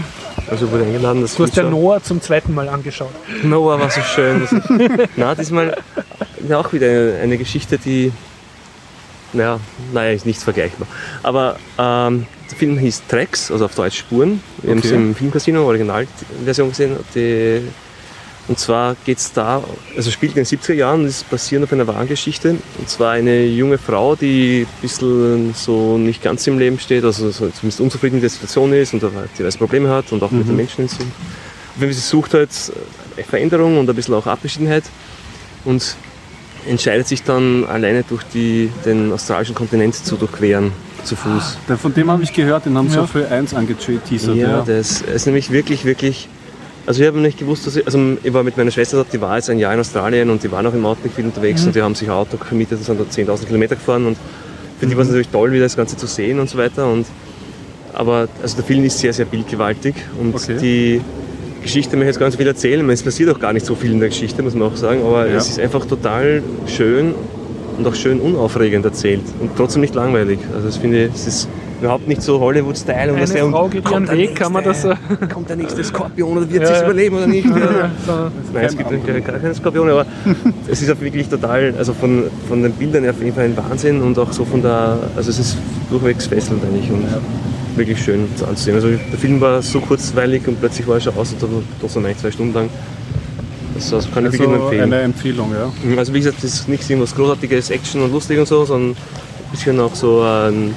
Also 0.51 0.71
wurde 0.71 0.85
eingeladen. 0.85 1.23
du 1.23 1.45
hast 1.45 1.57
ja 1.57 1.63
Noah 1.63 2.03
zum 2.03 2.21
zweiten 2.21 2.55
Mal 2.55 2.69
angeschaut. 2.69 3.09
Noah 3.43 3.81
war 3.81 3.89
so 3.89 4.03
schön. 4.03 4.47
Na, 5.17 5.35
diesmal 5.35 5.75
ja, 6.47 6.59
auch 6.59 6.75
wieder 6.75 7.19
eine 7.23 7.39
Geschichte, 7.39 7.79
die, 7.79 8.13
naja, 9.33 9.61
naja, 9.95 10.13
ist 10.13 10.27
nichts 10.27 10.45
vergleichbar. 10.45 10.89
Aber 11.23 11.57
ähm, 11.79 12.27
der 12.51 12.59
Film 12.59 12.77
hieß 12.77 13.05
Tracks, 13.09 13.51
also 13.51 13.65
auf 13.65 13.75
Deutsch 13.75 14.01
Spuren. 14.01 14.43
Wir 14.59 14.73
okay. 14.73 14.79
haben 14.79 14.87
es 14.87 14.91
im 14.93 15.15
Filmcasino, 15.15 15.65
Originalversion 15.65 16.69
gesehen. 16.69 16.97
Die 17.15 17.63
und 18.51 18.59
zwar 18.59 18.97
geht 19.05 19.19
es 19.19 19.33
da, 19.33 19.63
also 19.97 20.11
spielt 20.11 20.37
in 20.37 20.43
den 20.43 20.45
70er 20.45 20.75
Jahren 20.75 21.03
und 21.03 21.07
ist 21.07 21.31
basierend 21.31 21.67
auf 21.67 21.73
einer 21.73 21.87
wahren 21.87 22.09
Geschichte. 22.09 22.57
Und 22.79 22.89
zwar 22.89 23.13
eine 23.13 23.45
junge 23.45 23.79
Frau, 23.79 24.17
die 24.17 24.67
ein 24.69 24.83
bisschen 24.83 25.55
so 25.55 25.97
nicht 25.97 26.21
ganz 26.21 26.49
im 26.49 26.59
Leben 26.59 26.77
steht, 26.81 27.05
also 27.05 27.31
so 27.31 27.49
zumindest 27.49 27.81
unzufrieden 27.81 28.17
mit 28.17 28.25
der 28.25 28.31
Situation 28.31 28.73
ist 28.73 28.93
und 28.93 29.05
diverse 29.39 29.57
Probleme 29.57 29.89
hat 29.89 30.11
und 30.11 30.21
auch 30.25 30.33
mhm. 30.33 30.39
mit 30.39 30.49
den 30.49 30.55
mhm. 30.55 30.57
Menschen. 30.57 30.89
So. 30.89 30.97
Wenn 31.77 31.93
sie 31.93 32.01
sucht 32.01 32.35
halt 32.35 32.51
äh, 33.17 33.23
Veränderung 33.23 33.79
und 33.79 33.89
ein 33.89 33.95
bisschen 33.95 34.15
auch 34.15 34.27
Abgeschiedenheit 34.27 34.83
und 35.65 35.95
entscheidet 36.69 37.07
sich 37.07 37.23
dann 37.23 37.65
alleine 37.67 38.03
durch 38.03 38.25
die, 38.35 38.69
den 38.85 39.13
australischen 39.13 39.55
Kontinent 39.55 39.95
zu 39.95 40.17
durchqueren 40.17 40.73
zu 41.05 41.15
Fuß. 41.15 41.57
Ah, 41.69 41.77
von 41.77 41.95
dem 41.95 42.11
habe 42.11 42.25
ich 42.25 42.33
gehört, 42.33 42.67
den 42.67 42.77
haben 42.77 42.91
sie 42.91 42.97
ja. 42.97 43.07
für 43.07 43.29
eins 43.31 43.55
angeteasert. 43.55 44.35
Ja, 44.35 44.35
ja, 44.35 44.63
das 44.67 45.03
ist 45.03 45.27
nämlich 45.27 45.53
wirklich, 45.53 45.85
wirklich 45.85 46.29
also 46.91 47.03
ich 47.03 47.07
habe 47.07 47.21
nicht 47.21 47.39
gewusst, 47.39 47.69
dass 47.69 47.77
ich, 47.77 47.87
also 47.87 48.17
ich 48.21 48.35
war 48.35 48.43
mit 48.43 48.57
meiner 48.57 48.73
Schwester 48.73 48.97
dort, 48.97 49.13
die 49.13 49.21
war 49.21 49.37
jetzt 49.37 49.49
ein 49.49 49.61
Jahr 49.61 49.73
in 49.73 49.79
Australien 49.79 50.29
und 50.29 50.43
die 50.43 50.51
waren 50.51 50.67
auch 50.67 50.75
im 50.75 50.85
Outback 50.85 51.13
viel 51.13 51.25
unterwegs 51.25 51.61
mhm. 51.61 51.69
und 51.69 51.77
die 51.77 51.83
haben 51.83 51.95
sich 51.95 52.09
ein 52.09 52.15
Auto 52.15 52.37
gemietet 52.37 52.79
und 52.79 52.85
sind 52.85 52.99
dort 52.99 53.13
10.000 53.13 53.47
Kilometer 53.47 53.77
gefahren 53.77 54.07
und 54.07 54.19
für 54.81 54.87
die 54.87 54.97
war 54.97 55.03
es 55.03 55.07
mhm. 55.07 55.13
natürlich 55.13 55.29
toll, 55.29 55.53
wieder 55.53 55.63
das 55.63 55.77
Ganze 55.77 55.97
zu 55.97 56.09
sehen 56.09 56.41
und 56.41 56.51
so 56.51 56.59
weiter. 56.59 56.91
Und, 56.91 57.07
aber 57.93 58.29
also 58.43 58.57
der 58.57 58.65
Film 58.65 58.83
ist 58.83 58.99
sehr, 58.99 59.13
sehr 59.13 59.25
bildgewaltig 59.25 59.95
und 60.21 60.35
okay. 60.35 60.57
die 60.61 61.01
Geschichte 61.63 61.97
möchte 61.97 62.11
ich 62.11 62.15
jetzt 62.15 62.19
ganz 62.19 62.35
viel 62.35 62.49
erzählen. 62.49 62.91
Es 62.91 63.05
passiert 63.05 63.31
auch 63.31 63.39
gar 63.39 63.53
nicht 63.53 63.67
so 63.67 63.77
viel 63.77 63.93
in 63.93 64.01
der 64.01 64.09
Geschichte, 64.09 64.43
muss 64.43 64.55
man 64.55 64.67
auch 64.67 64.77
sagen, 64.77 65.03
aber 65.03 65.29
ja. 65.29 65.37
es 65.37 65.49
ist 65.49 65.61
einfach 65.61 65.87
total 65.87 66.43
schön 66.67 67.15
und 67.81 67.87
auch 67.87 67.95
schön 67.95 68.21
unaufregend 68.21 68.85
erzählt 68.85 69.23
und 69.41 69.51
trotzdem 69.57 69.81
nicht 69.81 69.95
langweilig. 69.95 70.39
Also 70.55 70.67
das 70.67 70.77
finde 70.77 71.07
ich, 71.07 71.15
es 71.15 71.27
ist 71.27 71.49
überhaupt 71.81 72.07
nicht 72.07 72.21
so 72.21 72.39
Hollywood-Style. 72.39 73.15
Eine 73.15 73.27
Frau 73.27 73.69
geht 73.69 73.91
ihren 73.91 74.09
Weg, 74.09 74.17
nächste, 74.17 74.35
kann 74.35 74.53
man 74.53 74.65
das. 74.65 74.87
Kommt 75.33 75.49
der 75.49 75.57
nächste 75.57 75.83
Skorpion 75.83 76.37
oder 76.37 76.51
wird 76.51 76.63
ja. 76.63 76.75
sie 76.75 76.85
überleben 76.85 77.17
oder 77.17 77.27
nicht? 77.27 77.49
Ja. 77.61 78.31
Nein, 78.53 78.65
es 78.65 78.77
gibt 78.77 78.91
gar 79.27 79.39
keine 79.39 79.55
Skorpione, 79.55 79.93
aber 79.93 80.07
es 80.69 80.83
ist 80.83 80.91
auch 80.91 81.01
wirklich 81.01 81.29
total, 81.29 81.75
also 81.79 81.93
von, 81.93 82.25
von 82.49 82.63
den 82.63 82.73
Bildern 82.73 83.09
auf 83.09 83.21
jeden 83.21 83.35
Fall 83.35 83.45
ein 83.45 83.57
Wahnsinn 83.57 84.03
und 84.03 84.19
auch 84.19 84.33
so 84.33 84.45
von 84.45 84.63
der, 84.63 84.99
also 85.17 85.31
es 85.31 85.39
ist 85.39 85.57
durchwegs 85.91 86.27
fesselnd 86.27 86.63
eigentlich 86.65 86.91
und 86.91 87.05
wirklich 87.77 88.03
schön 88.03 88.27
anzusehen. 88.47 88.77
Also 88.77 88.89
der 88.89 89.19
Film 89.19 89.41
war 89.41 89.63
so 89.63 89.81
kurzweilig 89.81 90.47
und 90.47 90.61
plötzlich 90.61 90.87
war 90.87 90.97
er 90.97 91.01
schon 91.01 91.17
aus 91.17 91.33
und 91.33 91.43
doch 91.81 91.89
so 91.89 92.01
eigentlich 92.01 92.19
zwei 92.19 92.31
Stunden 92.31 92.55
lang. 92.55 92.71
Das, 93.81 93.91
das 93.91 94.13
kann 94.13 94.27
ich 94.27 94.39
also 94.41 94.53
empfehlen. 94.53 94.83
Eine 94.93 95.01
Empfehlung, 95.03 95.53
ja. 95.53 95.73
Also 95.97 96.13
wie 96.13 96.19
gesagt, 96.19 96.39
das 96.43 96.53
ist 96.53 96.69
nichts 96.69 96.89
irgendwas 96.91 97.15
Großartiges, 97.15 97.71
Action 97.71 98.03
und 98.03 98.13
lustig 98.13 98.39
und 98.39 98.47
so, 98.47 98.65
sondern 98.65 98.91
ein 98.91 99.51
bisschen 99.51 99.81
auch 99.81 99.95
so 99.95 100.21
ein 100.21 100.75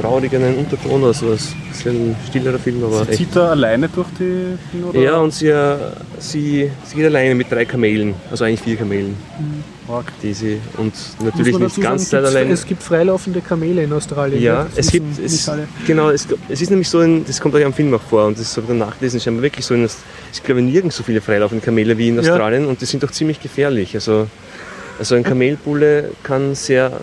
traurigeren 0.00 0.56
Unterton, 0.56 1.04
also 1.04 1.26
ein 1.26 1.38
bisschen 1.70 2.16
stillerer 2.28 2.58
Film. 2.58 2.82
Aber 2.84 3.04
sie 3.04 3.12
zieht 3.12 3.36
da 3.36 3.50
alleine 3.50 3.88
durch 3.88 4.08
die 4.18 4.82
Oder? 4.82 5.00
Ja, 5.00 5.18
und 5.18 5.32
sie, 5.32 5.52
sie, 6.18 6.70
sie 6.84 6.96
geht 6.96 7.06
alleine 7.06 7.34
mit 7.34 7.50
drei 7.50 7.64
Kamelen, 7.64 8.14
also 8.30 8.44
eigentlich 8.44 8.62
vier 8.62 8.76
Kamelen. 8.76 9.16
Mhm. 9.38 9.79
Die 10.22 10.32
sie, 10.32 10.60
und 10.76 10.94
natürlich 11.22 11.58
nicht 11.58 11.80
ganz 11.80 12.10
sagen, 12.10 12.26
alleine. 12.26 12.52
Es 12.52 12.66
gibt 12.66 12.82
freilaufende 12.82 13.40
Kamele 13.40 13.82
in 13.82 13.92
Australien. 13.92 14.42
Ja, 14.42 14.66
es 14.76 14.90
gibt, 14.90 15.18
es, 15.18 15.50
genau, 15.86 16.10
es, 16.10 16.26
es, 16.48 16.62
ist 16.62 16.70
nämlich 16.70 16.88
so, 16.88 17.00
ein, 17.00 17.24
das 17.24 17.40
kommt 17.40 17.54
euch 17.54 17.64
am 17.64 17.72
Film 17.72 17.92
auch 17.94 18.02
vor 18.02 18.26
und 18.26 18.38
das 18.38 18.56
habe 18.56 18.62
ich 18.62 18.68
dann 18.68 18.78
nachgelesen, 18.78 19.18
es 19.18 19.26
ist 19.26 19.42
wirklich 19.42 19.66
so, 19.66 19.74
in, 19.74 19.88
ich 20.32 20.42
glaube 20.42 20.62
nirgends 20.62 20.96
so 20.96 21.02
viele 21.02 21.20
freilaufende 21.20 21.64
Kamele 21.64 21.98
wie 21.98 22.08
in 22.08 22.18
Australien 22.18 22.64
ja. 22.64 22.68
und 22.68 22.80
die 22.80 22.86
sind 22.86 23.02
doch 23.02 23.10
ziemlich 23.10 23.40
gefährlich. 23.40 23.94
Also, 23.94 24.28
also 24.98 25.14
ein 25.14 25.22
Kamelbulle 25.22 26.12
kann 26.22 26.54
sehr 26.54 27.00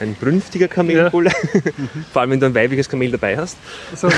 ein 0.00 0.14
brünftiger 0.14 0.68
Kamelbulle, 0.68 1.30
ja. 1.30 1.60
vor 2.12 2.22
allem 2.22 2.32
wenn 2.32 2.40
du 2.40 2.46
ein 2.46 2.54
weibliches 2.54 2.88
Kamel 2.88 3.10
dabei 3.10 3.36
hast, 3.36 3.56
so, 3.94 4.08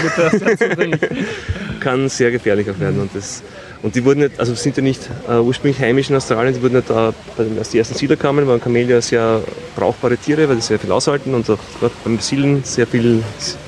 kann 1.81 2.09
sehr 2.09 2.31
gefährlich 2.31 2.71
auch 2.71 2.79
werden. 2.79 3.01
Und, 3.01 3.15
das, 3.15 3.43
und 3.87 3.95
die 3.95 4.05
wurden 4.05 4.19
nicht, 4.19 4.41
also 4.41 4.53
sind 4.57 4.77
ja 4.77 4.83
nicht 4.83 5.09
uh, 5.29 5.35
ursprünglich 5.35 5.81
heimisch 5.81 6.11
in 6.11 6.17
Australien, 6.17 6.53
die 6.53 6.61
wurden 6.61 6.75
nicht 6.75 6.91
uh, 6.91 7.13
als 7.57 7.69
die 7.69 7.79
ersten 7.79 7.95
Siedler 7.95 8.17
kamen, 8.17 8.45
waren 8.49 8.61
Kamele 8.61 8.95
ja 8.95 9.01
sehr 9.01 9.41
brauchbare 9.77 10.17
Tiere, 10.17 10.49
weil 10.49 10.57
sie 10.57 10.63
sehr 10.63 10.81
viel 10.81 10.91
aushalten 10.91 11.33
und 11.35 11.49
auch 11.49 11.59
beim 12.03 12.17
Besiedeln 12.17 12.65
sehr 12.65 12.89
viel 12.89 13.23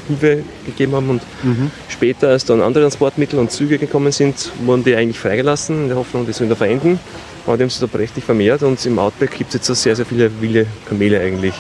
Hilfe 0.09 0.43
gegeben 0.67 0.97
haben. 0.97 1.09
Und 1.09 1.23
mhm. 1.45 1.71
später, 1.89 2.31
als 2.31 2.45
dann 2.45 2.63
andere 2.63 2.83
Transportmittel 2.83 3.39
und 3.39 3.53
Züge 3.53 3.79
gekommen 3.79 4.11
sind, 4.11 4.51
wurden 4.65 4.83
die 4.83 4.97
eigentlich 4.97 5.21
freigelassen, 5.21 5.83
in 5.83 5.89
der 5.89 5.97
Hoffnung, 5.97 6.27
die 6.27 6.33
sollen 6.33 6.51
da 6.51 6.57
verenden. 6.57 6.99
Aber 7.47 7.57
die 7.57 7.63
haben 7.63 7.71
sich 7.71 7.79
da 7.79 7.87
prächtig 7.87 8.25
vermehrt 8.25 8.65
und 8.65 8.85
im 8.87 8.99
Outback 8.99 9.39
gibt 9.39 9.51
es 9.51 9.55
jetzt 9.55 9.67
so 9.67 9.75
sehr, 9.75 9.95
sehr 9.95 10.05
viele 10.05 10.33
wilde 10.41 10.67
Kamele 10.89 11.21
eigentlich. 11.21 11.55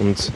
Und 0.00 0.30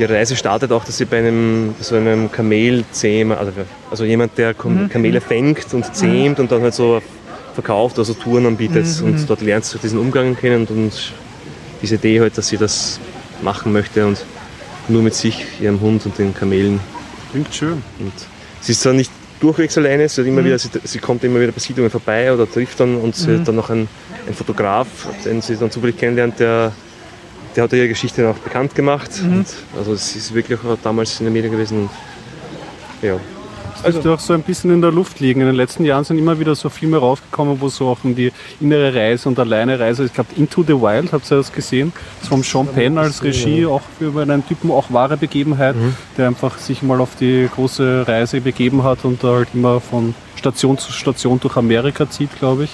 ihre 0.00 0.14
Reise 0.14 0.34
startet 0.34 0.72
auch, 0.72 0.84
dass 0.84 0.96
sie 0.96 1.04
bei 1.04 1.18
einem 1.18 1.74
so 1.80 1.94
einem 1.94 2.32
Kamelzähmer, 2.32 3.38
also, 3.38 3.52
also 3.90 4.04
jemand, 4.04 4.36
der 4.38 4.54
mhm. 4.62 4.88
Kamele 4.88 5.20
fängt 5.20 5.72
und 5.74 5.94
zähmt 5.94 6.38
mhm. 6.38 6.44
und 6.44 6.52
dann 6.52 6.62
halt 6.62 6.74
so 6.74 7.02
verkauft, 7.54 7.98
also 7.98 8.14
Touren 8.14 8.46
anbietet 8.46 8.86
mhm. 9.00 9.06
und 9.06 9.30
dort 9.30 9.42
lernt 9.42 9.64
sie 9.64 9.78
diesen 9.78 9.98
Umgang 9.98 10.36
kennen 10.36 10.66
und 10.66 11.12
diese 11.82 11.96
Idee 11.96 12.20
halt, 12.20 12.38
dass 12.38 12.48
sie 12.48 12.56
das 12.56 12.98
machen 13.42 13.72
möchte 13.72 14.06
und 14.06 14.24
nur 14.88 15.02
mit 15.02 15.14
sich, 15.14 15.44
ihrem 15.60 15.80
Hund 15.80 16.04
und 16.06 16.18
den 16.18 16.34
Kamelen. 16.34 16.80
Klingt 17.30 17.54
schön. 17.54 17.82
Und 17.98 18.12
sie 18.60 18.72
ist 18.72 18.80
zwar 18.80 18.92
nicht 18.92 19.10
durchwegs 19.40 19.76
alleine, 19.78 20.08
sie, 20.08 20.22
immer 20.22 20.40
mhm. 20.40 20.46
wieder, 20.46 20.58
sie, 20.58 20.70
sie, 20.82 20.98
kommt 20.98 21.24
immer 21.24 21.40
wieder 21.40 21.52
bei 21.52 21.60
Siedlungen 21.60 21.90
vorbei 21.90 22.32
oder 22.32 22.50
trifft 22.50 22.80
dann 22.80 22.96
und 22.96 23.14
sie 23.14 23.28
mhm. 23.28 23.40
hat 23.40 23.48
dann 23.48 23.56
noch 23.56 23.70
einen, 23.70 23.88
einen 24.26 24.34
Fotograf, 24.34 24.86
den 25.24 25.42
sie 25.42 25.56
dann 25.56 25.70
zufällig 25.70 25.98
kennenlernt, 25.98 26.40
der 26.40 26.72
der 27.56 27.64
hat 27.64 27.72
ihre 27.72 27.88
Geschichte 27.88 28.28
auch 28.28 28.36
bekannt 28.36 28.74
gemacht. 28.74 29.10
Mhm. 29.22 29.44
Also 29.76 29.92
es 29.92 30.14
ist 30.14 30.34
wirklich 30.34 30.58
auch 30.60 30.78
damals 30.82 31.18
in 31.20 31.26
den 31.26 31.32
Medien 31.32 31.52
gewesen. 31.52 31.90
Ja. 33.02 33.18
Das 33.82 33.94
dürfte 33.94 34.12
auch 34.12 34.20
so 34.20 34.34
ein 34.34 34.42
bisschen 34.42 34.70
in 34.70 34.82
der 34.82 34.92
Luft 34.92 35.20
liegen. 35.20 35.40
In 35.40 35.46
den 35.46 35.56
letzten 35.56 35.86
Jahren 35.86 36.04
sind 36.04 36.18
immer 36.18 36.38
wieder 36.38 36.54
so 36.54 36.68
Filme 36.68 36.98
rausgekommen, 36.98 37.62
wo 37.62 37.68
so 37.68 37.88
auch 37.88 37.98
um 38.04 38.14
die 38.14 38.30
innere 38.60 38.94
Reise 38.94 39.28
und 39.28 39.38
alleine 39.38 39.80
Reise. 39.80 40.04
Ich 40.04 40.12
glaube, 40.12 40.30
Into 40.36 40.62
the 40.62 40.74
Wild, 40.74 41.12
habt 41.12 41.30
ihr 41.30 41.38
das 41.38 41.50
gesehen? 41.50 41.92
Das 42.20 42.28
vom 42.28 42.42
Sean 42.42 42.66
Penn 42.66 42.98
als 42.98 43.22
Regie, 43.22 43.64
auch 43.64 43.80
über 43.98 44.22
einen 44.22 44.46
Typen, 44.46 44.70
auch 44.70 44.92
wahre 44.92 45.16
Begebenheit, 45.16 45.76
der 46.18 46.26
einfach 46.26 46.58
sich 46.58 46.82
mal 46.82 47.00
auf 47.00 47.16
die 47.18 47.48
große 47.54 48.06
Reise 48.06 48.42
begeben 48.42 48.84
hat 48.84 49.04
und 49.04 49.24
da 49.24 49.28
halt 49.28 49.48
immer 49.54 49.80
von 49.80 50.14
Station 50.36 50.76
zu 50.76 50.92
Station 50.92 51.40
durch 51.40 51.56
Amerika 51.56 52.08
zieht, 52.08 52.38
glaube 52.38 52.64
ich. 52.64 52.70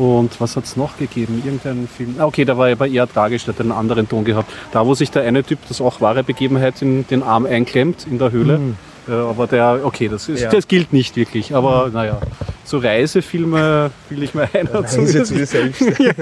Und 0.00 0.40
was 0.40 0.56
hat 0.56 0.64
es 0.64 0.76
noch 0.76 0.96
gegeben? 0.96 1.42
Irgendeinen 1.44 1.86
Film. 1.86 2.14
Ah, 2.18 2.24
okay, 2.24 2.46
da 2.46 2.56
war 2.56 2.68
er 2.68 2.72
aber 2.72 2.88
eher 2.88 3.06
tragisch, 3.06 3.44
der 3.44 3.52
hat 3.52 3.60
einen 3.60 3.70
anderen 3.72 4.08
Ton 4.08 4.24
gehabt. 4.24 4.50
Da, 4.72 4.86
wo 4.86 4.94
sich 4.94 5.10
der 5.10 5.24
eine 5.24 5.44
Typ, 5.44 5.58
das 5.68 5.82
auch 5.82 6.00
wahre 6.00 6.24
Begebenheit, 6.24 6.80
in 6.80 7.06
den 7.08 7.22
Arm 7.22 7.44
einklemmt 7.44 8.06
in 8.10 8.18
der 8.18 8.32
Höhle. 8.32 8.58
Äh, 9.06 9.12
aber 9.12 9.46
der, 9.46 9.80
okay, 9.82 10.08
das, 10.08 10.26
ist, 10.30 10.40
Ja. 10.40 10.48
das 10.48 10.66
gilt 10.68 10.94
nicht 10.94 11.16
wirklich. 11.16 11.54
Aber 11.54 11.90
naja, 11.92 12.18
so 12.64 12.78
Reisefilme 12.78 13.90
will 14.08 14.22
ich 14.22 14.32
mir 14.32 14.48
einer 14.54 14.72
Reise 14.82 15.06
zu 15.12 15.24
zumindest. 15.24 15.52
selbst. 15.52 15.80
ja, 15.98 16.14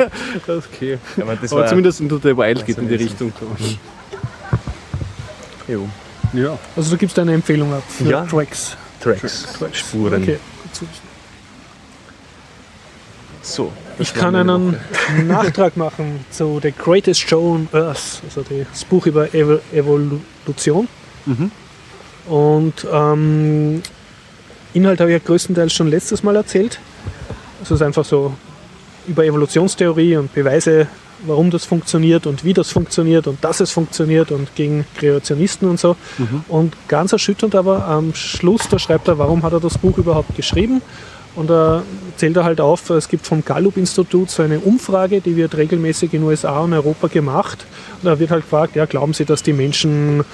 okay. 0.48 0.98
Aber 1.20 1.38
war, 1.50 1.66
zumindest 1.68 2.00
Into 2.00 2.18
the 2.18 2.36
Wild 2.36 2.66
geht 2.66 2.78
ein 2.78 2.84
in 2.84 2.88
die. 2.88 3.04
Richtung, 3.04 3.32
glaube 3.38 3.54
ich. 3.60 3.78
Jo. 5.68 5.88
Ja. 6.32 6.58
Also 6.74 6.90
du 6.90 6.96
gibst 6.96 7.16
eine 7.20 7.32
Empfehlung 7.32 7.72
ab 7.72 7.84
für 7.88 8.10
Ja. 8.10 8.24
Tracks. 8.26 8.76
Tracks, 9.00 9.46
Spuren. 9.72 10.20
Okay. 10.22 10.38
So. 13.42 13.72
Ich 13.98 14.14
kann 14.14 14.34
einen. 14.34 14.76
Nachtrag 15.26 15.76
machen 15.76 16.24
zu 16.30 16.60
The 16.62 16.72
Greatest 16.72 17.20
Show 17.20 17.54
on 17.54 17.68
Earth, 17.72 18.22
also 18.24 18.44
das 18.70 18.84
Buch 18.84 19.06
über 19.06 19.34
Evo 19.34 19.58
Evolution. 19.72 20.86
Mhm. 21.26 21.50
Und 22.26 22.86
ähm, 22.92 23.82
Inhalt 24.74 25.00
habe 25.00 25.10
ich 25.10 25.20
ja 25.20 25.26
größtenteils 25.26 25.72
schon 25.72 25.88
letztes 25.88 26.22
Mal 26.22 26.36
erzählt. 26.36 26.78
Es 27.62 27.70
ist 27.70 27.82
einfach 27.82 28.04
so 28.04 28.34
über 29.06 29.24
Evolutionstheorie 29.24 30.16
und 30.16 30.32
Beweise, 30.34 30.86
warum 31.26 31.50
das 31.50 31.64
funktioniert 31.64 32.26
und 32.26 32.44
wie 32.44 32.52
das 32.52 32.70
funktioniert 32.70 33.26
und 33.26 33.42
dass 33.42 33.60
es 33.60 33.72
funktioniert 33.72 34.30
und 34.30 34.54
gegen 34.54 34.84
Kreationisten 34.96 35.68
und 35.68 35.80
so. 35.80 35.96
Und 36.48 36.76
ganz 36.86 37.12
erschütternd 37.12 37.54
aber 37.54 37.86
am 37.86 38.14
Schluss, 38.14 38.68
da 38.68 38.78
schreibt 38.78 39.08
er, 39.08 39.18
warum 39.18 39.42
hat 39.42 39.52
er 39.52 39.60
das 39.60 39.78
Buch 39.78 39.96
überhaupt 39.98 40.36
geschrieben? 40.36 40.82
Und 41.34 41.50
da 41.50 41.82
zählt 42.16 42.36
er 42.36 42.44
halt 42.44 42.60
auf, 42.60 42.90
es 42.90 43.08
gibt 43.08 43.26
vom 43.26 43.44
Gallup-Institut 43.44 44.30
so 44.30 44.42
eine 44.42 44.58
Umfrage, 44.58 45.20
die 45.20 45.36
wird 45.36 45.56
regelmäßig 45.56 46.14
in 46.14 46.24
USA 46.24 46.60
und 46.60 46.72
Europa 46.72 47.06
gemacht. 47.06 47.64
Und 48.02 48.06
da 48.06 48.18
wird 48.18 48.30
halt 48.30 48.42
gefragt, 48.42 48.74
ja, 48.76 48.86
glauben 48.86 49.12
Sie, 49.12 49.24
dass 49.24 49.42
die 49.42 49.52
Menschen 49.52 50.24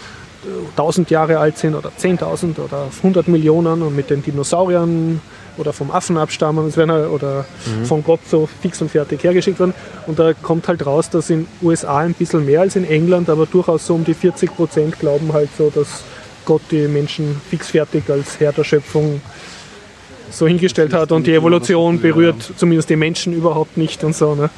1000 0.77 1.11
Jahre 1.11 1.39
alt 1.39 1.59
sind 1.59 1.75
oder 1.75 1.91
10.000 1.91 2.59
oder 2.59 2.89
100 2.99 3.29
Millionen 3.29 3.83
und 3.83 3.97
mit 3.97 4.11
den 4.11 4.23
Dinosauriern 4.23 5.21
oder 5.57 5.73
vom 5.73 5.91
Affen 5.91 6.17
abstammen 6.19 6.67
es 6.67 6.77
werden 6.77 7.07
oder 7.09 7.45
von 7.85 8.03
Gott 8.03 8.21
so 8.29 8.49
fix 8.61 8.83
und 8.83 8.91
fertig 8.91 9.23
hergeschickt 9.23 9.59
werden. 9.59 9.75
Und 10.07 10.19
da 10.19 10.33
kommt 10.35 10.69
halt 10.69 10.85
raus, 10.85 11.11
dass 11.11 11.31
in 11.31 11.47
USA 11.63 11.99
ein 11.99 12.15
bisschen 12.15 12.45
mehr 12.45 12.61
als 12.61 12.77
in 12.77 12.85
England, 12.85 13.29
aber 13.31 13.47
durchaus 13.47 13.87
so 13.87 13.95
um 13.95 14.05
die 14.05 14.15
40 14.15 14.55
Prozent 14.55 14.99
glauben 14.99 15.33
halt 15.33 15.51
so, 15.57 15.71
dass 15.71 16.03
Gott 16.45 16.63
die 16.71 16.89
Menschen 16.89 17.41
fix 17.49 17.71
fertig 17.71 18.11
als 18.11 18.39
Herr 18.41 18.53
der 18.53 18.65
Schöpfung 18.65 19.21
so 20.35 20.47
hingestellt 20.47 20.93
hat 20.93 21.13
und 21.13 21.27
die 21.27 21.35
Evolution 21.35 22.01
berührt 22.01 22.53
zumindest 22.57 22.91
die 22.91 22.97
Menschen 22.97 23.33
überhaupt 23.33 23.77
nicht 23.77 24.05
und 24.05 24.15
so. 24.15 24.35
Ne? 24.35 24.51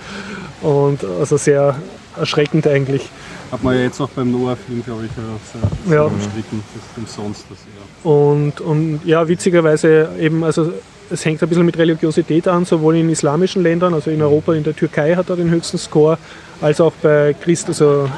Und 0.62 1.04
also 1.20 1.36
sehr 1.36 1.76
erschreckend 2.18 2.66
eigentlich. 2.66 3.08
Hat 3.52 3.62
man 3.62 3.76
ja 3.76 3.82
jetzt 3.82 4.00
noch 4.00 4.08
beim 4.10 4.32
Noah-Film, 4.32 4.82
glaube 4.84 5.04
ich, 5.04 5.10
ja, 5.16 5.60
sehr, 5.86 5.96
Ja. 5.96 6.02
sehr 6.02 6.12
umstritten, 6.12 6.62
das 6.74 6.84
umsonst. 6.96 7.44
Das, 7.48 7.58
ja. 8.04 8.10
Und, 8.10 8.60
und 8.60 9.00
ja, 9.04 9.28
witzigerweise 9.28 10.08
eben, 10.18 10.42
also 10.42 10.72
es 11.10 11.24
hängt 11.24 11.40
ein 11.42 11.48
bisschen 11.48 11.64
mit 11.64 11.78
Religiosität 11.78 12.48
an, 12.48 12.64
sowohl 12.64 12.96
in 12.96 13.08
islamischen 13.08 13.62
Ländern, 13.62 13.94
also 13.94 14.10
in 14.10 14.20
Europa, 14.20 14.54
in 14.54 14.64
der 14.64 14.74
Türkei 14.74 15.14
hat 15.14 15.30
er 15.30 15.36
den 15.36 15.50
höchsten 15.50 15.78
Score, 15.78 16.18
als 16.60 16.80
auch 16.80 16.92
bei 17.02 17.34
Christ, 17.40 17.68
also 17.68 18.08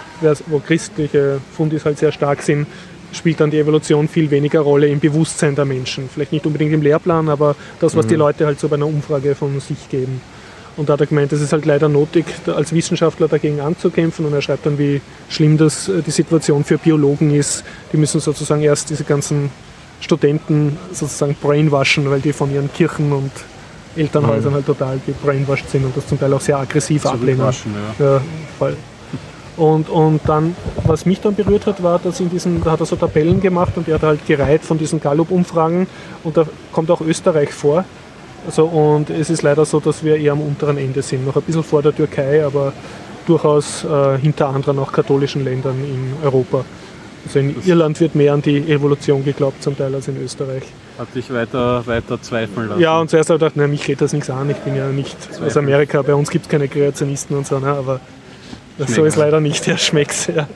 wo 0.47 0.61
christliche 0.61 1.41
Fundis 1.55 1.85
halt 1.85 1.99
sehr 1.99 2.13
stark 2.13 2.41
sind, 2.41 2.67
spielt 3.13 3.41
dann 3.41 3.51
die 3.51 3.59
Evolution 3.59 4.09
viel 4.09 4.31
weniger 4.31 4.61
Rolle 4.61 4.89
im 4.89 5.01
Bewusstsein 5.01 5.55
der 5.55 5.65
Menschen. 5.65 6.09
Vielleicht 6.13 6.33
nicht 6.33 6.47
unbedingt 6.47 6.73
im 6.73 6.83
Lehrplan, 6.83 7.29
aber 7.29 7.57
das, 7.81 7.97
was 7.97 8.07
die 8.07 8.15
Leute 8.15 8.47
halt 8.47 8.61
so 8.61 8.69
bei 8.69 8.77
einer 8.77 8.87
Umfrage 8.87 9.35
von 9.35 9.59
sich 9.61 9.89
geben. 9.89 10.21
Und 10.77 10.89
da 10.89 10.93
hat 10.93 11.01
er 11.01 11.07
gemeint, 11.07 11.33
es 11.33 11.41
ist 11.41 11.53
halt 11.53 11.67
leider 11.67 11.89
notig, 11.89 12.25
da 12.47 12.53
als 12.53 12.73
Wissenschaftler 12.73 13.27
dagegen 13.27 13.61
anzukämpfen. 13.61 14.25
Und 14.25 14.33
er 14.33 14.43
schreibt 14.43 14.65
dann, 14.65 14.79
wie 14.79 15.01
schlimm 15.29 15.59
das 15.59 15.89
äh, 15.89 16.03
die 16.03 16.13
Situation 16.13 16.63
für 16.63 16.79
Biologen 16.79 17.35
ist. 17.35 17.65
Die 17.93 17.97
müssen 17.97 18.21
sozusagen 18.21 18.63
erst 18.63 18.89
diese 18.89 19.03
ganzen 19.03 19.51
Studenten 20.01 20.79
sozusagen 20.93 21.35
brainwashen, 21.35 22.09
weil 22.09 22.21
die 22.21 22.33
von 22.33 22.55
ihren 22.55 22.73
Kirchen 22.73 23.13
und 23.13 23.33
Elternhäusern 23.97 24.55
halt 24.55 24.67
total 24.67 25.01
gebrainwashed 25.05 25.69
sind 25.69 25.85
und 25.85 25.97
das 25.97 26.07
zum 26.07 26.21
Teil 26.21 26.33
auch 26.33 26.41
sehr 26.41 26.59
aggressiv 26.59 27.05
ablehnen. 27.07 27.41
Ja. 27.41 28.05
Ja, 28.05 28.21
voll. 28.59 28.77
Und, 29.59 29.91
und 29.91 30.21
dann, 30.27 30.55
was 30.85 31.05
mich 31.05 31.21
dann 31.21 31.35
berührt 31.35 31.67
hat, 31.67 31.83
war, 31.83 31.99
dass 31.99 32.21
in 32.21 32.31
diesen, 32.31 32.63
da 32.63 32.73
hat 32.73 32.81
er 32.81 32.87
so 32.87 32.95
Tabellen 32.95 33.41
gemacht 33.41 33.73
und 33.77 33.89
er 33.89 33.97
hat 33.97 34.03
halt 34.05 34.27
gereiht 34.27 34.63
von 34.63 34.79
diesen 34.79 35.01
Gallup-Umfragen 35.01 35.89
und 36.23 36.37
da 36.37 36.47
kommt 36.73 36.91
auch 36.93 37.01
Österreich 37.01 37.53
vor. 37.53 37.85
Also, 38.47 38.67
und 38.67 39.11
es 39.11 39.31
ist 39.31 39.43
leider 39.43 39.65
so, 39.65 39.81
dass 39.81 40.05
wir 40.05 40.17
eher 40.17 40.33
am 40.33 40.41
unteren 40.41 40.79
Ende 40.79 41.03
sind, 41.03 41.27
noch 41.27 41.35
ein 41.35 41.43
bisschen 41.43 41.65
vor 41.65 41.83
der 41.83 41.95
Türkei, 41.95 42.45
aber 42.45 42.73
durchaus 43.27 43.85
äh, 43.85 44.17
hinter 44.19 44.49
anderen 44.49 44.79
auch 44.79 44.93
katholischen 44.93 45.43
Ländern 45.43 45.77
in 45.85 46.15
Europa. 46.25 46.65
Also 47.27 47.41
in 47.41 47.57
Irland 47.67 48.01
wird 48.01 48.15
mehr 48.15 48.33
an 48.33 48.41
die 48.41 48.59
Evolution 48.71 49.25
geglaubt 49.25 49.63
zum 49.63 49.77
Teil 49.77 49.93
als 49.95 50.07
in 50.07 50.23
Österreich. 50.23 50.63
Hat 50.99 51.13
dich 51.15 51.33
weiter, 51.33 51.85
weiter 51.87 52.23
zweifeln 52.23 52.69
lassen. 52.69 52.81
Ja, 52.81 52.99
und 53.01 53.11
zuerst 53.11 53.29
habe 53.29 53.37
ich 53.37 53.41
gedacht, 53.41 53.57
na, 53.57 53.67
mich 53.67 53.85
geht 53.85 54.01
das 54.01 54.13
nichts 54.13 54.31
an, 54.31 54.49
ich 54.51 54.57
bin 54.59 54.77
ja 54.77 54.89
nicht 54.89 55.17
aus 55.45 55.57
Amerika, 55.57 56.01
bei 56.03 56.15
uns 56.15 56.31
gibt 56.31 56.47
es 56.47 56.51
keine 56.51 56.69
Kreationisten 56.69 57.37
und 57.37 57.47
so, 57.47 57.59
ne? 57.59 57.69
aber 57.69 58.01
so 58.79 58.85
Schmeckt's. 58.95 59.09
ist 59.09 59.17
leider 59.17 59.41
nicht, 59.41 59.67
der 59.67 59.77
schmeckt. 59.77 60.29
Ja. 60.35 60.47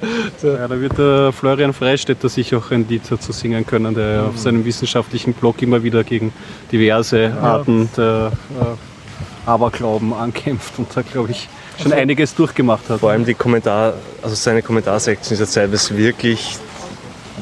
So. 0.40 0.48
Ja, 0.48 0.68
da 0.68 0.80
wird 0.80 0.96
der 0.98 1.32
Florian 1.32 1.72
Freistetter 1.72 2.28
sich 2.28 2.54
auch 2.54 2.70
ein 2.70 2.86
Lied 2.88 3.02
dazu 3.10 3.32
singen 3.32 3.66
können, 3.66 3.94
der 3.94 4.24
auf 4.28 4.38
seinem 4.38 4.64
wissenschaftlichen 4.64 5.32
Blog 5.34 5.60
immer 5.62 5.82
wieder 5.82 6.04
gegen 6.04 6.32
diverse 6.70 7.32
Arten 7.40 7.88
der 7.96 8.32
äh, 8.60 9.48
Aberglauben 9.50 10.12
ankämpft 10.14 10.74
und 10.78 10.88
da, 10.94 11.02
glaube 11.02 11.32
ich, 11.32 11.48
schon 11.82 11.92
einiges 11.92 12.34
durchgemacht 12.34 12.88
hat. 12.88 13.00
Vor 13.00 13.10
allem 13.10 13.24
die 13.24 13.34
Kommentar, 13.34 13.94
also 14.22 14.34
seine 14.36 14.62
Kommentarsektion 14.62 15.38
ist 15.40 15.54
ja 15.54 15.62
teilweise 15.62 15.96
wirklich 15.96 16.56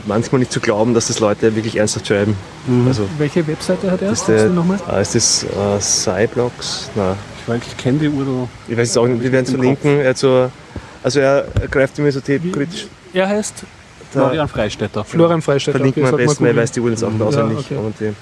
manchmal 0.07 0.39
nicht 0.39 0.53
zu 0.53 0.61
glauben, 0.61 0.95
dass 0.95 1.09
das 1.09 1.21
Leute 1.21 1.55
wirklich 1.55 1.77
ernsthaft 1.77 2.07
schreiben. 2.07 2.37
Also 2.87 3.07
Welche 3.19 3.47
Webseite 3.47 3.91
hat 3.91 4.01
er? 4.03 4.13
ist, 4.13 4.27
der, 4.29 4.49
nochmal? 4.49 4.79
ah, 4.89 4.99
ist 5.01 5.15
das 5.15 5.45
äh, 5.45 5.81
Cyblogs? 5.81 6.91
Na, 6.95 7.17
Ich, 7.43 7.49
weiß, 7.49 7.61
ich 7.67 7.77
kenne 7.77 7.99
die 7.99 8.09
Urdu. 8.09 8.49
ich 8.69 8.77
weiß 8.77 8.91
es 8.91 8.97
auch 8.97 9.07
nicht, 9.07 9.23
wir 9.23 9.33
werden 9.33 9.45
es 9.45 9.51
verlinken. 9.51 10.01
Er 10.01 10.11
hat 10.11 10.19
so, 10.19 10.51
also 11.03 11.21
er 11.21 11.47
greift 11.71 11.99
immer 11.99 12.11
so 12.13 12.21
kritisch. 12.21 12.87
Er 13.13 13.29
heißt 13.29 13.65
Florian 14.13 14.49
Freistetter. 14.49 15.05
Florian 15.05 15.41
Freistetter. 15.43 15.79
Verlinken 15.79 16.03
wir 16.03 16.11
am 16.11 16.17
besten, 16.17 16.45
weil 16.45 16.57
er 16.57 16.63
weiß 16.63 16.73
die 16.73 16.81
Uhren 16.81 16.93
jetzt 16.93 17.05
auch 17.05 17.21
auswendig. 17.21 17.59
okay. 17.59 17.77
Und 17.77 17.95
die, 18.01 18.13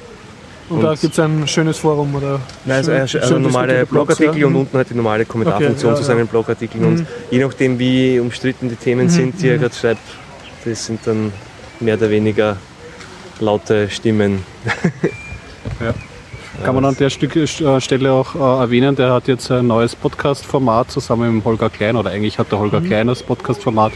Und 0.69 0.83
da 0.83 0.95
gibt 0.95 1.13
es 1.15 1.19
ein 1.19 1.49
schönes 1.49 1.79
Forum 1.79 2.15
oder 2.15 2.41
Nein, 2.67 2.77
also, 2.77 3.07
schön- 3.07 3.23
also 3.23 3.39
normale 3.39 3.87
Blogartikel 3.87 4.37
ja. 4.39 4.47
und 4.47 4.55
unten 4.57 4.77
halt 4.77 4.91
die 4.91 4.95
normale 4.95 5.25
Kommentarfunktion 5.25 5.93
Okay, 5.93 6.01
ja, 6.01 6.07
zu 6.07 6.13
seinen 6.13 6.27
Blogartikeln. 6.27 6.85
Und 6.85 7.07
je 7.31 7.39
nachdem, 7.43 7.79
wie 7.79 8.21
umstritten 8.21 8.69
die 8.69 8.77
Themen 8.77 9.07
Mhm, 9.07 9.11
sind, 9.11 9.41
die 9.43 9.49
er 9.49 9.57
gerade 9.59 9.75
schreibt, 9.75 10.01
das 10.65 10.85
sind 10.85 11.01
dann 11.07 11.33
mehr 11.81 11.95
oder 11.97 12.11
weniger 12.11 12.57
laute 13.41 13.89
Stimmen. 13.89 14.45
Kann 16.65 16.75
man 16.75 16.85
an 16.85 16.97
der 16.97 17.09
Stück, 17.09 17.37
äh, 17.37 17.47
Stelle 17.81 18.13
auch 18.13 18.35
äh, 18.35 18.63
erwähnen, 18.63 18.97
der 18.97 19.13
hat 19.13 19.29
jetzt 19.29 19.51
ein 19.51 19.67
neues 19.69 19.95
Podcast-Format 19.95 20.91
zusammen 20.91 21.35
mit 21.37 21.43
dem 21.43 21.45
Holger 21.45 21.71
Klein, 21.71 21.97
oder 21.97 22.11
eigentlich 22.11 22.39
hat 22.39 22.51
der 22.51 22.59
Holger 22.59 22.81
Klein 22.81 23.07
das 23.07 23.23
Podcast-Format, 23.23 23.93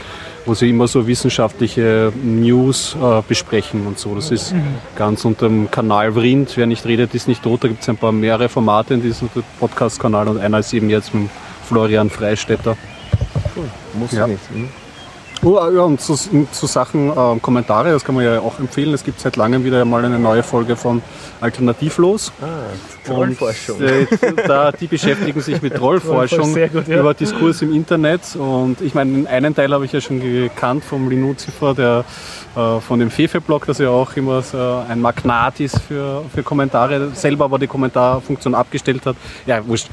wo 0.46 0.54
sie 0.54 0.70
immer 0.70 0.86
so 0.86 1.06
wissenschaftliche 1.06 2.12
News 2.22 2.96
äh, 3.02 3.20
besprechen 3.26 3.86
und 3.86 3.98
so. 3.98 4.14
Das 4.14 4.30
ist 4.30 4.54
ganz 4.96 5.24
unter 5.24 5.48
dem 5.48 5.70
Kanal 5.70 6.12
Vrind. 6.14 6.56
Wer 6.56 6.66
nicht 6.66 6.86
redet, 6.86 7.14
ist 7.14 7.26
nicht 7.28 7.42
tot. 7.42 7.64
Da 7.64 7.68
gibt 7.68 7.82
es 7.82 7.88
ein 7.88 7.96
paar 7.96 8.12
mehrere 8.12 8.48
Formate 8.48 8.94
in 8.94 9.02
diesem 9.02 9.28
Podcast-Kanal 9.58 10.28
und 10.28 10.38
einer 10.38 10.60
ist 10.60 10.72
eben 10.72 10.88
jetzt 10.88 11.12
mit 11.14 11.28
Florian 11.66 12.10
Freistetter. 12.10 12.76
Muss 13.94 14.12
Ja. 14.12 14.26
nicht. 14.26 14.40
Hm? 14.52 14.68
Oh, 15.44 15.58
ja, 15.74 15.82
und 15.82 16.00
zu, 16.00 16.14
zu 16.14 16.66
Sachen 16.66 17.10
äh, 17.10 17.40
Kommentare, 17.40 17.90
das 17.90 18.04
kann 18.04 18.14
man 18.14 18.24
ja 18.24 18.38
auch 18.38 18.60
empfehlen. 18.60 18.94
Es 18.94 19.02
gibt 19.02 19.18
seit 19.18 19.34
langem 19.34 19.64
wieder 19.64 19.84
mal 19.84 20.04
eine 20.04 20.16
neue 20.16 20.44
Folge 20.44 20.76
von 20.76 21.02
Alternativlos. 21.40 22.32
Ah, 22.40 23.10
Und, 23.12 23.36
Trollforschung. 23.38 23.80
äh, 23.80 24.06
da, 24.46 24.70
die 24.70 24.86
beschäftigen 24.86 25.40
sich 25.40 25.60
mit 25.60 25.74
Trollforschung 25.76 26.54
gut, 26.54 26.86
ja. 26.86 27.00
über 27.00 27.12
Diskurs 27.12 27.60
im 27.62 27.74
Internet. 27.74 28.36
Und 28.36 28.80
ich 28.80 28.94
meine, 28.94 29.12
den 29.12 29.26
einen 29.26 29.52
Teil 29.52 29.72
habe 29.72 29.84
ich 29.84 29.90
ja 29.90 30.00
schon 30.00 30.20
gekannt 30.20 30.84
vom 30.84 31.10
Linuzifer, 31.10 31.74
der 31.74 32.04
äh, 32.54 32.80
von 32.80 33.00
dem 33.00 33.10
Fefe-Blog, 33.10 33.66
das 33.66 33.78
ja 33.78 33.88
auch 33.88 34.14
immer 34.14 34.42
so 34.42 34.84
ein 34.88 35.00
Magnat 35.00 35.58
ist 35.58 35.80
für, 35.80 36.22
für 36.32 36.44
Kommentare, 36.44 37.10
selber 37.14 37.46
aber 37.46 37.58
die 37.58 37.66
Kommentarfunktion 37.66 38.54
abgestellt 38.54 39.04
hat. 39.06 39.16
Ja, 39.46 39.66
wurscht. 39.66 39.88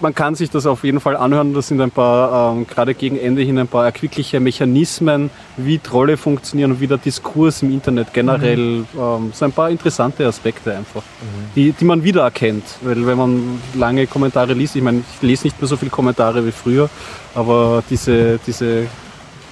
Man 0.00 0.14
kann 0.14 0.34
sich 0.34 0.50
das 0.50 0.66
auf 0.66 0.84
jeden 0.84 1.00
Fall 1.00 1.16
anhören. 1.16 1.54
Das 1.54 1.68
sind 1.68 1.80
ein 1.80 1.90
paar, 1.90 2.52
ähm, 2.52 2.66
gerade 2.66 2.94
gegen 2.94 3.18
Ende 3.18 3.42
hin, 3.42 3.58
ein 3.58 3.68
paar 3.68 3.84
erquickliche 3.84 4.40
Mechanismen, 4.40 5.30
wie 5.56 5.78
Trolle 5.78 6.16
funktionieren 6.16 6.72
und 6.72 6.80
wie 6.80 6.86
der 6.86 6.98
Diskurs 6.98 7.62
im 7.62 7.72
Internet 7.72 8.12
generell, 8.12 8.58
mhm. 8.58 8.86
ähm, 8.98 9.32
so 9.34 9.44
ein 9.44 9.52
paar 9.52 9.70
interessante 9.70 10.26
Aspekte 10.26 10.76
einfach, 10.76 11.02
mhm. 11.02 11.50
die, 11.54 11.72
die 11.72 11.84
man 11.84 12.02
wiedererkennt. 12.02 12.64
Weil 12.82 13.06
wenn 13.06 13.18
man 13.18 13.60
lange 13.74 14.06
Kommentare 14.06 14.54
liest, 14.54 14.76
ich 14.76 14.82
meine, 14.82 15.02
ich 15.14 15.22
lese 15.22 15.44
nicht 15.44 15.60
mehr 15.60 15.68
so 15.68 15.76
viele 15.76 15.90
Kommentare 15.90 16.44
wie 16.46 16.52
früher, 16.52 16.88
aber 17.34 17.82
diese, 17.88 18.38
diese 18.46 18.86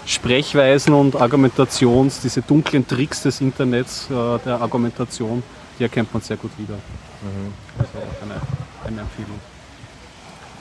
Sprechweisen 0.06 0.94
und 0.94 1.16
Argumentations, 1.20 2.20
diese 2.20 2.42
dunklen 2.42 2.86
Tricks 2.86 3.22
des 3.22 3.40
Internets, 3.40 4.08
äh, 4.10 4.38
der 4.44 4.60
Argumentation, 4.60 5.42
die 5.78 5.82
erkennt 5.82 6.12
man 6.12 6.22
sehr 6.22 6.36
gut 6.36 6.50
wieder. 6.56 6.74
Mhm. 6.74 7.52
Also 7.78 7.98
auch 7.98 8.22
eine, 8.22 8.40
eine 8.86 9.00
Empfehlung. 9.02 9.38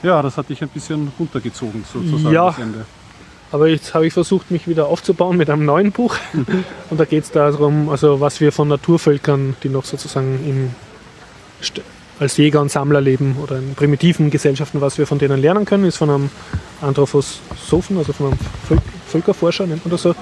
Ja, 0.03 0.21
das 0.21 0.37
hatte 0.37 0.53
ich 0.53 0.61
ein 0.61 0.69
bisschen 0.69 1.11
runtergezogen 1.19 1.83
sozusagen 1.91 2.33
ja, 2.33 2.47
das 2.47 2.59
Ende. 2.59 2.85
Aber 3.51 3.67
jetzt 3.67 3.93
habe 3.93 4.05
ich 4.05 4.13
versucht, 4.13 4.51
mich 4.51 4.67
wieder 4.67 4.87
aufzubauen 4.87 5.37
mit 5.37 5.49
einem 5.49 5.65
neuen 5.65 5.91
Buch. 5.91 6.17
und 6.89 6.99
da 6.99 7.05
geht 7.05 7.23
es 7.23 7.31
darum, 7.31 7.89
also 7.89 8.19
was 8.19 8.41
wir 8.41 8.51
von 8.51 8.67
Naturvölkern, 8.67 9.55
die 9.63 9.69
noch 9.69 9.85
sozusagen 9.85 10.39
im, 10.45 10.75
als 12.19 12.37
Jäger 12.37 12.61
und 12.61 12.71
Sammler 12.71 12.99
leben 12.99 13.37
oder 13.41 13.57
in 13.57 13.73
primitiven 13.75 14.29
Gesellschaften, 14.29 14.81
was 14.81 14.97
wir 14.97 15.07
von 15.07 15.17
denen 15.17 15.41
lernen 15.41 15.65
können, 15.65 15.85
ist 15.85 15.97
von 15.97 16.09
einem 16.09 16.29
Anthroposophen, 16.81 17.97
also 17.97 18.11
von 18.13 18.27
einem 18.27 18.37
Völkerforscher, 19.07 19.65
nennt 19.65 19.85
man 19.85 19.91
das 19.91 20.01
so, 20.01 20.15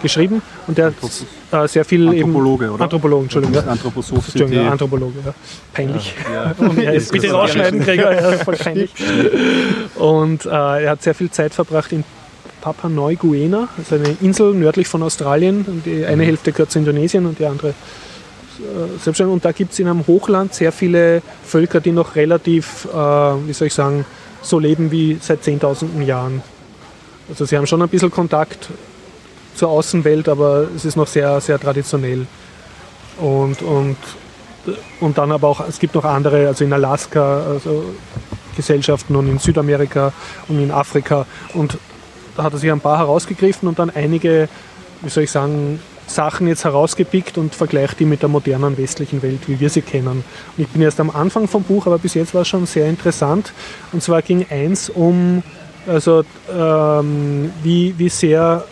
geschrieben 0.00 0.42
und 0.66 0.78
der 0.78 0.86
hat 0.86 0.94
äh, 1.52 1.68
sehr 1.68 1.84
viel 1.84 2.08
Anthropologe, 2.08 2.64
eben, 2.66 2.74
oder? 2.74 2.84
Anthropologe, 2.84 3.22
Entschuldigung. 3.24 3.54
Ja. 3.54 3.70
Anthroposoph 3.70 4.28
Entschuldigung, 4.28 4.64
ja, 4.64 4.70
Anthropologe, 4.70 5.14
ja. 5.24 5.34
Peinlich. 5.72 6.14
Ja, 6.32 6.54
ja. 6.58 7.00
bitte 7.12 7.30
rausschneiden, 7.30 7.80
Gregor, 7.80 8.12
voll 8.44 8.56
peinlich. 8.56 8.90
Und 9.96 10.46
äh, 10.46 10.48
er 10.48 10.90
hat 10.90 11.02
sehr 11.02 11.14
viel 11.14 11.30
Zeit 11.30 11.54
verbracht 11.54 11.92
in 11.92 12.04
Papua 12.60 12.90
Neuguinea, 12.90 13.68
also 13.76 13.94
eine 13.94 14.16
Insel 14.20 14.54
nördlich 14.54 14.86
von 14.86 15.02
Australien. 15.02 15.82
Die 15.84 16.04
eine 16.04 16.24
Hälfte 16.24 16.52
gehört 16.52 16.70
zu 16.70 16.78
Indonesien 16.78 17.26
und 17.26 17.38
die 17.38 17.46
andere 17.46 17.68
äh, 17.68 19.02
selbstständig. 19.02 19.32
Und 19.32 19.44
da 19.44 19.52
gibt 19.52 19.72
es 19.72 19.78
in 19.78 19.88
einem 19.88 20.06
Hochland 20.06 20.54
sehr 20.54 20.72
viele 20.72 21.22
Völker, 21.44 21.80
die 21.80 21.92
noch 21.92 22.16
relativ, 22.16 22.86
äh, 22.86 22.96
wie 22.96 23.52
soll 23.52 23.68
ich 23.68 23.74
sagen, 23.74 24.04
so 24.42 24.58
leben 24.58 24.90
wie 24.90 25.18
seit 25.20 25.42
zehntausenden 25.42 26.02
Jahren. 26.02 26.42
Also 27.28 27.44
sie 27.44 27.56
haben 27.56 27.66
schon 27.66 27.80
ein 27.82 27.88
bisschen 27.88 28.10
Kontakt 28.10 28.68
zur 29.60 29.68
Außenwelt, 29.68 30.26
aber 30.26 30.68
es 30.74 30.86
ist 30.86 30.96
noch 30.96 31.06
sehr, 31.06 31.38
sehr 31.42 31.58
traditionell. 31.58 32.26
Und, 33.18 33.60
und, 33.60 33.96
und 35.00 35.18
dann 35.18 35.30
aber 35.32 35.48
auch, 35.48 35.60
es 35.68 35.78
gibt 35.78 35.94
noch 35.94 36.06
andere, 36.06 36.48
also 36.48 36.64
in 36.64 36.72
Alaska, 36.72 37.42
also 37.42 37.84
Gesellschaften 38.56 39.14
und 39.16 39.28
in 39.28 39.38
Südamerika 39.38 40.14
und 40.48 40.62
in 40.62 40.70
Afrika. 40.70 41.26
Und 41.52 41.76
da 42.38 42.44
hat 42.44 42.54
er 42.54 42.58
sich 42.58 42.72
ein 42.72 42.80
paar 42.80 42.96
herausgegriffen 42.96 43.68
und 43.68 43.78
dann 43.78 43.90
einige, 43.90 44.48
wie 45.02 45.10
soll 45.10 45.24
ich 45.24 45.30
sagen, 45.30 45.78
Sachen 46.06 46.48
jetzt 46.48 46.64
herausgepickt 46.64 47.36
und 47.36 47.54
vergleicht 47.54 48.00
die 48.00 48.06
mit 48.06 48.22
der 48.22 48.30
modernen 48.30 48.78
westlichen 48.78 49.22
Welt, 49.22 49.40
wie 49.46 49.60
wir 49.60 49.68
sie 49.68 49.82
kennen. 49.82 50.24
Und 50.56 50.64
ich 50.64 50.68
bin 50.68 50.80
erst 50.80 51.00
am 51.00 51.10
Anfang 51.10 51.48
vom 51.48 51.64
Buch, 51.64 51.86
aber 51.86 51.98
bis 51.98 52.14
jetzt 52.14 52.32
war 52.32 52.42
es 52.42 52.48
schon 52.48 52.64
sehr 52.64 52.88
interessant. 52.88 53.52
Und 53.92 54.02
zwar 54.02 54.22
ging 54.22 54.46
eins 54.48 54.88
um, 54.88 55.42
also 55.86 56.24
ähm, 56.50 57.52
wie, 57.62 57.94
wie 57.98 58.08
sehr 58.08 58.64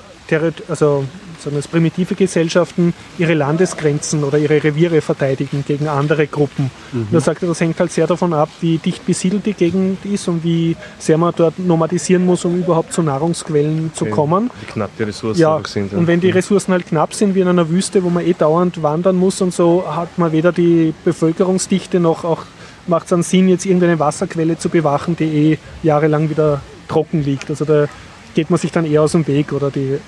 also 0.68 1.04
sagen 1.38 1.56
wir, 1.56 1.62
primitive 1.62 2.14
Gesellschaften 2.14 2.94
ihre 3.18 3.34
Landesgrenzen 3.34 4.24
oder 4.24 4.38
ihre 4.38 4.62
Reviere 4.62 5.00
verteidigen 5.00 5.64
gegen 5.66 5.88
andere 5.88 6.26
Gruppen. 6.26 6.70
Mhm. 6.92 7.08
Und 7.10 7.14
er 7.14 7.20
sagte, 7.20 7.46
das 7.46 7.60
hängt 7.60 7.78
halt 7.78 7.92
sehr 7.92 8.06
davon 8.06 8.32
ab, 8.32 8.48
wie 8.60 8.78
dicht 8.78 9.06
besiedelt 9.06 9.46
die 9.46 9.54
Gegend 9.54 10.04
ist 10.04 10.28
und 10.28 10.44
wie 10.44 10.76
sehr 10.98 11.18
man 11.18 11.32
dort 11.36 11.58
nomadisieren 11.58 12.24
muss, 12.26 12.44
um 12.44 12.58
überhaupt 12.58 12.92
zu 12.92 13.02
Nahrungsquellen 13.02 13.92
zu 13.94 14.04
okay. 14.04 14.14
kommen. 14.14 14.50
Wie 14.60 14.72
knapp 14.72 14.90
die 14.98 15.04
Ressourcen 15.04 15.40
ja. 15.40 15.60
sind. 15.64 15.92
Ja. 15.92 15.98
Und 15.98 16.06
wenn 16.06 16.20
die 16.20 16.28
mhm. 16.28 16.34
Ressourcen 16.34 16.72
halt 16.72 16.86
knapp 16.86 17.14
sind, 17.14 17.34
wie 17.34 17.40
in 17.40 17.48
einer 17.48 17.68
Wüste, 17.68 18.02
wo 18.02 18.10
man 18.10 18.26
eh 18.26 18.34
dauernd 18.34 18.82
wandern 18.82 19.16
muss 19.16 19.40
und 19.40 19.54
so, 19.54 19.84
hat 19.86 20.18
man 20.18 20.32
weder 20.32 20.52
die 20.52 20.92
Bevölkerungsdichte 21.04 22.00
noch 22.00 22.24
auch 22.24 22.44
macht 22.86 23.04
es 23.06 23.12
einen 23.12 23.22
Sinn, 23.22 23.50
jetzt 23.50 23.66
irgendeine 23.66 23.98
Wasserquelle 23.98 24.56
zu 24.56 24.70
bewachen, 24.70 25.14
die 25.14 25.24
eh 25.24 25.58
jahrelang 25.82 26.30
wieder 26.30 26.62
trocken 26.88 27.22
liegt. 27.22 27.50
Also 27.50 27.66
da 27.66 27.86
geht 28.34 28.48
man 28.48 28.58
sich 28.58 28.72
dann 28.72 28.86
eher 28.86 29.02
aus 29.02 29.12
dem 29.12 29.26
Weg 29.26 29.52
oder 29.52 29.70
die 29.70 29.98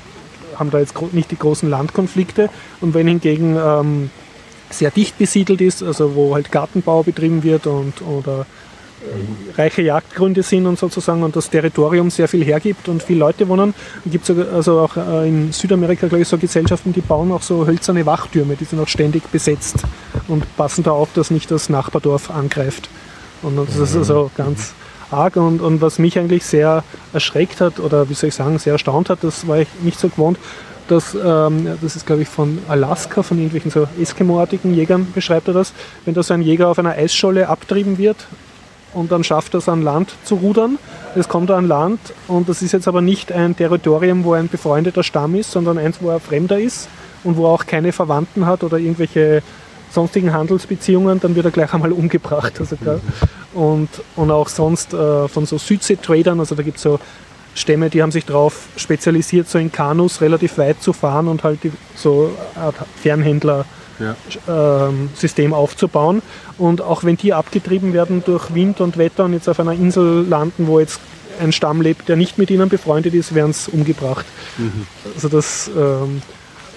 haben 0.61 0.71
da 0.71 0.79
jetzt 0.79 0.95
nicht 1.13 1.31
die 1.33 1.39
großen 1.39 1.69
Landkonflikte. 1.69 2.49
Und 2.81 2.95
wenn 2.95 3.09
hingegen 3.09 3.57
ähm, 3.57 4.11
sehr 4.71 4.91
dicht 4.91 5.19
besiedelt 5.19 5.61
ist, 5.61 5.83
also 5.83 6.15
wo 6.15 6.35
halt 6.35 6.53
Gartenbau 6.53 7.03
betrieben 7.03 7.43
wird 7.43 7.67
und 7.67 8.03
oder 8.03 8.47
äh, 9.01 9.59
reiche 9.59 9.83
Jagdgründe 9.83 10.43
sind 10.43 10.67
und 10.67 10.79
sozusagen 10.79 11.23
und 11.23 11.35
das 11.35 11.51
Territorium 11.51 12.11
sehr 12.11 12.29
viel 12.29 12.45
hergibt 12.45 12.89
und 12.89 13.03
viele 13.03 13.21
Leute 13.21 13.49
wohnen. 13.49 13.75
Gibt 14.07 14.29
es 14.29 14.49
also 14.49 14.81
auch 14.81 14.97
äh, 14.97 15.29
in 15.29 15.53
Südamerika, 15.53 16.07
glaube 16.07 16.23
ich, 16.23 16.29
so 16.29 16.39
Gesellschaften, 16.39 16.93
die 16.93 17.01
bauen 17.01 17.33
auch 17.33 17.43
so 17.43 17.67
hölzerne 17.67 18.07
Wachtürme, 18.07 18.57
die 18.57 18.65
sind 18.65 18.79
auch 18.79 18.89
ständig 18.89 19.25
besetzt 19.33 19.79
und 20.29 20.45
passen 20.57 20.85
da 20.85 20.93
auf, 20.93 21.09
dass 21.15 21.31
nicht 21.31 21.51
das 21.51 21.69
Nachbardorf 21.69 22.31
angreift. 22.31 22.89
Und 23.43 23.57
das 23.57 23.77
ist 23.77 23.97
also 23.97 24.31
ganz 24.37 24.75
arg 25.11 25.37
und, 25.37 25.61
und 25.61 25.81
was 25.81 25.99
mich 25.99 26.19
eigentlich 26.19 26.45
sehr 26.45 26.85
erschreckt 27.13 27.61
hat 27.61 27.81
oder 27.81 28.09
wie 28.09 28.15
soll 28.15 28.29
ich 28.29 28.35
sagen, 28.35 28.59
sehr 28.59 28.75
erstaunt 28.75 29.11
hat, 29.11 29.19
das 29.23 29.47
war 29.47 29.59
ich 29.59 29.69
nicht 29.83 29.99
so 29.99 30.09
gewohnt, 30.09 30.39
dass, 30.89 31.15
ähm, 31.15 31.69
das 31.81 31.97
ist 31.97 32.07
glaube 32.07 32.23
ich 32.23 32.29
von 32.29 32.59
Alaska, 32.69 33.23
von 33.23 33.39
irgendwelchen 33.39 33.71
so 33.71 33.87
Eskimo-artigen 34.01 34.75
Jägern 34.75 35.07
beschreibt 35.15 35.49
er 35.49 35.55
das, 35.55 35.73
wenn 36.05 36.15
da 36.15 36.23
so 36.23 36.35
ein 36.35 36.43
Jäger 36.43 36.69
auf 36.69 36.79
einer 36.79 36.91
Eisscholle 36.91 37.49
abtrieben 37.49 37.99
wird 37.99 38.17
und 38.93 39.13
dann 39.13 39.23
schafft 39.25 39.55
er 39.55 39.59
es 39.59 39.69
an 39.69 39.83
Land 39.83 40.13
zu 40.25 40.37
rudern. 40.37 40.79
Es 41.15 41.29
kommt 41.29 41.51
an 41.51 41.69
Land 41.69 42.01
und 42.29 42.49
das 42.49 42.63
ist 42.63 42.73
jetzt 42.73 42.89
aber 42.89 43.01
nicht 43.01 43.33
ein 43.33 43.57
Territorium, 43.57 44.25
wo 44.25 44.33
ein 44.33 44.49
befreundeter 44.49 45.03
Stamm 45.03 45.35
ist, 45.35 45.53
sondern 45.53 45.79
eins, 45.79 45.99
wo 46.01 46.11
er 46.11 46.21
Fremder 46.21 46.59
ist 46.59 46.89
und 47.25 47.37
wo 47.37 47.47
er 47.47 47.51
auch 47.51 47.67
keine 47.67 47.93
Verwandten 47.93 48.47
hat 48.47 48.65
oder 48.65 48.79
irgendwelche 48.79 49.43
sonstigen 49.91 50.32
Handelsbeziehungen, 50.32 51.20
dann 51.20 51.34
wird 51.34 51.47
er 51.47 51.51
gleich 51.51 51.74
einmal 51.74 51.93
umgebracht. 51.93 52.55
Also, 52.59 52.76
und, 53.55 53.88
und 54.16 54.30
auch 54.30 54.49
sonst 54.49 54.95
äh, 54.95 55.28
von 55.28 55.47
so 55.47 55.59
Südsee-Tradern, 55.59 56.38
also 56.38 56.55
da 56.55 56.62
gibt 56.62 56.76
es 56.76 56.82
so 56.82 57.01
Stämme, 57.55 57.91
die 57.91 58.03
haben 58.03 58.12
sich 58.12 58.24
darauf 58.24 58.68
spezialisiert, 58.76 59.49
so 59.49 59.59
in 59.59 59.72
Kanus 59.72 60.20
relativ 60.20 60.57
weit 60.59 60.80
zu 60.82 60.93
fahren 60.93 61.28
und 61.28 61.43
halt 61.43 61.64
die, 61.64 61.72
so 61.97 62.30
eine 62.55 62.66
Art 62.66 62.76
Fernhändler-System 63.03 65.45
ja. 65.45 65.49
ähm, 65.49 65.55
aufzubauen. 65.55 66.22
Und 66.59 66.80
auch 66.80 67.03
wenn 67.03 67.16
die 67.16 67.34
abgetrieben 67.34 67.93
werden 67.93 68.22
durch 68.24 68.55
Wind 68.55 68.80
und 68.80 68.99
Wetter 68.99 69.24
und 69.24 69.32
jetzt 69.32 69.49
auf 69.49 69.59
einer 69.59 69.72
Insel 69.72 70.24
landen, 70.28 70.68
wo 70.68 70.78
jetzt 70.78 71.01
ein 71.41 71.53
Stamm 71.53 71.80
lebt, 71.80 72.09
der 72.09 72.16
nicht 72.16 72.38
mit 72.38 72.51
ihnen 72.51 72.68
befreundet 72.68 73.14
ist, 73.14 73.34
werden 73.34 73.53
sie 73.53 73.72
umgebracht. 73.72 74.26
Mhm. 74.59 74.86
Also 75.14 75.28
das 75.28 75.70
ähm, 75.76 76.22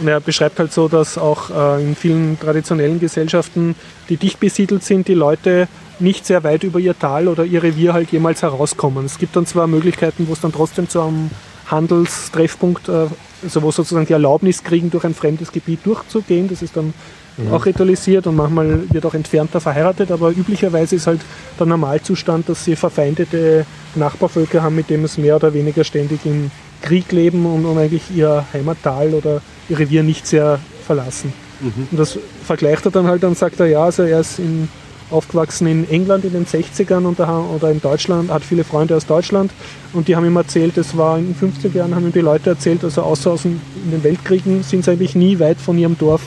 er 0.08 0.20
beschreibt 0.20 0.60
halt 0.60 0.74
so, 0.74 0.88
dass 0.88 1.18
auch 1.18 1.50
äh, 1.50 1.82
in 1.84 1.96
vielen 1.96 2.40
traditionellen 2.40 3.00
Gesellschaften, 3.00 3.76
die 4.10 4.18
dicht 4.18 4.40
besiedelt 4.40 4.84
sind, 4.84 5.08
die 5.08 5.14
Leute 5.14 5.68
nicht 6.00 6.26
sehr 6.26 6.44
weit 6.44 6.64
über 6.64 6.80
ihr 6.80 6.98
Tal 6.98 7.28
oder 7.28 7.46
ihr 7.46 7.64
Revier 7.64 7.94
halt 7.94 8.12
jemals 8.12 8.42
herauskommen. 8.42 9.06
Es 9.06 9.18
gibt 9.18 9.36
dann 9.36 9.46
zwar 9.46 9.68
Möglichkeiten, 9.68 10.28
wo 10.28 10.34
es 10.34 10.42
dann 10.42 10.52
trotzdem 10.52 10.90
zu 10.90 11.02
einem 11.02 11.30
Handelstreffpunkt, 11.68 12.90
äh, 12.90 13.08
also 13.44 13.62
wo 13.62 13.72
sozusagen 13.72 14.06
die 14.06 14.14
Erlaubnis 14.14 14.64
kriegen, 14.64 14.90
durch 14.90 15.04
ein 15.04 15.14
fremdes 15.14 15.52
Gebiet 15.52 15.86
durchzugehen. 15.86 16.48
Das 16.50 16.62
ist 16.62 16.76
dann 16.76 16.94
mhm. 17.38 17.54
auch 17.54 17.66
ritualisiert 17.66 18.28
und 18.28 18.36
manchmal 18.36 18.90
wird 18.92 19.06
auch 19.06 19.14
entfernter 19.14 19.60
verheiratet, 19.60 20.12
aber 20.12 20.32
üblicherweise 20.32 20.96
ist 20.96 21.08
halt 21.08 21.22
der 21.60 21.66
Normalzustand, 21.66 22.50
dass 22.50 22.66
sie 22.66 22.76
verfeindete 22.76 23.66
Nachbarvölker 23.96 24.64
haben, 24.64 24.76
mit 24.76 24.90
denen 24.90 25.06
es 25.06 25.18
mehr 25.18 25.36
oder 25.36 25.54
weniger 25.54 25.84
ständig 25.84 26.26
im 26.26 26.52
Krieg 26.82 27.12
leben 27.12 27.46
und, 27.46 27.66
und 27.66 27.78
eigentlich 27.78 28.04
ihr 28.14 28.46
Heimattal 28.54 29.14
oder 29.14 29.42
Revier 29.70 30.04
nicht 30.04 30.28
sehr 30.28 30.60
verlassen. 30.86 31.34
Mhm. 31.62 31.88
Und 31.92 31.98
das 31.98 32.18
vergleicht 32.44 32.86
er 32.86 32.92
dann 32.92 33.08
halt 33.08 33.24
und 33.24 33.38
sagt 33.38 33.60
er, 33.60 33.68
ja, 33.68 33.84
also 33.84 34.04
er 34.04 34.20
ist 34.20 34.40
in, 34.40 34.68
aufgewachsen 35.10 35.68
in 35.68 35.90
England 35.90 36.26
in 36.26 36.34
den 36.34 36.46
60ern 36.46 37.06
und 37.06 37.20
da, 37.20 37.40
oder 37.40 37.72
in 37.72 37.82
Deutschland, 37.82 38.32
hat 38.32 38.44
viele 38.44 38.64
Freunde 38.64 38.96
aus 38.96 39.06
Deutschland 39.06 39.52
und 39.94 40.08
die 40.08 40.16
haben 40.16 40.26
ihm 40.26 40.36
erzählt, 40.36 40.76
das 40.76 40.98
war 40.98 41.18
in 41.18 41.34
den 41.34 41.52
50er 41.52 41.76
Jahren, 41.76 41.96
haben 41.96 42.06
ihm 42.06 42.12
die 42.12 42.20
Leute 42.20 42.52
erzählt, 42.52 42.84
also 42.84 43.02
außer 43.04 43.32
aus 43.32 43.44
den, 43.44 43.62
in 43.86 43.92
den 43.92 44.04
Weltkriegen 44.04 44.64
sind 44.64 44.84
sie 44.84 44.92
eigentlich 44.92 45.16
nie 45.16 45.40
weit 45.40 45.58
von 45.58 45.78
ihrem 45.78 45.98
Dorf 45.98 46.22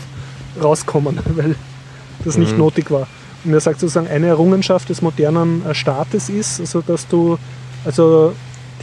rauskommen, 0.63 1.19
weil 1.35 1.57
das 2.25 2.39
nicht 2.39 2.53
mhm. 2.53 2.59
notig 2.59 2.91
war. 2.91 3.07
Und 3.45 3.53
er 3.53 3.61
sagt 3.61 3.81
sozusagen, 3.81 4.09
eine 4.09 4.27
Errungenschaft 4.27 4.89
des 4.89 5.03
modernen 5.03 5.65
äh, 5.67 5.75
Staates 5.75 6.29
ist, 6.29 6.61
also 6.61 6.81
dass 6.81 7.07
du 7.07 7.39
also 7.85 8.33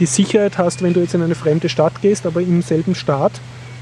die 0.00 0.06
Sicherheit 0.06 0.58
hast, 0.58 0.82
wenn 0.82 0.94
du 0.94 1.00
jetzt 1.00 1.14
in 1.14 1.22
eine 1.22 1.34
fremde 1.34 1.68
Stadt 1.68 2.00
gehst, 2.00 2.26
aber 2.26 2.40
im 2.40 2.62
selben 2.62 2.94
Staat, 2.94 3.32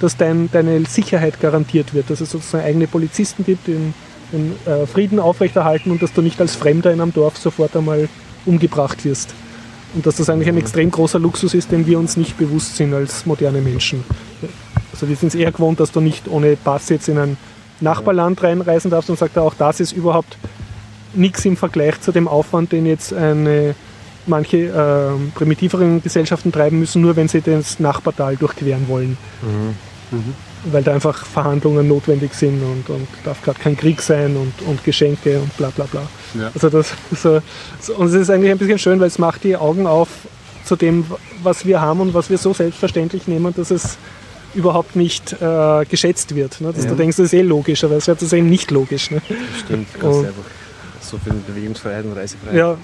dass 0.02 0.16
dein, 0.16 0.50
deine 0.50 0.84
Sicherheit 0.84 1.40
garantiert 1.40 1.94
wird, 1.94 2.10
dass 2.10 2.20
es 2.20 2.30
sozusagen 2.30 2.64
eigene 2.64 2.86
Polizisten 2.86 3.44
gibt, 3.44 3.66
die 3.66 3.72
den, 3.72 3.94
den 4.32 4.54
äh, 4.66 4.86
Frieden 4.86 5.18
aufrechterhalten 5.18 5.90
und 5.90 6.02
dass 6.02 6.12
du 6.12 6.22
nicht 6.22 6.40
als 6.40 6.56
Fremder 6.56 6.92
in 6.92 7.00
einem 7.00 7.12
Dorf 7.12 7.36
sofort 7.36 7.76
einmal 7.76 8.08
umgebracht 8.44 9.04
wirst. 9.04 9.34
Und 9.94 10.06
dass 10.06 10.16
das 10.16 10.30
eigentlich 10.30 10.48
ein 10.48 10.54
mhm. 10.54 10.62
extrem 10.62 10.90
großer 10.90 11.18
Luxus 11.18 11.54
ist, 11.54 11.70
den 11.70 11.86
wir 11.86 11.98
uns 11.98 12.16
nicht 12.16 12.38
bewusst 12.38 12.76
sind 12.76 12.94
als 12.94 13.26
moderne 13.26 13.60
Menschen. 13.60 14.04
Also 14.92 15.08
wir 15.08 15.16
sind 15.16 15.28
es 15.28 15.34
eher 15.34 15.52
gewohnt, 15.52 15.80
dass 15.80 15.92
du 15.92 16.00
nicht 16.00 16.28
ohne 16.28 16.56
Pass 16.56 16.88
jetzt 16.88 17.08
in 17.08 17.18
ein 17.18 17.36
Nachbarland 17.80 18.42
reinreisen 18.42 18.90
darfst 18.90 19.10
und 19.10 19.18
sagt 19.18 19.36
auch, 19.38 19.54
das 19.54 19.80
ist 19.80 19.92
überhaupt 19.92 20.38
nichts 21.14 21.44
im 21.44 21.56
Vergleich 21.56 22.00
zu 22.00 22.12
dem 22.12 22.26
Aufwand, 22.28 22.72
den 22.72 22.86
jetzt 22.86 23.12
eine 23.12 23.74
manche 24.26 24.56
äh, 24.58 25.30
primitiveren 25.34 26.02
Gesellschaften 26.02 26.52
treiben 26.52 26.78
müssen, 26.78 27.02
nur 27.02 27.16
wenn 27.16 27.28
sie 27.28 27.40
das 27.40 27.80
Nachbartal 27.80 28.36
durchqueren 28.36 28.88
wollen. 28.88 29.18
Weil 30.70 30.82
da 30.82 30.92
einfach 30.94 31.24
Verhandlungen 31.26 31.88
notwendig 31.88 32.34
sind 32.34 32.62
und, 32.62 32.88
und 32.88 33.08
darf 33.24 33.42
gerade 33.42 33.58
kein 33.60 33.76
Krieg 33.76 34.00
sein 34.02 34.36
und, 34.36 34.52
und 34.66 34.84
Geschenke 34.84 35.38
und 35.40 35.56
bla 35.56 35.70
bla 35.70 35.86
bla. 35.86 36.02
Ja. 36.38 36.50
Also 36.54 36.68
das 36.68 36.92
so, 37.14 37.40
und 37.96 38.06
es 38.08 38.14
ist 38.14 38.30
eigentlich 38.30 38.52
ein 38.52 38.58
bisschen 38.58 38.78
schön, 38.78 39.00
weil 39.00 39.08
es 39.08 39.18
macht 39.18 39.44
die 39.44 39.56
Augen 39.56 39.86
auf 39.86 40.08
zu 40.64 40.76
dem, 40.76 41.04
was 41.42 41.66
wir 41.66 41.80
haben 41.80 42.00
und 42.00 42.14
was 42.14 42.30
wir 42.30 42.38
so 42.38 42.54
selbstverständlich 42.54 43.26
nehmen, 43.26 43.52
dass 43.56 43.70
es 43.70 43.96
überhaupt 44.54 44.94
nicht 44.96 45.32
äh, 45.40 45.84
geschätzt 45.86 46.34
wird. 46.34 46.60
Ne? 46.60 46.72
Dass 46.72 46.84
Ja. 46.84 46.90
du 46.90 46.96
denkst, 46.96 47.16
das 47.16 47.26
ist 47.26 47.32
eh 47.34 47.42
logisch, 47.42 47.82
aber 47.84 47.96
es 47.96 48.06
wird 48.06 48.20
das 48.22 48.32
eben 48.32 48.48
nicht 48.50 48.70
logisch. 48.70 49.10
Ne? 49.10 49.20
Stimmt, 49.64 49.88
du 49.94 49.98
kannst 49.98 50.18
Und- 50.20 50.26
einfach 50.26 50.42
so 51.00 51.18
viel 51.18 51.32
Bewegungsfreiheit 51.46 52.04
und 52.04 52.12
Reisefreiheit. 52.12 52.56
Ja. 52.58 52.76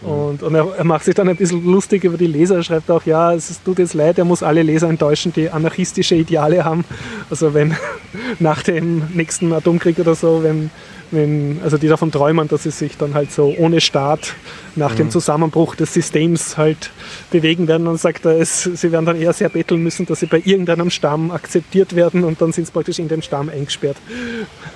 Und, 0.00 0.44
und 0.44 0.54
er, 0.54 0.66
er 0.76 0.84
macht 0.84 1.04
sich 1.04 1.14
dann 1.14 1.28
ein 1.28 1.36
bisschen 1.36 1.64
lustig 1.64 2.04
über 2.04 2.16
die 2.16 2.28
Leser. 2.28 2.56
Er 2.56 2.62
schreibt 2.62 2.90
auch, 2.90 3.04
ja, 3.04 3.34
es 3.34 3.60
tut 3.64 3.80
jetzt 3.80 3.94
leid, 3.94 4.18
er 4.18 4.24
muss 4.24 4.44
alle 4.44 4.62
Leser 4.62 4.88
enttäuschen, 4.88 5.32
die 5.32 5.50
anarchistische 5.50 6.14
Ideale 6.14 6.64
haben. 6.64 6.84
Also 7.30 7.52
wenn 7.52 7.76
nach 8.38 8.62
dem 8.62 9.02
nächsten 9.12 9.52
Atomkrieg 9.52 9.98
oder 9.98 10.14
so, 10.14 10.44
wenn, 10.44 10.70
wenn 11.10 11.58
also 11.64 11.78
die 11.78 11.88
davon 11.88 12.12
träumen, 12.12 12.46
dass 12.46 12.62
sie 12.62 12.70
sich 12.70 12.96
dann 12.96 13.14
halt 13.14 13.32
so 13.32 13.52
ohne 13.58 13.80
Staat 13.80 14.34
nach 14.76 14.94
dem 14.94 15.10
Zusammenbruch 15.10 15.74
des 15.74 15.92
Systems 15.92 16.56
halt 16.56 16.90
bewegen 17.32 17.66
werden, 17.66 17.86
dann 17.86 17.96
sagt 17.96 18.24
er, 18.24 18.38
es, 18.38 18.62
sie 18.62 18.92
werden 18.92 19.06
dann 19.06 19.20
eher 19.20 19.32
sehr 19.32 19.48
betteln 19.48 19.82
müssen, 19.82 20.06
dass 20.06 20.20
sie 20.20 20.26
bei 20.26 20.40
irgendeinem 20.44 20.90
Stamm 20.90 21.32
akzeptiert 21.32 21.96
werden 21.96 22.22
und 22.22 22.40
dann 22.40 22.52
sind 22.52 22.66
sie 22.66 22.72
praktisch 22.72 23.00
in 23.00 23.08
dem 23.08 23.22
Stamm 23.22 23.48
eingesperrt. 23.48 23.96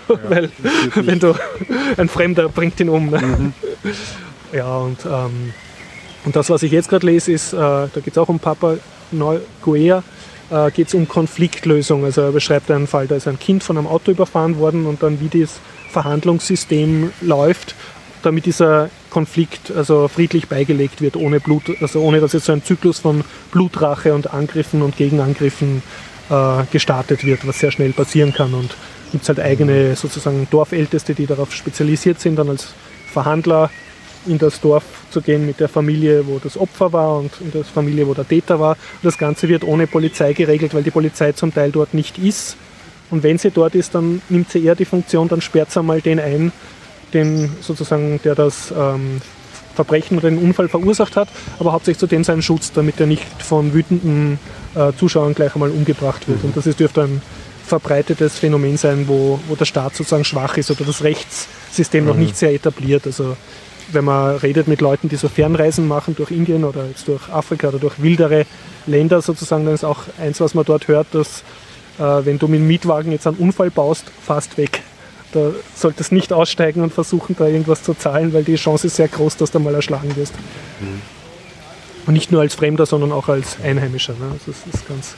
Weil 0.28 0.50
wenn 0.96 1.20
du 1.20 1.34
ein 1.96 2.08
Fremder 2.08 2.48
bringt 2.48 2.80
ihn 2.80 2.88
um. 2.88 3.10
Ne? 3.10 3.52
Ja, 4.52 4.76
und, 4.78 4.98
ähm, 5.06 5.52
und 6.24 6.36
das, 6.36 6.50
was 6.50 6.62
ich 6.62 6.72
jetzt 6.72 6.88
gerade 6.88 7.06
lese, 7.06 7.32
ist, 7.32 7.52
äh, 7.52 7.56
da 7.56 7.88
geht 7.94 8.12
es 8.12 8.18
auch 8.18 8.28
um 8.28 8.38
Papa 8.38 8.76
Neuguea, 9.10 10.02
äh, 10.50 10.70
geht 10.70 10.88
es 10.88 10.94
um 10.94 11.08
Konfliktlösung. 11.08 12.04
Also 12.04 12.20
er 12.20 12.32
beschreibt 12.32 12.70
einen 12.70 12.86
Fall, 12.86 13.06
da 13.06 13.16
ist 13.16 13.26
ein 13.26 13.38
Kind 13.38 13.64
von 13.64 13.78
einem 13.78 13.86
Auto 13.86 14.10
überfahren 14.10 14.58
worden 14.58 14.86
und 14.86 15.02
dann 15.02 15.20
wie 15.20 15.40
das 15.40 15.58
Verhandlungssystem 15.90 17.12
läuft, 17.22 17.74
damit 18.22 18.46
dieser 18.46 18.90
Konflikt 19.10 19.70
also 19.70 20.08
friedlich 20.08 20.48
beigelegt 20.48 21.00
wird, 21.00 21.16
ohne 21.16 21.40
Blut, 21.40 21.64
also 21.80 22.00
ohne 22.00 22.20
dass 22.20 22.34
jetzt 22.34 22.46
so 22.46 22.52
ein 22.52 22.62
Zyklus 22.62 23.00
von 23.00 23.24
Blutrache 23.50 24.14
und 24.14 24.32
Angriffen 24.32 24.82
und 24.82 24.96
Gegenangriffen 24.96 25.82
äh, 26.30 26.64
gestartet 26.70 27.24
wird, 27.24 27.46
was 27.46 27.58
sehr 27.58 27.70
schnell 27.72 27.92
passieren 27.92 28.32
kann. 28.32 28.54
Und 28.54 28.74
gibt 29.12 29.22
es 29.22 29.28
halt 29.28 29.40
eigene 29.40 29.96
sozusagen 29.96 30.46
Dorfälteste, 30.50 31.14
die 31.14 31.26
darauf 31.26 31.54
spezialisiert 31.54 32.20
sind, 32.20 32.36
dann 32.36 32.48
als 32.48 32.68
Verhandler 33.12 33.70
in 34.26 34.38
das 34.38 34.60
Dorf 34.60 34.84
zu 35.10 35.20
gehen 35.20 35.46
mit 35.46 35.60
der 35.60 35.68
Familie, 35.68 36.26
wo 36.26 36.38
das 36.38 36.56
Opfer 36.56 36.92
war 36.92 37.18
und 37.18 37.30
in 37.40 37.50
der 37.52 37.64
Familie, 37.64 38.06
wo 38.06 38.14
der 38.14 38.26
Täter 38.26 38.60
war. 38.60 38.72
Und 38.72 39.04
das 39.04 39.18
Ganze 39.18 39.48
wird 39.48 39.64
ohne 39.64 39.86
Polizei 39.86 40.32
geregelt, 40.32 40.74
weil 40.74 40.82
die 40.82 40.90
Polizei 40.90 41.32
zum 41.32 41.52
Teil 41.52 41.72
dort 41.72 41.94
nicht 41.94 42.18
ist. 42.18 42.56
Und 43.10 43.22
wenn 43.22 43.38
sie 43.38 43.50
dort 43.50 43.74
ist, 43.74 43.94
dann 43.94 44.22
nimmt 44.28 44.50
sie 44.50 44.64
eher 44.64 44.74
die 44.74 44.84
Funktion, 44.84 45.28
dann 45.28 45.40
sperrt 45.40 45.70
sie 45.70 45.82
mal 45.82 46.00
den 46.00 46.18
ein, 46.18 46.52
den 47.12 47.50
sozusagen, 47.60 48.20
der 48.24 48.34
das 48.34 48.72
ähm, 48.76 49.20
Verbrechen 49.74 50.18
oder 50.18 50.30
den 50.30 50.38
Unfall 50.38 50.68
verursacht 50.68 51.16
hat, 51.16 51.28
aber 51.58 51.72
hauptsächlich 51.72 51.98
zu 51.98 52.06
dem 52.06 52.24
seinen 52.24 52.42
Schutz, 52.42 52.72
damit 52.72 53.00
er 53.00 53.06
nicht 53.06 53.24
von 53.42 53.74
wütenden 53.74 54.38
äh, 54.74 54.92
Zuschauern 54.98 55.34
gleich 55.34 55.54
einmal 55.54 55.70
umgebracht 55.70 56.28
wird. 56.28 56.44
Und 56.44 56.56
das 56.56 56.66
ist, 56.66 56.80
dürfte 56.80 57.02
ein 57.02 57.22
verbreitetes 57.66 58.38
Phänomen 58.38 58.76
sein, 58.76 59.08
wo, 59.08 59.40
wo 59.48 59.54
der 59.54 59.64
Staat 59.64 59.96
sozusagen 59.96 60.24
schwach 60.24 60.56
ist 60.56 60.70
oder 60.70 60.84
das 60.84 61.02
Rechtssystem 61.02 62.04
noch 62.04 62.16
nicht 62.16 62.36
sehr 62.36 62.52
etabliert. 62.52 63.06
Also 63.06 63.36
wenn 63.94 64.04
man 64.04 64.36
redet 64.36 64.68
mit 64.68 64.80
Leuten, 64.80 65.08
die 65.08 65.16
so 65.16 65.28
Fernreisen 65.28 65.86
machen 65.86 66.14
durch 66.16 66.30
Indien 66.30 66.64
oder 66.64 66.86
jetzt 66.86 67.08
durch 67.08 67.28
Afrika 67.28 67.68
oder 67.68 67.78
durch 67.78 68.02
wildere 68.02 68.46
Länder 68.86 69.22
sozusagen, 69.22 69.64
dann 69.64 69.74
ist 69.74 69.84
auch 69.84 70.00
eins, 70.20 70.40
was 70.40 70.54
man 70.54 70.64
dort 70.64 70.88
hört, 70.88 71.06
dass 71.12 71.42
äh, 71.98 72.24
wenn 72.24 72.38
du 72.38 72.48
mit 72.48 72.60
dem 72.60 72.66
Mietwagen 72.66 73.12
jetzt 73.12 73.26
einen 73.26 73.36
Unfall 73.36 73.70
baust, 73.70 74.10
fast 74.24 74.56
weg. 74.56 74.82
Da 75.32 75.50
solltest 75.74 76.10
du 76.10 76.14
nicht 76.14 76.32
aussteigen 76.32 76.82
und 76.82 76.92
versuchen, 76.92 77.34
da 77.38 77.46
irgendwas 77.46 77.82
zu 77.82 77.94
zahlen, 77.94 78.34
weil 78.34 78.44
die 78.44 78.56
Chance 78.56 78.88
ist 78.88 78.96
sehr 78.96 79.08
groß, 79.08 79.36
dass 79.38 79.50
du 79.50 79.60
mal 79.60 79.74
erschlagen 79.74 80.14
wirst. 80.16 80.34
Und 82.06 82.14
nicht 82.14 82.30
nur 82.32 82.42
als 82.42 82.54
Fremder, 82.54 82.84
sondern 82.84 83.12
auch 83.12 83.28
als 83.28 83.56
Einheimischer. 83.62 84.12
Ne? 84.12 84.30
Also 84.32 84.52
das 84.52 84.74
ist 84.74 84.88
ganz. 84.88 85.14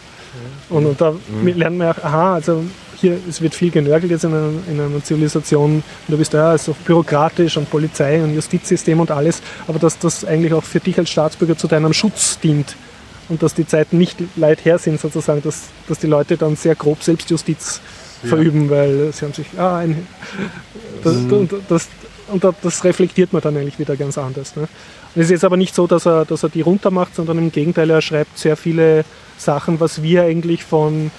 Und, 0.70 0.86
und 0.86 1.00
da 1.00 1.14
lernt 1.44 1.78
man 1.78 1.88
auch, 1.88 2.02
aha, 2.04 2.34
also 2.34 2.64
hier, 2.96 3.18
es 3.28 3.40
wird 3.40 3.54
viel 3.54 3.70
genörgelt 3.70 4.10
jetzt 4.12 4.24
in 4.24 4.32
einer, 4.32 4.50
in 4.70 4.80
einer 4.80 5.02
Zivilisation. 5.04 5.76
Und 5.76 5.82
du 6.08 6.16
bist 6.16 6.32
ja 6.32 6.56
so 6.58 6.74
bürokratisch 6.84 7.56
und 7.56 7.70
Polizei 7.70 8.22
und 8.22 8.34
Justizsystem 8.34 9.00
und 9.00 9.10
alles, 9.10 9.42
aber 9.66 9.78
dass 9.78 9.98
das 9.98 10.24
eigentlich 10.24 10.52
auch 10.54 10.64
für 10.64 10.80
dich 10.80 10.98
als 10.98 11.10
Staatsbürger 11.10 11.56
zu 11.56 11.68
deinem 11.68 11.92
Schutz 11.92 12.38
dient. 12.40 12.76
Und 13.28 13.42
dass 13.42 13.54
die 13.54 13.66
Zeiten 13.66 13.96
nicht 13.96 14.18
leid 14.36 14.64
her 14.66 14.78
sind, 14.78 15.00
sozusagen, 15.00 15.42
dass, 15.42 15.62
dass 15.88 15.98
die 15.98 16.06
Leute 16.06 16.36
dann 16.36 16.56
sehr 16.56 16.74
grob 16.74 17.02
Selbstjustiz 17.02 17.80
verüben, 18.22 18.68
weil 18.70 19.12
sie 19.12 19.24
haben 19.24 19.32
sich, 19.34 19.46
ah, 19.58 19.78
ein, 19.78 20.06
das, 21.02 21.14
und, 21.16 21.52
das, 21.68 21.88
und 22.28 22.44
da- 22.44 22.54
das 22.62 22.84
reflektiert 22.84 23.32
man 23.32 23.42
dann 23.42 23.56
eigentlich 23.56 23.78
wieder 23.78 23.96
ganz 23.96 24.16
anders. 24.18 24.56
Ne? 24.56 24.68
Es 25.14 25.26
ist 25.26 25.30
jetzt 25.30 25.44
aber 25.44 25.56
nicht 25.56 25.74
so, 25.74 25.86
dass 25.86 26.06
er, 26.06 26.24
dass 26.24 26.42
er 26.42 26.48
die 26.48 26.60
runtermacht, 26.60 27.14
sondern 27.14 27.38
im 27.38 27.52
Gegenteil, 27.52 27.88
er 27.90 28.02
schreibt 28.02 28.36
sehr 28.36 28.56
viele 28.56 29.04
Sachen, 29.38 29.78
was 29.78 30.02
wir 30.02 30.22
eigentlich 30.22 30.64
von 30.64 31.10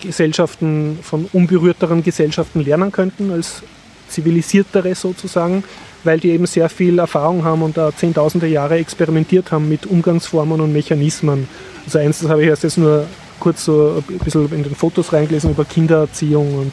Gesellschaften, 0.00 0.98
von 1.02 1.28
unberührteren 1.32 2.02
Gesellschaften 2.02 2.60
lernen 2.60 2.92
könnten, 2.92 3.30
als 3.30 3.62
zivilisiertere 4.08 4.94
sozusagen, 4.94 5.64
weil 6.04 6.18
die 6.18 6.30
eben 6.30 6.46
sehr 6.46 6.68
viel 6.68 6.98
Erfahrung 6.98 7.44
haben 7.44 7.62
und 7.62 7.76
da 7.76 7.94
zehntausende 7.94 8.46
Jahre 8.46 8.76
experimentiert 8.78 9.52
haben 9.52 9.68
mit 9.68 9.86
Umgangsformen 9.86 10.60
und 10.60 10.72
Mechanismen. 10.72 11.48
Also 11.84 11.98
eins, 11.98 12.20
das 12.20 12.30
habe 12.30 12.42
ich 12.42 12.48
erst 12.48 12.64
jetzt 12.64 12.78
nur 12.78 13.06
kurz 13.38 13.64
so 13.64 14.02
ein 14.08 14.18
bisschen 14.18 14.52
in 14.52 14.62
den 14.62 14.74
Fotos 14.74 15.12
reingelesen 15.12 15.50
über 15.50 15.64
Kindererziehung 15.64 16.54
und 16.54 16.72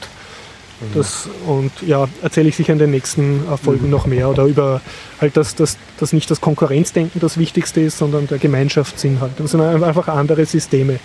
das 0.93 1.27
und 1.45 1.71
ja, 1.85 2.07
erzähle 2.21 2.49
ich 2.49 2.55
sicher 2.55 2.73
in 2.73 2.79
den 2.79 2.91
nächsten 2.91 3.41
äh, 3.51 3.57
Folgen 3.57 3.89
noch 3.89 4.05
mehr 4.05 4.29
oder 4.29 4.45
über 4.45 4.81
halt, 5.19 5.35
dass, 5.35 5.55
dass, 5.55 5.77
dass 5.99 6.13
nicht 6.13 6.31
das 6.31 6.39
Konkurrenzdenken 6.39 7.19
das 7.19 7.37
Wichtigste 7.37 7.81
ist, 7.81 7.97
sondern 7.97 8.27
der 8.27 8.37
Gemeinschaftssinn 8.37 9.19
halt. 9.19 9.33
Das 9.37 9.51
sind 9.51 9.61
einfach 9.61 10.07
andere 10.07 10.45
Systeme, 10.45 10.99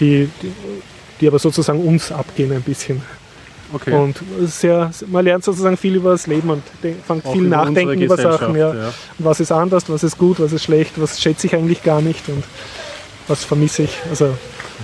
die, 0.00 0.28
die, 0.42 0.52
die 1.20 1.28
aber 1.28 1.38
sozusagen 1.38 1.80
uns 1.80 2.10
abgehen 2.10 2.52
ein 2.52 2.62
bisschen. 2.62 3.02
Okay. 3.72 3.92
Und 3.92 4.16
sehr, 4.42 4.90
man 5.08 5.24
lernt 5.24 5.44
sozusagen 5.44 5.76
viel 5.76 5.96
über 5.96 6.12
das 6.12 6.26
Leben 6.26 6.48
und 6.48 6.62
fängt 7.06 7.26
viel 7.26 7.46
über 7.46 7.56
nachdenken 7.56 8.00
über 8.00 8.16
Sachen. 8.16 8.54
Ja. 8.56 8.70
Gesellschaft, 8.70 8.98
Was 9.18 9.40
ist 9.40 9.52
anders, 9.52 9.84
was 9.88 10.02
ist 10.02 10.16
gut, 10.16 10.38
was 10.40 10.52
ist 10.52 10.62
schlecht, 10.64 10.92
was 10.96 11.20
schätze 11.20 11.46
ich 11.46 11.54
eigentlich 11.54 11.82
gar 11.82 12.00
nicht 12.00 12.28
und 12.28 12.44
was 13.26 13.44
vermisse 13.44 13.82
ich. 13.82 13.98
Also 14.08 14.36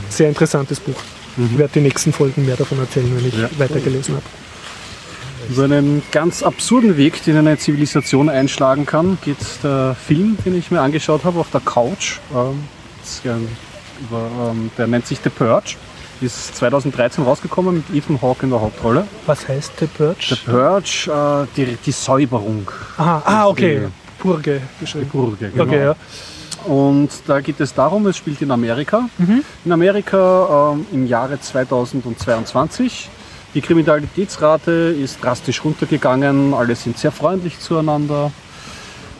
sehr 0.08 0.28
interessantes 0.28 0.80
Buch. 0.80 1.00
Ich 1.46 1.58
werde 1.58 1.72
die 1.74 1.80
nächsten 1.80 2.12
Folgen 2.12 2.44
mehr 2.46 2.56
davon 2.56 2.78
erzählen, 2.78 3.10
wenn 3.16 3.26
ich 3.26 3.34
Ja. 3.34 3.48
weitergelesen 3.58 4.16
habe. 4.16 4.24
Über 5.48 5.64
einen 5.64 6.02
ganz 6.12 6.42
absurden 6.42 6.96
Weg, 6.96 7.24
den 7.24 7.36
eine 7.36 7.56
Zivilisation 7.58 8.28
einschlagen 8.28 8.86
kann, 8.86 9.18
geht 9.24 9.38
der 9.62 9.96
Film, 10.06 10.36
den 10.44 10.56
ich 10.56 10.70
mir 10.70 10.80
angeschaut 10.80 11.24
habe, 11.24 11.40
auf 11.40 11.50
der 11.50 11.60
Couch. 11.60 12.18
Ähm, 12.34 13.48
ähm, 14.12 14.70
der 14.76 14.86
nennt 14.86 15.06
sich 15.06 15.18
The 15.22 15.30
Purge. 15.30 15.76
Ist 16.20 16.54
2013 16.56 17.24
rausgekommen 17.24 17.76
mit 17.76 17.96
Ethan 17.96 18.20
Hawke 18.20 18.44
in 18.44 18.50
der 18.50 18.60
Hauptrolle. 18.60 19.06
Was 19.24 19.48
heißt 19.48 19.72
The 19.80 19.86
Purge? 19.86 20.16
The 20.20 20.36
Purge, 20.44 21.10
äh, 21.10 21.46
die, 21.56 21.78
die 21.84 21.92
Säuberung. 21.92 22.70
Aha, 22.98 23.22
ah, 23.24 23.48
okay. 23.48 23.88
Purge 24.18 24.60
geschrieben. 24.78 25.08
Purge, 25.08 25.48
genau. 25.50 25.64
Okay, 25.64 25.82
ja. 25.82 25.96
Und 26.66 27.08
da 27.26 27.40
geht 27.40 27.60
es 27.60 27.74
darum, 27.74 28.06
es 28.06 28.16
spielt 28.16 28.42
in 28.42 28.50
Amerika. 28.50 29.08
Mhm. 29.18 29.42
In 29.64 29.72
Amerika 29.72 30.72
ähm, 30.74 30.86
im 30.92 31.06
Jahre 31.06 31.40
2022. 31.40 33.08
Die 33.54 33.60
Kriminalitätsrate 33.60 34.70
ist 34.70 35.22
drastisch 35.24 35.64
runtergegangen, 35.64 36.54
alle 36.54 36.76
sind 36.76 36.98
sehr 36.98 37.10
freundlich 37.10 37.58
zueinander. 37.58 38.30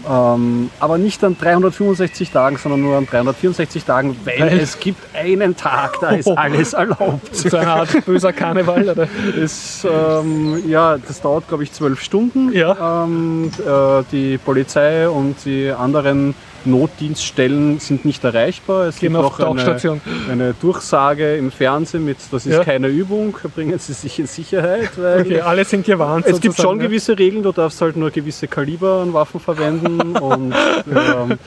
Ähm, 0.09 0.70
aber 0.80 0.97
nicht 0.97 1.22
an 1.24 1.36
365 1.38 2.30
Tagen, 2.30 2.57
sondern 2.57 2.80
nur 2.80 2.97
an 2.97 3.07
364 3.07 3.84
Tagen, 3.84 4.16
weil, 4.24 4.41
Weil- 4.41 4.59
es 4.61 4.78
gibt 4.78 5.01
einen 5.14 5.57
Tag, 5.57 6.01
da 6.01 6.11
ist 6.11 6.28
alles 6.38 6.72
erlaubt. 6.72 7.34
So 7.34 7.57
eine 7.57 7.70
Art 7.70 8.07
böser 8.07 8.32
Karneval, 8.32 8.88
oder? 8.88 9.09
Es, 9.38 9.84
ähm, 9.84 10.62
ja, 10.68 10.97
das 10.97 11.20
dauert, 11.20 11.49
glaube 11.49 11.64
ich, 11.64 11.72
zwölf 11.72 12.01
Stunden. 12.01 12.51
Ja. 12.53 13.05
Ähm, 13.05 13.51
äh, 13.59 14.03
die 14.11 14.38
Polizei 14.38 15.07
und 15.09 15.36
die 15.45 15.70
anderen 15.70 16.34
Notdienststellen 16.67 17.79
sind 17.79 18.05
nicht 18.05 18.23
erreichbar. 18.25 18.87
Es 18.87 18.99
Gehen 18.99 19.13
gibt 19.13 19.25
auf 19.25 19.39
noch 19.39 19.47
eine, 19.57 20.01
eine 20.31 20.55
Durchsage 20.55 21.37
im 21.37 21.51
Fernsehen 21.51 22.05
mit, 22.05 22.19
das 22.31 22.47
ist 22.47 22.55
Ja. 22.57 22.65
keine 22.65 22.89
Übung, 22.89 23.37
bringen 23.55 23.79
Sie 23.79 23.93
sich 23.93 24.19
in 24.19 24.27
Sicherheit. 24.27 24.91
Okay, 24.99 25.41
alle 25.41 25.65
sind 25.65 25.87
gewarnt. 25.87 26.27
es 26.27 26.41
gibt 26.41 26.57
schon 26.57 26.79
ja. 26.81 26.87
gewisse 26.87 27.19
Regeln, 27.19 27.43
du 27.43 27.53
darfst 27.53 27.81
halt 27.81 27.97
nur 27.97 28.11
gewisse 28.11 28.49
Kaliber 28.49 29.01
an 29.03 29.13
Waffen 29.13 29.41
verwenden 29.41 30.01
und 30.19 30.53
ähm, 30.91 31.39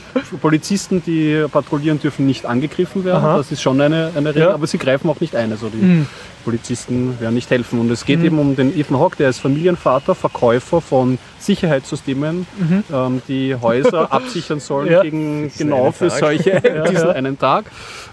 Polizisten, 0.42 1.02
die 1.06 1.46
patrouillieren, 1.52 2.00
dürfen 2.00 2.26
nicht 2.26 2.46
angegriffen 2.46 3.04
werden. 3.06 3.18
Aha. 3.24 3.38
Das 3.38 3.52
ist 3.52 3.62
schon 3.62 3.80
eine, 3.82 4.12
eine 4.16 4.30
Regel, 4.30 4.42
Ja. 4.44 4.50
Mhm. 4.50 4.56
aber 4.56 4.68
sie 4.68 4.78
greifen 4.78 5.10
auch 5.10 5.20
nicht 5.20 5.36
ein. 5.36 5.52
Also 5.52 5.70
die 5.70 6.06
Polizisten 6.44 7.20
werden 7.20 7.36
nicht 7.36 7.50
helfen. 7.50 7.80
Und 7.80 7.90
es 7.92 8.06
geht 8.06 8.22
eben 8.24 8.40
um 8.40 8.56
den 8.56 8.78
Ethan 8.78 9.00
Hawke, 9.00 9.18
der 9.18 9.30
ist 9.30 9.40
Familienvater, 9.40 10.16
Verkäufer 10.16 10.82
von 10.82 11.18
Sicherheitssystemen, 11.40 12.46
ähm, 12.94 13.22
die 13.28 13.56
Häuser 13.56 14.12
absichern 14.12 14.60
sollen 14.60 14.92
Ja. 14.92 15.02
gegen 15.02 15.52
genau 15.58 15.92
für 15.92 16.08
Tag. 16.08 16.20
solche 16.20 16.62
diesen 16.92 17.10
einen 17.10 17.38
Tag. 17.40 17.66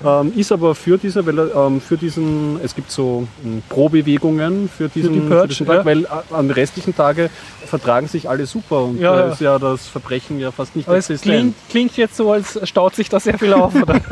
Ähm, 0.05 0.33
ist 0.37 0.51
aber 0.53 0.75
für 0.75 0.99
diese, 0.99 1.25
weil 1.27 1.39
er, 1.39 1.55
ähm, 1.55 1.81
für 1.81 1.97
diesen, 1.97 2.59
es 2.65 2.75
gibt 2.75 2.91
so 2.91 3.27
ähm, 3.45 3.63
Pro-Bewegungen 3.69 4.69
für 4.69 4.89
diesen, 4.89 5.13
die 5.13 5.21
Purge, 5.21 5.49
diesen 5.49 5.67
Tag, 5.67 5.79
ja. 5.79 5.85
weil 5.85 6.05
äh, 6.05 6.09
an 6.33 6.49
den 6.49 6.53
restlichen 6.53 6.95
Tage 6.97 7.31
vertragen 7.67 8.09
sich 8.09 8.29
alle 8.29 8.47
super 8.47 8.83
und 8.85 8.99
Ja, 9.01 9.15
da 9.15 9.27
ja. 9.27 9.33
ist 9.33 9.41
ja 9.41 9.59
das 9.59 9.87
Verbrechen 9.87 10.41
ja 10.41 10.51
fast 10.51 10.75
nicht 10.75 10.89
Aber 10.89 10.97
es 10.97 11.09
existent. 11.11 11.37
klingt, 11.37 11.55
klingt 11.71 11.97
jetzt 11.97 12.17
so, 12.17 12.33
als 12.33 12.59
staut 12.69 12.95
sich 12.97 13.09
da 13.09 13.21
sehr 13.21 13.39
viel 13.39 13.53
auf. 13.53 13.75
Oder? 13.75 14.01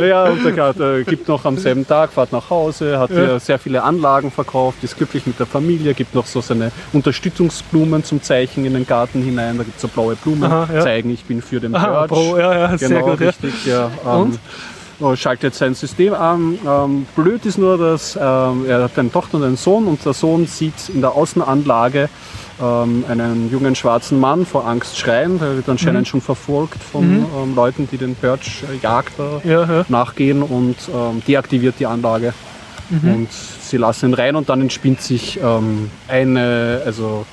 Ja, 0.00 0.26
und 0.26 0.44
der 0.44 0.98
äh, 0.98 1.02
gibt 1.04 1.26
noch 1.28 1.44
am 1.44 1.58
selben 1.58 1.86
Tag, 1.86 2.12
fahrt 2.12 2.30
nach 2.32 2.50
Hause, 2.50 2.98
hat 2.98 3.10
Ja. 3.10 3.31
Ja. 3.32 3.38
sehr 3.40 3.58
viele 3.58 3.82
Anlagen 3.82 4.30
verkauft, 4.30 4.82
ist 4.82 4.96
glücklich 4.96 5.26
mit 5.26 5.38
der 5.38 5.46
Familie, 5.46 5.94
gibt 5.94 6.14
noch 6.14 6.26
so 6.26 6.40
seine 6.40 6.70
Unterstützungsblumen 6.92 8.04
zum 8.04 8.22
Zeichen 8.22 8.64
in 8.64 8.74
den 8.74 8.86
Garten 8.86 9.22
hinein, 9.22 9.58
da 9.58 9.64
gibt 9.64 9.76
es 9.76 9.82
so 9.82 9.88
blaue 9.88 10.16
Blumen, 10.16 10.44
Aha, 10.44 10.68
ja. 10.72 10.80
zeigen, 10.80 11.10
ich 11.10 11.24
bin 11.24 11.42
für 11.42 11.60
den 11.60 11.74
Aha. 11.74 12.06
Pro, 12.06 12.36
ja, 12.36 12.52
ja, 12.54 12.78
sehr 12.78 12.88
Genau, 12.88 13.06
gut. 13.10 13.20
Ja. 13.20 13.26
richtig, 13.28 13.66
ja. 13.66 13.90
Und? 14.04 14.34
Ähm, 14.34 14.38
oh, 15.00 15.16
schaltet 15.16 15.54
sein 15.54 15.74
System 15.74 16.14
an. 16.14 16.58
Ähm, 16.66 17.06
blöd 17.16 17.44
ist 17.46 17.58
nur, 17.58 17.76
dass 17.78 18.16
ähm, 18.16 18.64
er 18.68 18.84
hat 18.84 18.98
eine 18.98 19.10
Tochter 19.10 19.36
und 19.38 19.44
einen 19.44 19.56
Sohn 19.56 19.86
und 19.86 20.04
der 20.04 20.12
Sohn 20.12 20.46
sieht 20.46 20.88
in 20.88 21.00
der 21.00 21.12
Außenanlage 21.12 22.08
ähm, 22.60 23.04
einen 23.08 23.50
jungen 23.50 23.74
schwarzen 23.74 24.20
Mann 24.20 24.46
vor 24.46 24.66
Angst 24.66 24.98
schreien. 24.98 25.38
Der 25.40 25.56
wird 25.56 25.68
anscheinend 25.68 26.06
schon 26.06 26.20
verfolgt 26.20 26.82
von 26.82 27.04
ähm, 27.04 27.54
Leuten, 27.56 27.88
die 27.90 27.96
den 27.96 28.14
Purge-Jagd 28.14 29.14
äh, 29.44 29.48
Ja, 29.48 29.64
ja. 29.64 29.84
nachgehen 29.88 30.42
und 30.42 30.76
ähm, 30.94 31.22
deaktiviert 31.26 31.76
die 31.80 31.86
Anlage. 31.86 32.32
Und 33.14 33.28
sie 33.32 33.76
lassen 33.76 34.10
ihn 34.10 34.14
rein 34.14 34.36
und 34.36 34.48
dann 34.48 34.60
entspinnt 34.60 35.00
sich 35.00 35.40
ähm, 35.42 35.90
eine, 36.08 36.82
also 36.84 37.24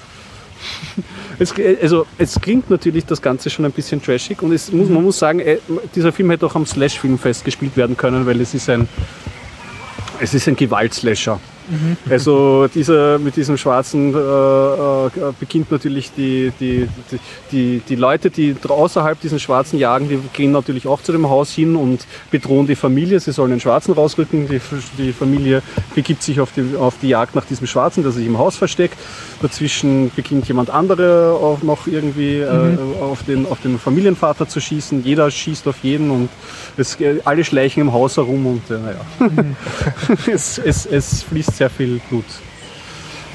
es, 1.40 1.54
also 1.82 2.06
es 2.18 2.40
klingt 2.40 2.70
natürlich 2.70 3.06
das 3.06 3.22
Ganze 3.22 3.50
schon 3.50 3.66
ein 3.66 3.72
bisschen 3.72 4.02
trashig 4.02 4.42
und 4.42 4.52
es 4.52 4.72
muss, 4.72 4.90
man 4.90 5.04
muss 5.04 5.20
sagen, 5.20 5.40
äh, 5.40 5.58
dieser 5.96 6.12
Film 6.12 6.30
hätte 6.32 6.46
auch 6.46 6.56
am 6.56 6.66
Slash-Filmfest 6.66 7.46
gespielt 7.46 7.78
werden 7.78 7.96
können, 7.98 8.26
weil 8.26 8.40
es 8.42 8.54
ist 8.54 8.70
ein, 8.70 8.88
es 10.20 10.34
ist 10.34 10.48
ein 10.48 10.56
Gewaltslasher. 10.56 11.40
Also 12.10 12.68
dieser, 12.68 13.20
mit 13.20 13.36
diesem 13.36 13.58
schwarzen 13.58 14.14
äh, 14.14 14.18
äh, 14.18 15.10
beginnt 15.40 15.72
natürlich 15.72 16.12
die, 16.12 16.52
die, 16.60 16.88
die, 17.12 17.20
die, 17.52 17.82
die 17.88 17.96
Leute, 17.96 18.30
die 18.30 18.56
außerhalb 18.68 19.20
diesen 19.20 19.40
Schwarzen 19.40 19.78
jagen, 19.78 20.10
die 20.10 20.20
gehen 20.34 20.52
natürlich 20.52 20.88
auch 20.88 21.02
zu 21.02 21.12
dem 21.12 21.30
Haus 21.30 21.52
hin 21.52 21.76
und 21.76 22.06
bedrohen 22.32 22.68
die 22.68 22.76
Familie. 22.76 23.20
Sie 23.20 23.32
sollen 23.32 23.52
den 23.52 23.60
Schwarzen 23.60 23.94
rausrücken. 23.94 24.48
Die, 24.48 24.62
die 24.98 25.14
Familie 25.14 25.62
begibt 25.96 26.24
sich 26.24 26.40
auf 26.40 26.52
die, 26.52 26.76
auf 26.76 26.96
die 27.02 27.10
Jagd 27.10 27.36
nach 27.36 27.46
diesem 27.46 27.68
Schwarzen, 27.68 28.04
der 28.04 28.12
sich 28.12 28.26
im 28.26 28.38
Haus 28.38 28.56
versteckt. 28.56 28.98
Dazwischen 29.42 30.12
beginnt 30.16 30.48
jemand 30.48 30.70
andere 30.70 31.34
auch 31.34 31.62
noch 31.62 31.88
irgendwie 31.88 32.40
äh, 32.40 32.78
auf, 33.02 33.24
den, 33.24 33.46
auf 33.46 33.62
den 33.62 33.80
Familienvater 33.80 34.48
zu 34.48 34.60
schießen. 34.60 35.04
Jeder 35.04 35.30
schießt 35.30 35.68
auf 35.68 35.78
jeden 35.84 36.10
und 36.12 36.30
es, 36.78 36.98
alle 37.26 37.44
schleichen 37.44 37.82
im 37.82 37.94
Haus 37.94 38.18
herum 38.18 38.46
und 38.46 38.70
äh, 38.70 38.80
naja. 38.80 39.46
es, 40.32 40.58
es, 40.58 40.86
es 40.86 41.24
fließt 41.24 41.59
sehr 41.60 41.70
viel 41.70 42.00
Blut. 42.10 42.26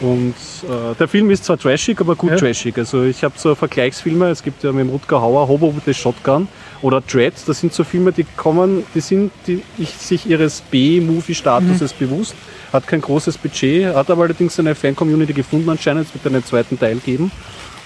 Und 0.00 0.34
äh, 0.64 0.94
der 0.98 1.06
Film 1.06 1.30
ist 1.30 1.44
zwar 1.44 1.56
trashig, 1.56 2.00
aber 2.00 2.16
gut 2.16 2.30
Ja. 2.30 2.36
trashig. 2.36 2.76
Also 2.76 3.04
ich 3.04 3.22
habe 3.22 3.34
so 3.36 3.54
Vergleichsfilme, 3.54 4.28
es 4.28 4.42
gibt 4.42 4.64
ja 4.64 4.72
mit 4.72 4.90
Rutger 4.90 5.20
Hauer 5.20 5.46
Hobo 5.46 5.74
with 5.74 5.84
the 5.86 5.94
Shotgun 5.94 6.48
oder 6.82 7.00
Dread, 7.00 7.32
das 7.46 7.60
sind 7.60 7.72
so 7.72 7.84
Filme, 7.84 8.10
die 8.10 8.26
kommen, 8.36 8.84
die 8.94 9.00
sind 9.00 9.30
die, 9.46 9.62
ich, 9.78 9.90
sich 9.90 10.26
ihres 10.26 10.62
B-Movie-Statuses 10.62 11.92
bewusst, 11.92 12.34
hat 12.72 12.86
kein 12.88 13.00
großes 13.00 13.38
Budget, 13.38 13.94
hat 13.94 14.10
aber 14.10 14.24
allerdings 14.24 14.58
eine 14.58 14.74
Fan-Community 14.74 15.32
gefunden 15.32 15.70
anscheinend, 15.70 16.08
es 16.08 16.14
wird 16.14 16.26
einen 16.26 16.44
zweiten 16.44 16.78
Teil 16.78 16.96
geben. 16.96 17.30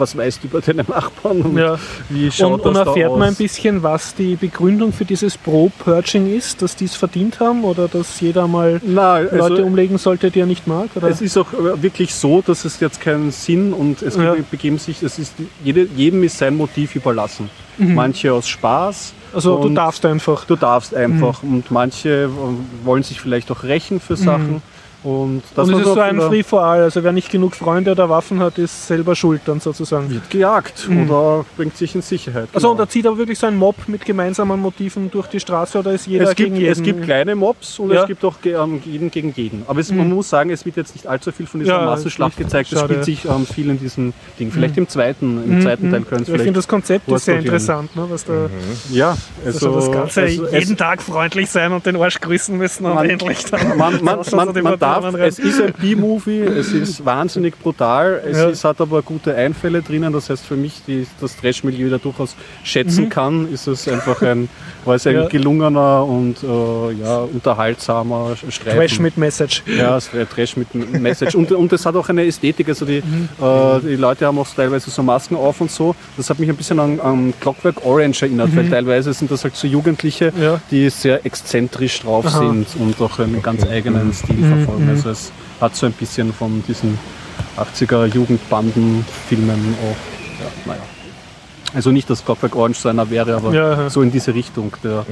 was 0.00 0.16
weißt 0.16 0.42
du 0.42 0.48
über 0.48 0.60
deine 0.60 0.82
Nachbarn 0.84 1.42
und 1.42 1.56
Ja. 1.56 1.78
wie 2.08 2.30
schaut 2.30 2.52
Und, 2.60 2.66
und 2.66 2.74
das 2.74 2.84
da 2.84 2.90
erfährt 2.90 3.10
aus? 3.12 3.18
man 3.18 3.28
ein 3.28 3.34
bisschen, 3.34 3.82
was 3.82 4.14
die 4.14 4.34
Begründung 4.36 4.92
für 4.92 5.04
dieses 5.04 5.36
Pro-Purging 5.36 6.34
ist, 6.34 6.62
dass 6.62 6.74
die 6.74 6.86
es 6.86 6.94
verdient 6.96 7.38
haben 7.40 7.64
oder 7.64 7.86
dass 7.88 8.20
jeder 8.20 8.48
mal 8.48 8.80
also, 8.96 9.36
Leute 9.48 9.64
umlegen 9.64 9.98
sollte, 9.98 10.30
die 10.30 10.40
er 10.40 10.46
nicht 10.46 10.66
mag? 10.66 10.88
Oder? 10.96 11.08
Es 11.08 11.20
ist 11.20 11.36
auch 11.36 11.48
wirklich 11.52 12.14
so, 12.14 12.42
dass 12.42 12.64
es 12.64 12.80
jetzt 12.80 13.00
keinen 13.00 13.30
Sinn 13.30 13.72
und 13.72 14.02
es 14.02 14.16
Ja. 14.16 14.34
begeben 14.50 14.78
sich, 14.78 15.02
es 15.02 15.18
ist 15.18 15.34
jede, 15.62 15.84
jedem 15.94 16.22
ist 16.24 16.38
sein 16.38 16.56
Motiv 16.56 16.96
überlassen. 16.96 17.50
Manche 17.78 18.32
aus 18.32 18.48
Spaß. 18.48 19.12
Mhm. 19.30 19.34
also 19.36 19.56
du 19.58 19.68
und 19.68 19.74
darfst 19.74 20.04
einfach. 20.04 20.44
Du 20.44 20.56
darfst 20.56 20.94
einfach 20.94 21.42
und 21.42 21.70
manche 21.70 22.24
äh, 22.24 22.28
wollen 22.84 23.02
sich 23.02 23.20
vielleicht 23.20 23.50
auch 23.50 23.62
rächen 23.62 24.00
für 24.00 24.16
Sachen. 24.16 24.60
Und 25.02 25.42
das 25.54 25.66
Mhm. 25.68 25.74
und 25.74 25.80
es 25.80 25.86
ist 25.88 25.94
so 25.94 26.00
ein 26.00 26.20
Free 26.20 26.42
for 26.42 26.62
all. 26.62 26.82
Also 26.82 27.02
wer 27.02 27.12
nicht 27.12 27.30
genug 27.30 27.54
Freunde 27.54 27.92
oder 27.92 28.08
Waffen 28.10 28.40
hat, 28.40 28.58
ist 28.58 28.86
selber 28.86 29.14
schuld 29.16 29.40
dann 29.46 29.58
sozusagen. 29.60 30.10
wird 30.10 30.28
gejagt 30.28 30.88
oder 30.90 31.44
bringt 31.56 31.76
sich 31.76 31.94
in 31.94 32.02
Sicherheit. 32.02 32.48
Also 32.52 32.68
Genau. 32.68 32.72
und 32.72 32.78
da 32.78 32.88
zieht 32.88 33.06
aber 33.06 33.16
wirklich 33.16 33.38
so 33.38 33.46
ein 33.46 33.56
Mob 33.56 33.76
mit 33.86 34.04
gemeinsamen 34.04 34.60
Motiven 34.60 35.10
durch 35.10 35.26
die 35.28 35.40
Straße 35.40 35.78
oder 35.78 35.92
ist 35.92 36.06
jeder 36.06 36.24
es 36.24 36.34
gibt, 36.36 36.50
gegen 36.50 36.56
jeden? 36.60 36.72
es 36.72 36.82
gibt 36.82 37.02
kleine 37.04 37.34
Mobs 37.34 37.78
und 37.78 37.90
Ja. 37.92 38.02
es 38.02 38.08
gibt 38.08 38.24
auch 38.24 38.34
ähm, 38.44 38.82
jeden 38.84 39.10
gegen 39.10 39.32
jeden. 39.34 39.62
Aber 39.66 39.80
es, 39.80 39.90
man 39.90 40.08
muss 40.10 40.28
sagen, 40.28 40.50
es 40.50 40.66
wird 40.66 40.76
jetzt 40.76 40.94
nicht 40.94 41.06
allzu 41.06 41.32
viel 41.32 41.46
von 41.46 41.60
dieser 41.60 41.78
Ja, 41.78 41.84
Massenschlacht 41.86 42.36
gezeigt. 42.36 42.70
Es 42.72 42.80
spielt 42.80 43.04
sich 43.04 43.24
ähm, 43.24 43.46
viel 43.46 43.70
in 43.70 43.78
diesem 43.78 44.12
Ding. 44.38 44.50
Vielleicht 44.52 44.76
im 44.76 44.86
zweiten, 44.88 45.42
im 45.44 45.62
zweiten 45.62 45.90
Teil 45.90 46.02
können 46.02 46.22
es 46.22 46.28
ich 46.28 46.32
finde 46.34 46.38
vielleicht. 46.42 46.56
das 46.58 46.68
Konzept 46.68 47.08
ist 47.10 47.24
sehr 47.24 47.38
interessant, 47.38 47.96
ne, 47.96 48.04
was 48.10 48.24
da 48.26 48.50
Ja, 48.90 49.16
also, 49.46 49.74
das 49.76 49.90
Ganze 49.92 50.22
also 50.22 50.44
es- 50.44 50.52
jeden 50.64 50.76
Tag 50.76 51.00
freundlich 51.00 51.48
sein 51.48 51.72
und 51.72 51.86
den 51.86 51.96
Arsch 51.96 52.20
grüßen 52.20 52.56
müssen 52.56 52.84
und 52.84 52.94
Man- 52.96 53.08
endlich 53.08 53.44
dann 53.46 53.78
man, 53.78 53.94
man, 54.04 54.18
man, 54.32 54.62
man 54.62 54.78
darf, 54.78 54.89
Rein. 54.98 55.14
es 55.16 55.38
ist 55.38 55.60
ein 55.60 55.72
B-Movie, 55.80 56.40
es 56.40 56.72
ist 56.72 57.04
wahnsinnig 57.04 57.58
brutal, 57.58 58.20
es 58.28 58.36
Ja. 58.38 58.48
ist, 58.48 58.64
hat 58.64 58.80
aber 58.80 59.02
gute 59.02 59.34
Einfälle 59.34 59.82
drinnen, 59.82 60.12
das 60.12 60.30
heißt 60.30 60.44
für 60.44 60.56
mich, 60.56 60.82
die 60.86 61.06
das 61.20 61.36
Trash-Milieu 61.36 61.90
da 61.90 61.98
durchaus 61.98 62.34
schätzen 62.64 63.08
kann, 63.08 63.50
ist 63.52 63.66
es 63.66 63.86
einfach 63.88 64.20
ein, 64.22 64.48
war 64.84 64.94
es 64.96 65.06
ein 65.06 65.14
Mhm. 65.14 65.20
Ja. 65.22 65.28
gelungener 65.28 66.04
und 66.04 66.36
äh, 66.42 66.92
ja, 67.02 67.18
unterhaltsamer 67.32 68.36
Streifen. 68.48 68.78
Trash 68.78 68.98
mit 69.00 69.16
Message. 69.16 69.62
Ja, 69.66 69.98
Trash 70.00 70.56
mit 70.56 70.68
einem 70.74 71.02
Message. 71.02 71.34
Und, 71.34 71.52
und 71.52 71.72
es 71.72 71.84
hat 71.86 71.94
auch 71.96 72.08
eine 72.08 72.24
Ästhetik. 72.26 72.68
Also 72.68 72.84
die, 72.84 73.02
Mhm. 73.04 73.28
äh, 73.44 73.80
die 73.80 73.96
Leute 73.96 74.26
haben 74.26 74.38
auch 74.38 74.48
teilweise 74.54 74.90
so 74.90 75.02
Masken 75.02 75.36
auf 75.36 75.60
und 75.60 75.70
so. 75.70 75.94
Das 76.16 76.30
hat 76.30 76.38
mich 76.38 76.48
ein 76.48 76.56
bisschen 76.56 76.78
an, 76.80 77.00
an 77.00 77.34
Clockwork 77.40 77.84
Orange 77.84 78.22
erinnert, 78.22 78.54
weil 78.56 78.68
teilweise 78.68 79.12
sind 79.12 79.30
das 79.30 79.44
halt 79.44 79.56
so 79.56 79.66
Jugendliche, 79.66 80.32
Mhm. 80.36 80.42
Ja. 80.42 80.60
die 80.70 80.88
sehr 80.90 81.24
exzentrisch 81.26 82.00
drauf 82.00 82.26
Aha. 82.26 82.42
Mhm. 82.42 82.64
sind 82.64 82.80
und 82.80 83.00
auch 83.00 83.18
einen 83.18 83.42
ganz 83.42 83.66
eigenen 83.66 84.12
Stil 84.12 84.36
verfolgen. 84.44 84.79
Also 84.88 85.10
es 85.10 85.32
hat 85.60 85.76
so 85.76 85.86
ein 85.86 85.92
bisschen 85.92 86.32
von 86.32 86.62
diesen 86.66 86.98
80er 87.56 88.06
Jugendbanden-Filmen 88.06 89.74
auch. 89.82 90.40
Ja, 90.40 90.72
naja. 90.72 90.80
Also 91.72 91.92
nicht, 91.92 92.10
dass 92.10 92.24
Clockwork 92.24 92.56
Orange 92.56 92.80
so 92.80 92.88
einer 92.88 93.08
wäre, 93.10 93.36
aber 93.36 93.52
Ja, 93.54 93.88
so 93.90 94.02
in 94.02 94.10
diese 94.10 94.34
Richtung. 94.34 94.72
Der 94.82 95.04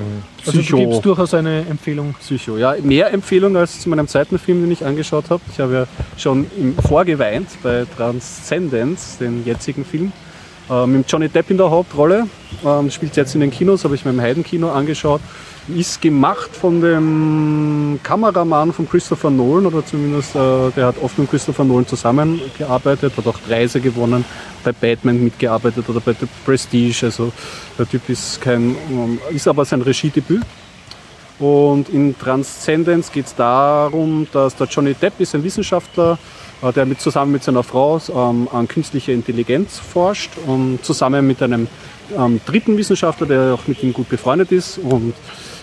Also 0.44 0.52
du 0.52 0.58
Psycho. 0.58 0.76
gibst 0.78 1.04
durchaus 1.04 1.32
eine 1.34 1.60
Empfehlung. 1.70 2.14
Psycho. 2.18 2.56
Ja, 2.56 2.74
mehr 2.82 3.12
Empfehlung 3.12 3.56
als 3.56 3.78
zu 3.80 3.88
meinem 3.88 4.08
zweiten 4.08 4.38
Film, 4.40 4.62
den 4.62 4.72
ich 4.72 4.84
angeschaut 4.84 5.30
habe. 5.30 5.40
Ich 5.52 5.60
habe 5.60 5.72
ja 5.72 5.86
schon 6.16 6.46
im 6.58 6.74
vorgeweint 6.76 7.48
bei 7.62 7.86
Transcendence, 7.96 9.18
den 9.18 9.44
jetzigen 9.46 9.84
Film, 9.84 10.10
äh, 10.68 10.84
mit 10.86 11.10
Johnny 11.10 11.28
Depp 11.28 11.50
in 11.50 11.58
der 11.58 11.70
Hauptrolle. 11.70 12.26
Ähm, 12.64 12.90
spielt 12.90 13.14
jetzt 13.16 13.34
in 13.36 13.40
den 13.40 13.52
Kinos, 13.52 13.84
habe 13.84 13.94
ich 13.94 14.04
mir 14.04 14.10
im 14.10 14.20
Heidenkino 14.20 14.70
angeschaut. 14.72 15.20
Ist 15.76 16.00
gemacht 16.00 16.50
von 16.56 16.80
dem 16.80 18.00
Kameramann 18.02 18.72
von 18.72 18.88
Christopher 18.88 19.28
Nolan, 19.28 19.66
oder 19.66 19.84
zumindest 19.84 20.34
äh, 20.34 20.70
der 20.74 20.86
hat 20.86 20.96
oft 21.02 21.18
mit 21.18 21.30
Christopher 21.30 21.64
Nolan 21.64 21.86
zusammengearbeitet, 21.86 23.12
hat 23.14 23.26
auch 23.26 23.38
Preise 23.46 23.78
gewonnen, 23.78 24.24
bei 24.64 24.72
Batman 24.72 25.22
mitgearbeitet 25.22 25.86
oder 25.88 26.00
bei 26.00 26.14
The 26.18 26.26
Prestige. 26.46 27.06
Also 27.06 27.32
der 27.78 27.86
Typ 27.86 28.08
ist 28.08 28.40
kein, 28.40 28.76
ähm, 28.90 29.18
ist 29.30 29.46
aber 29.46 29.66
sein 29.66 29.82
Regiedebüt. 29.82 30.42
Und 31.38 31.88
in 31.90 32.18
Transcendence 32.18 33.12
geht 33.12 33.26
es 33.26 33.34
darum, 33.34 34.26
dass 34.32 34.56
der 34.56 34.66
Johnny 34.66 34.94
Depp 34.94 35.20
ist 35.20 35.34
ein 35.34 35.44
Wissenschaftler, 35.44 36.18
äh, 36.62 36.72
der 36.72 36.86
mit, 36.86 37.00
zusammen 37.00 37.32
mit 37.32 37.44
seiner 37.44 37.62
Frau 37.62 38.00
ähm, 38.08 38.48
an 38.50 38.66
künstliche 38.66 39.12
Intelligenz 39.12 39.78
forscht 39.78 40.30
und 40.46 40.82
zusammen 40.82 41.26
mit 41.26 41.42
einem 41.42 41.68
ähm, 42.16 42.40
dritten 42.44 42.76
Wissenschaftler, 42.76 43.26
der 43.26 43.54
auch 43.54 43.68
mit 43.68 43.82
ihm 43.82 43.92
gut 43.92 44.08
befreundet 44.08 44.50
ist 44.50 44.78
und 44.78 45.14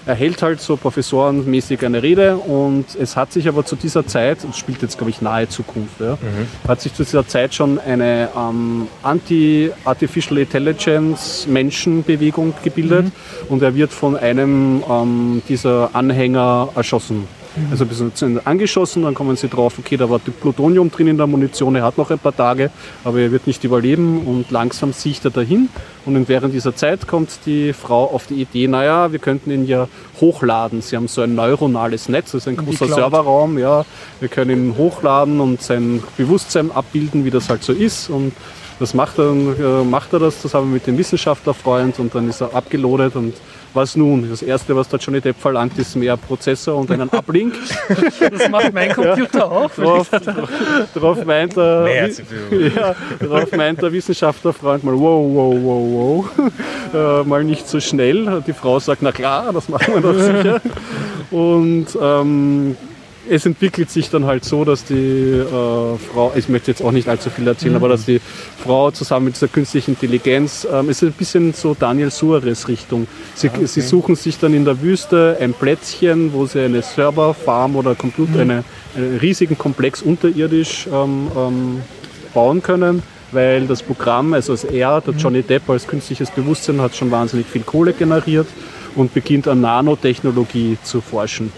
er 0.05 0.15
hält 0.15 0.41
halt 0.41 0.61
so 0.61 0.77
professorenmäßig 0.77 1.85
eine 1.85 2.01
Rede 2.03 2.37
und 2.37 2.85
es 2.95 3.15
hat 3.15 3.31
sich 3.31 3.47
aber 3.47 3.65
zu 3.65 3.75
dieser 3.75 4.05
Zeit, 4.05 4.39
das 4.43 4.57
spielt 4.57 4.81
jetzt 4.81 4.97
glaube 4.97 5.09
ich 5.09 5.21
nahe 5.21 5.49
Zukunft, 5.49 5.99
ja, 5.99 6.13
mhm. 6.13 6.67
hat 6.67 6.81
sich 6.81 6.93
zu 6.93 7.03
dieser 7.03 7.27
Zeit 7.27 7.53
schon 7.53 7.79
eine 7.79 8.29
ähm, 8.37 8.87
Anti-Artificial 9.03 10.39
Intelligence 10.39 11.47
Menschenbewegung 11.47 12.53
gebildet 12.63 13.05
mhm. 13.05 13.11
und 13.49 13.63
er 13.63 13.75
wird 13.75 13.91
von 13.91 14.15
einem 14.15 14.83
ähm, 14.89 15.41
dieser 15.49 15.89
Anhänger 15.93 16.69
erschossen. 16.75 17.27
Mhm. 17.55 17.67
Also 17.71 17.85
ein 17.85 17.87
bisschen 17.87 18.45
angeschossen, 18.45 19.03
dann 19.03 19.13
kommen 19.13 19.35
sie 19.35 19.47
drauf, 19.47 19.79
okay, 19.79 19.97
da 19.97 20.09
war 20.09 20.19
Plutonium 20.19 20.91
drin 20.91 21.07
in 21.07 21.17
der 21.17 21.27
Munition, 21.27 21.75
er 21.75 21.83
hat 21.83 21.97
noch 21.97 22.11
ein 22.11 22.19
paar 22.19 22.35
Tage, 22.35 22.71
aber 23.03 23.19
er 23.19 23.31
wird 23.31 23.47
nicht 23.47 23.63
überleben 23.63 24.25
und 24.25 24.51
langsam 24.51 24.93
sieht 24.93 25.23
er 25.25 25.31
dahin. 25.31 25.69
Und 26.05 26.29
während 26.29 26.53
dieser 26.53 26.75
Zeit 26.75 27.07
kommt 27.07 27.31
die 27.45 27.73
Frau 27.73 28.05
auf 28.05 28.27
die 28.27 28.35
Idee, 28.35 28.67
naja, 28.67 29.11
wir 29.11 29.19
könnten 29.19 29.49
ihn 29.49 29.65
ja 29.65 29.87
hochladen. 30.21 30.81
Sie 30.81 30.95
haben 30.95 31.07
so 31.07 31.21
ein 31.21 31.33
neuronales 31.33 32.09
Netz, 32.09 32.31
das 32.31 32.43
ist 32.43 32.47
ein 32.47 32.57
großer 32.57 32.87
Serverraum, 32.87 33.57
ja. 33.57 33.85
Wir 34.19 34.29
können 34.29 34.51
ihn 34.51 34.77
hochladen 34.77 35.39
und 35.39 35.61
sein 35.61 36.03
Bewusstsein 36.17 36.71
abbilden, 36.71 37.25
wie 37.25 37.31
das 37.31 37.49
halt 37.49 37.63
so 37.63 37.73
ist. 37.73 38.09
Und 38.09 38.33
das 38.79 38.93
macht 38.93 39.17
er, 39.19 39.31
äh, 39.31 39.83
macht 39.83 40.13
er 40.13 40.19
das 40.19 40.41
zusammen 40.41 40.73
mit 40.73 40.85
dem 40.87 40.97
Wissenschaftlerfreund 40.97 41.99
und 41.99 42.13
dann 42.13 42.29
ist 42.29 42.41
er 42.41 42.53
abgelodet 42.53 43.15
und 43.15 43.33
was 43.75 43.95
nun? 43.97 44.29
Das 44.29 44.41
erste, 44.41 44.73
was 44.75 44.87
der 44.87 44.99
Johnny 44.99 45.19
Depp 45.19 45.37
verlangt, 45.37 45.77
ist 45.77 45.95
mehr 45.95 46.15
Prozessor 46.15 46.77
und 46.77 46.89
einen 46.91 47.09
Uplink. 47.09 47.55
das 48.19 48.49
macht 48.49 48.73
mein 48.73 48.93
Computer 48.93 49.39
ja, 49.39 49.45
auch. 49.45 49.71
Darauf, 49.75 50.09
darauf, 50.93 51.25
meint 51.25 51.57
der, 51.57 52.09
ja, 52.51 52.95
darauf 53.19 53.51
meint 53.51 53.81
der 53.81 53.91
Wissenschaftlerfreund 53.91 54.83
mal, 54.83 54.93
wow, 54.93 55.25
wow, 55.29 55.55
wow, 55.61 56.25
wow. 56.93 57.23
äh, 57.23 57.27
mal 57.27 57.43
nicht 57.43 57.67
so 57.67 57.81
schnell. 57.81 58.41
Die 58.47 58.53
Frau 58.53 58.79
sagt, 58.79 59.01
na 59.01 59.11
klar, 59.11 59.51
das 59.51 59.67
machen 59.67 59.93
wir 59.93 60.01
doch 60.01 60.13
sicher. 60.13 60.61
Und 61.31 61.87
ähm, 62.01 62.77
es 63.29 63.45
entwickelt 63.45 63.89
sich 63.89 64.09
dann 64.09 64.25
halt 64.25 64.45
so, 64.45 64.65
dass 64.65 64.83
die 64.85 64.93
äh, 64.93 65.45
Frau, 65.47 66.31
ich 66.35 66.49
möchte 66.49 66.71
jetzt 66.71 66.81
auch 66.81 66.91
nicht 66.91 67.07
allzu 67.07 67.29
viel 67.29 67.47
erzählen, 67.47 67.73
mhm. 67.73 67.77
aber 67.77 67.89
dass 67.89 68.05
die 68.05 68.19
Frau 68.63 68.91
zusammen 68.91 69.25
mit 69.25 69.35
dieser 69.35 69.47
künstlichen 69.47 69.91
Intelligenz, 69.91 70.67
ähm, 70.71 70.89
es 70.89 71.01
ist 71.01 71.09
ein 71.09 71.13
bisschen 71.13 71.53
so 71.53 71.73
Daniel 71.73 72.11
Suarez 72.11 72.67
Richtung. 72.67 73.07
Sie, 73.33 73.49
okay. 73.49 73.65
sie, 73.65 73.81
suchen 73.81 74.15
sich 74.15 74.37
dann 74.39 74.53
in 74.53 74.65
der 74.65 74.81
Wüste 74.81 75.37
ein 75.39 75.53
Plätzchen, 75.53 76.33
wo 76.33 76.45
sie 76.45 76.61
eine 76.61 76.81
Serverfarm 76.81 77.75
oder 77.75 77.95
Computer, 77.95 78.43
mhm. 78.45 78.51
eine, 78.51 78.63
einen 78.95 79.17
riesigen 79.17 79.57
Komplex 79.57 80.01
unterirdisch 80.01 80.87
ähm, 80.91 81.27
ähm, 81.35 81.81
bauen 82.33 82.61
können 82.61 83.01
weil 83.31 83.67
das 83.67 83.83
Programm, 83.83 84.33
also 84.33 84.53
als 84.53 84.63
er, 84.63 85.01
der 85.01 85.13
mhm. 85.13 85.19
Johnny 85.19 85.43
Depp 85.43 85.69
als 85.69 85.85
künstliches 85.85 86.31
Bewusstsein, 86.31 86.79
hat 86.79 86.95
schon 86.95 87.11
wahnsinnig 87.11 87.45
viel 87.45 87.63
Kohle 87.63 87.91
generiert 87.91 88.47
und 88.95 89.13
beginnt 89.13 89.47
an 89.47 89.61
Nanotechnologie 89.61 90.77
zu 90.83 91.01
forschen. 91.01 91.51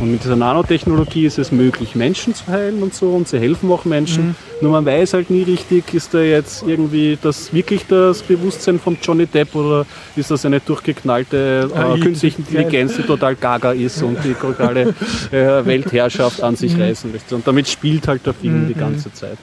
Und 0.00 0.10
mit 0.12 0.24
dieser 0.24 0.36
Nanotechnologie 0.36 1.26
ist 1.26 1.38
es 1.38 1.52
möglich, 1.52 1.94
Menschen 1.94 2.34
zu 2.34 2.46
heilen 2.46 2.82
und 2.82 2.94
so 2.94 3.10
und 3.10 3.28
sie 3.28 3.38
helfen 3.38 3.70
auch 3.70 3.84
Menschen. 3.84 4.28
Mhm. 4.28 4.34
Nur 4.62 4.72
man 4.72 4.86
weiß 4.86 5.12
halt 5.12 5.28
nie 5.28 5.42
richtig, 5.42 5.92
ist 5.92 6.14
da 6.14 6.20
jetzt 6.20 6.62
irgendwie 6.66 7.18
das 7.20 7.52
wirklich 7.52 7.86
das 7.86 8.22
Bewusstsein 8.22 8.80
von 8.80 8.96
Johnny 9.02 9.26
Depp 9.26 9.54
oder 9.54 9.84
ist 10.16 10.30
das 10.30 10.46
eine 10.46 10.60
durchgeknallte 10.60 11.70
äh, 11.74 12.00
künstliche 12.00 12.38
Intelligenz, 12.38 12.96
die 12.96 13.02
total 13.02 13.36
gaga 13.36 13.72
ist 13.72 14.02
und 14.02 14.24
die 14.24 14.32
totale 14.32 14.94
äh, 15.32 15.66
Weltherrschaft 15.66 16.42
an 16.42 16.56
sich 16.56 16.74
mhm. 16.74 16.82
reißen 16.82 17.12
möchte. 17.12 17.34
Und 17.34 17.46
damit 17.46 17.68
spielt 17.68 18.08
halt 18.08 18.24
der 18.24 18.32
Film 18.32 18.64
mhm. 18.64 18.68
die 18.68 18.74
ganze 18.74 19.12
Zeit. 19.12 19.36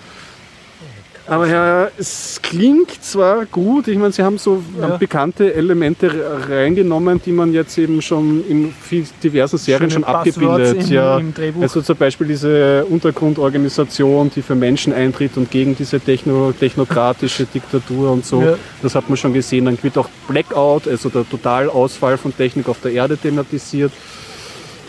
Aber 1.27 1.47
ja, 1.47 1.89
es 1.97 2.39
klingt 2.41 3.03
zwar 3.03 3.45
gut, 3.45 3.89
ich 3.89 3.97
meine, 3.97 4.13
sie 4.13 4.23
haben 4.23 4.37
so 4.37 4.63
ja. 4.79 4.95
bekannte 4.95 5.53
Elemente 5.53 6.09
reingenommen, 6.49 7.21
die 7.23 7.33
man 7.33 7.53
jetzt 7.53 7.77
eben 7.77 8.01
schon 8.01 8.43
in 8.47 8.73
diversen 9.21 9.57
Serien 9.57 9.91
Schöne 9.91 10.05
schon 10.05 10.15
abgebildet. 10.15 10.85
Im, 10.85 10.93
ja. 10.93 11.17
Im 11.17 11.33
also 11.61 11.81
zum 11.81 11.97
Beispiel 11.97 12.27
diese 12.27 12.85
Untergrundorganisation, 12.85 14.31
die 14.33 14.41
für 14.41 14.55
Menschen 14.55 14.93
eintritt 14.93 15.35
und 15.35 15.51
gegen 15.51 15.75
diese 15.75 15.99
techno 15.99 16.53
technokratische 16.57 17.45
Diktatur 17.45 18.11
und 18.11 18.25
so. 18.25 18.41
Ja. 18.41 18.55
Das 18.81 18.95
hat 18.95 19.09
man 19.09 19.17
schon 19.17 19.33
gesehen. 19.33 19.65
Dann 19.65 19.77
wird 19.81 19.97
auch 19.97 20.09
Blackout, 20.29 20.87
also 20.87 21.09
der 21.09 21.29
Totalausfall 21.29 22.17
von 22.17 22.35
Technik 22.35 22.69
auf 22.69 22.79
der 22.81 22.93
Erde 22.93 23.17
thematisiert. 23.17 23.91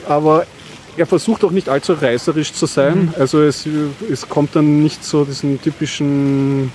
Aber 0.06 0.46
er 0.98 1.06
versucht 1.06 1.44
auch 1.44 1.50
nicht 1.50 1.68
allzu 1.68 1.94
reißerisch 1.94 2.52
zu 2.52 2.66
sein. 2.66 3.06
Mhm. 3.06 3.14
Also 3.18 3.42
es, 3.42 3.66
es 4.10 4.28
kommt 4.28 4.54
dann 4.56 4.82
nicht 4.82 5.04
so 5.04 5.24
diesen 5.24 5.60
typischen, 5.60 6.70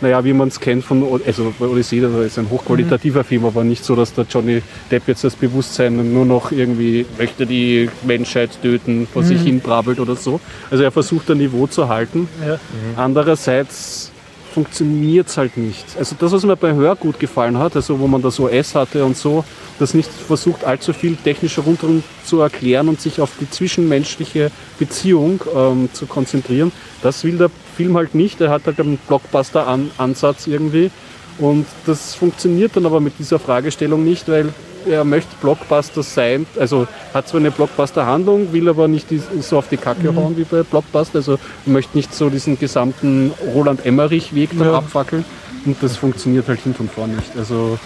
naja, 0.00 0.24
wie 0.24 0.32
man 0.32 0.48
es 0.48 0.60
kennt 0.60 0.84
von, 0.84 1.04
also 1.26 1.52
Odyssey, 1.58 2.00
das 2.00 2.12
ist 2.26 2.38
ein 2.38 2.50
hochqualitativer 2.50 3.20
mhm. 3.20 3.24
Film, 3.24 3.44
aber 3.44 3.64
nicht 3.64 3.84
so, 3.84 3.96
dass 3.96 4.14
der 4.14 4.26
Johnny 4.28 4.62
Depp 4.90 5.08
jetzt 5.08 5.24
das 5.24 5.34
Bewusstsein 5.34 6.12
nur 6.12 6.24
noch 6.24 6.52
irgendwie 6.52 7.06
möchte 7.18 7.46
die 7.46 7.88
Menschheit 8.02 8.50
töten, 8.62 9.08
vor 9.12 9.22
mhm. 9.22 9.26
sich 9.26 9.40
hin 9.42 9.60
brabbelt 9.60 10.00
oder 10.00 10.16
so. 10.16 10.40
Also 10.70 10.84
er 10.84 10.92
versucht 10.92 11.30
ein 11.30 11.38
Niveau 11.38 11.66
zu 11.66 11.88
halten. 11.88 12.28
Ja. 12.46 12.54
Mhm. 12.54 12.58
Andererseits 12.98 14.11
funktioniert 14.52 15.28
es 15.28 15.36
halt 15.36 15.56
nicht. 15.56 15.84
Also 15.98 16.14
das, 16.18 16.32
was 16.32 16.44
mir 16.44 16.56
bei 16.56 16.74
Hör 16.74 16.94
gut 16.96 17.18
gefallen 17.18 17.58
hat, 17.58 17.74
also 17.74 17.98
wo 17.98 18.06
man 18.06 18.22
das 18.22 18.38
OS 18.38 18.74
hatte 18.74 19.04
und 19.04 19.16
so, 19.16 19.44
das 19.78 19.94
nicht 19.94 20.10
versucht, 20.10 20.64
allzu 20.64 20.92
viel 20.92 21.16
technischer 21.16 21.62
rundherum 21.62 22.04
zu 22.24 22.40
erklären 22.40 22.88
und 22.88 23.00
sich 23.00 23.20
auf 23.20 23.32
die 23.40 23.50
zwischenmenschliche 23.50 24.50
Beziehung 24.78 25.40
ähm, 25.56 25.88
zu 25.92 26.06
konzentrieren. 26.06 26.72
Das 27.02 27.24
will 27.24 27.38
der 27.38 27.50
Film 27.76 27.96
halt 27.96 28.14
nicht. 28.14 28.40
Er 28.40 28.50
hat 28.50 28.66
halt 28.66 28.78
einen 28.78 28.98
Blockbuster-Ansatz 29.08 30.46
irgendwie. 30.46 30.90
Und 31.38 31.66
das 31.86 32.14
funktioniert 32.14 32.76
dann 32.76 32.86
aber 32.86 33.00
mit 33.00 33.18
dieser 33.18 33.38
Fragestellung 33.38 34.04
nicht, 34.04 34.28
weil 34.28 34.52
er 34.86 35.04
möchte 35.04 35.34
Blockbuster 35.40 36.02
sein, 36.02 36.46
also 36.58 36.86
hat 37.14 37.28
zwar 37.28 37.40
eine 37.40 37.50
Blockbuster-Handlung, 37.50 38.52
will 38.52 38.68
aber 38.68 38.88
nicht 38.88 39.08
so 39.40 39.58
auf 39.58 39.68
die 39.68 39.76
Kacke 39.76 40.12
mhm. 40.12 40.16
hauen 40.16 40.36
wie 40.36 40.44
bei 40.44 40.62
Blockbuster, 40.62 41.18
also 41.18 41.38
möchte 41.66 41.96
nicht 41.96 42.14
so 42.14 42.30
diesen 42.30 42.58
gesamten 42.58 43.32
Roland 43.54 43.84
Emmerich-Weg 43.84 44.50
dann 44.58 44.68
ja. 44.68 44.74
abfackeln 44.78 45.24
und 45.64 45.82
das 45.82 45.96
funktioniert 45.96 46.48
halt 46.48 46.60
hinten 46.60 46.84
und 46.84 46.92
vorne 46.92 47.14
nicht. 47.14 47.36
Also 47.36 47.78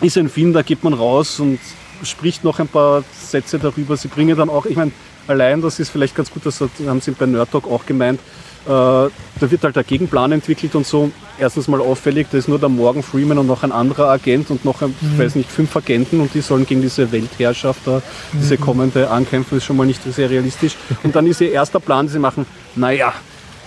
ist 0.00 0.18
ein 0.18 0.28
Film, 0.28 0.52
da 0.52 0.62
geht 0.62 0.84
man 0.84 0.92
raus 0.92 1.40
und 1.40 1.58
spricht 2.02 2.44
noch 2.44 2.58
ein 2.58 2.68
paar 2.68 3.02
Sätze 3.18 3.58
darüber. 3.58 3.96
Sie 3.96 4.08
bringen 4.08 4.36
dann 4.36 4.50
auch, 4.50 4.66
ich 4.66 4.76
meine, 4.76 4.92
allein, 5.26 5.62
das 5.62 5.78
ist 5.78 5.90
vielleicht 5.90 6.14
ganz 6.14 6.30
gut, 6.30 6.44
das 6.44 6.60
haben 6.60 7.00
Sie 7.00 7.10
bei 7.12 7.26
Nerd 7.26 7.50
Talk 7.50 7.66
auch 7.66 7.86
gemeint, 7.86 8.20
da 8.66 9.10
wird 9.40 9.62
halt 9.62 9.76
der 9.76 9.84
Gegenplan 9.84 10.32
entwickelt 10.32 10.74
und 10.74 10.86
so. 10.86 11.10
Erstens 11.38 11.68
mal 11.68 11.80
auffällig, 11.80 12.26
da 12.30 12.38
ist 12.38 12.48
nur 12.48 12.58
der 12.58 12.68
Morgan 12.68 13.02
Freeman 13.02 13.38
und 13.38 13.46
noch 13.46 13.62
ein 13.62 13.72
anderer 13.72 14.08
Agent 14.08 14.50
und 14.50 14.64
noch, 14.64 14.82
ein, 14.82 14.94
mhm. 15.00 15.12
ich 15.12 15.18
weiß 15.18 15.34
nicht, 15.36 15.50
fünf 15.50 15.76
Agenten 15.76 16.20
und 16.20 16.34
die 16.34 16.40
sollen 16.40 16.66
gegen 16.66 16.82
diese 16.82 17.12
Weltherrschaft 17.12 17.80
da, 17.84 18.02
diese 18.32 18.56
mhm. 18.56 18.60
kommende 18.60 19.10
ankämpfen, 19.10 19.58
ist 19.58 19.64
schon 19.64 19.76
mal 19.76 19.86
nicht 19.86 20.02
sehr 20.02 20.30
realistisch. 20.30 20.76
Und 21.02 21.14
dann 21.14 21.26
ist 21.26 21.40
ihr 21.40 21.52
erster 21.52 21.80
Plan, 21.80 22.08
sie 22.08 22.18
machen, 22.18 22.46
naja, 22.74 23.12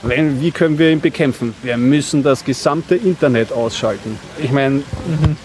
wenn, 0.01 0.41
wie 0.41 0.51
können 0.51 0.79
wir 0.79 0.91
ihn 0.91 1.01
bekämpfen? 1.01 1.53
Wir 1.61 1.77
müssen 1.77 2.23
das 2.23 2.43
gesamte 2.43 2.95
Internet 2.95 3.51
ausschalten. 3.51 4.17
Ich 4.41 4.51
meine, 4.51 4.75
mhm 4.75 5.37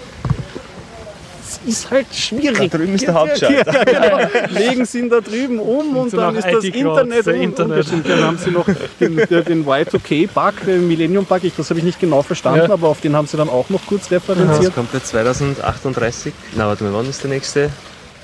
ist 1.66 1.90
halt 1.90 2.06
schwierig. 2.12 2.70
Da 2.70 2.78
drüben 2.78 2.94
ist 2.94 3.06
der 3.06 3.14
Hauptschalter. 3.14 3.72
Ja, 3.72 3.84
genau. 3.84 4.48
Legen 4.50 4.84
Sie 4.84 5.00
ihn 5.00 5.10
da 5.10 5.20
drüben 5.20 5.58
um 5.58 5.96
und, 5.96 6.12
und 6.12 6.16
dann 6.16 6.36
ist 6.36 6.46
das 6.46 6.64
Internet, 6.64 7.26
um, 7.26 7.34
Internet. 7.34 7.92
Und 7.92 8.08
dann 8.08 8.22
haben 8.22 8.38
Sie 8.38 8.50
noch 8.50 8.66
den, 9.00 9.16
den 9.16 9.66
Y2K-Bug, 9.66 10.66
den 10.66 10.88
Millennium-Bug, 10.88 11.42
das 11.56 11.70
habe 11.70 11.80
ich 11.80 11.84
nicht 11.84 12.00
genau 12.00 12.22
verstanden, 12.22 12.66
ja. 12.66 12.70
aber 12.70 12.88
auf 12.88 13.00
den 13.00 13.16
haben 13.16 13.26
Sie 13.26 13.36
dann 13.36 13.48
auch 13.48 13.68
noch 13.70 13.84
kurz 13.86 14.10
referenziert. 14.10 14.68
Das 14.68 14.74
kommt 14.74 14.92
ja 14.92 15.02
2038. 15.02 16.32
Na, 16.56 16.66
warte 16.66 16.84
mal, 16.84 16.92
wann 16.92 17.08
ist 17.08 17.22
der 17.22 17.30
nächste? 17.30 17.70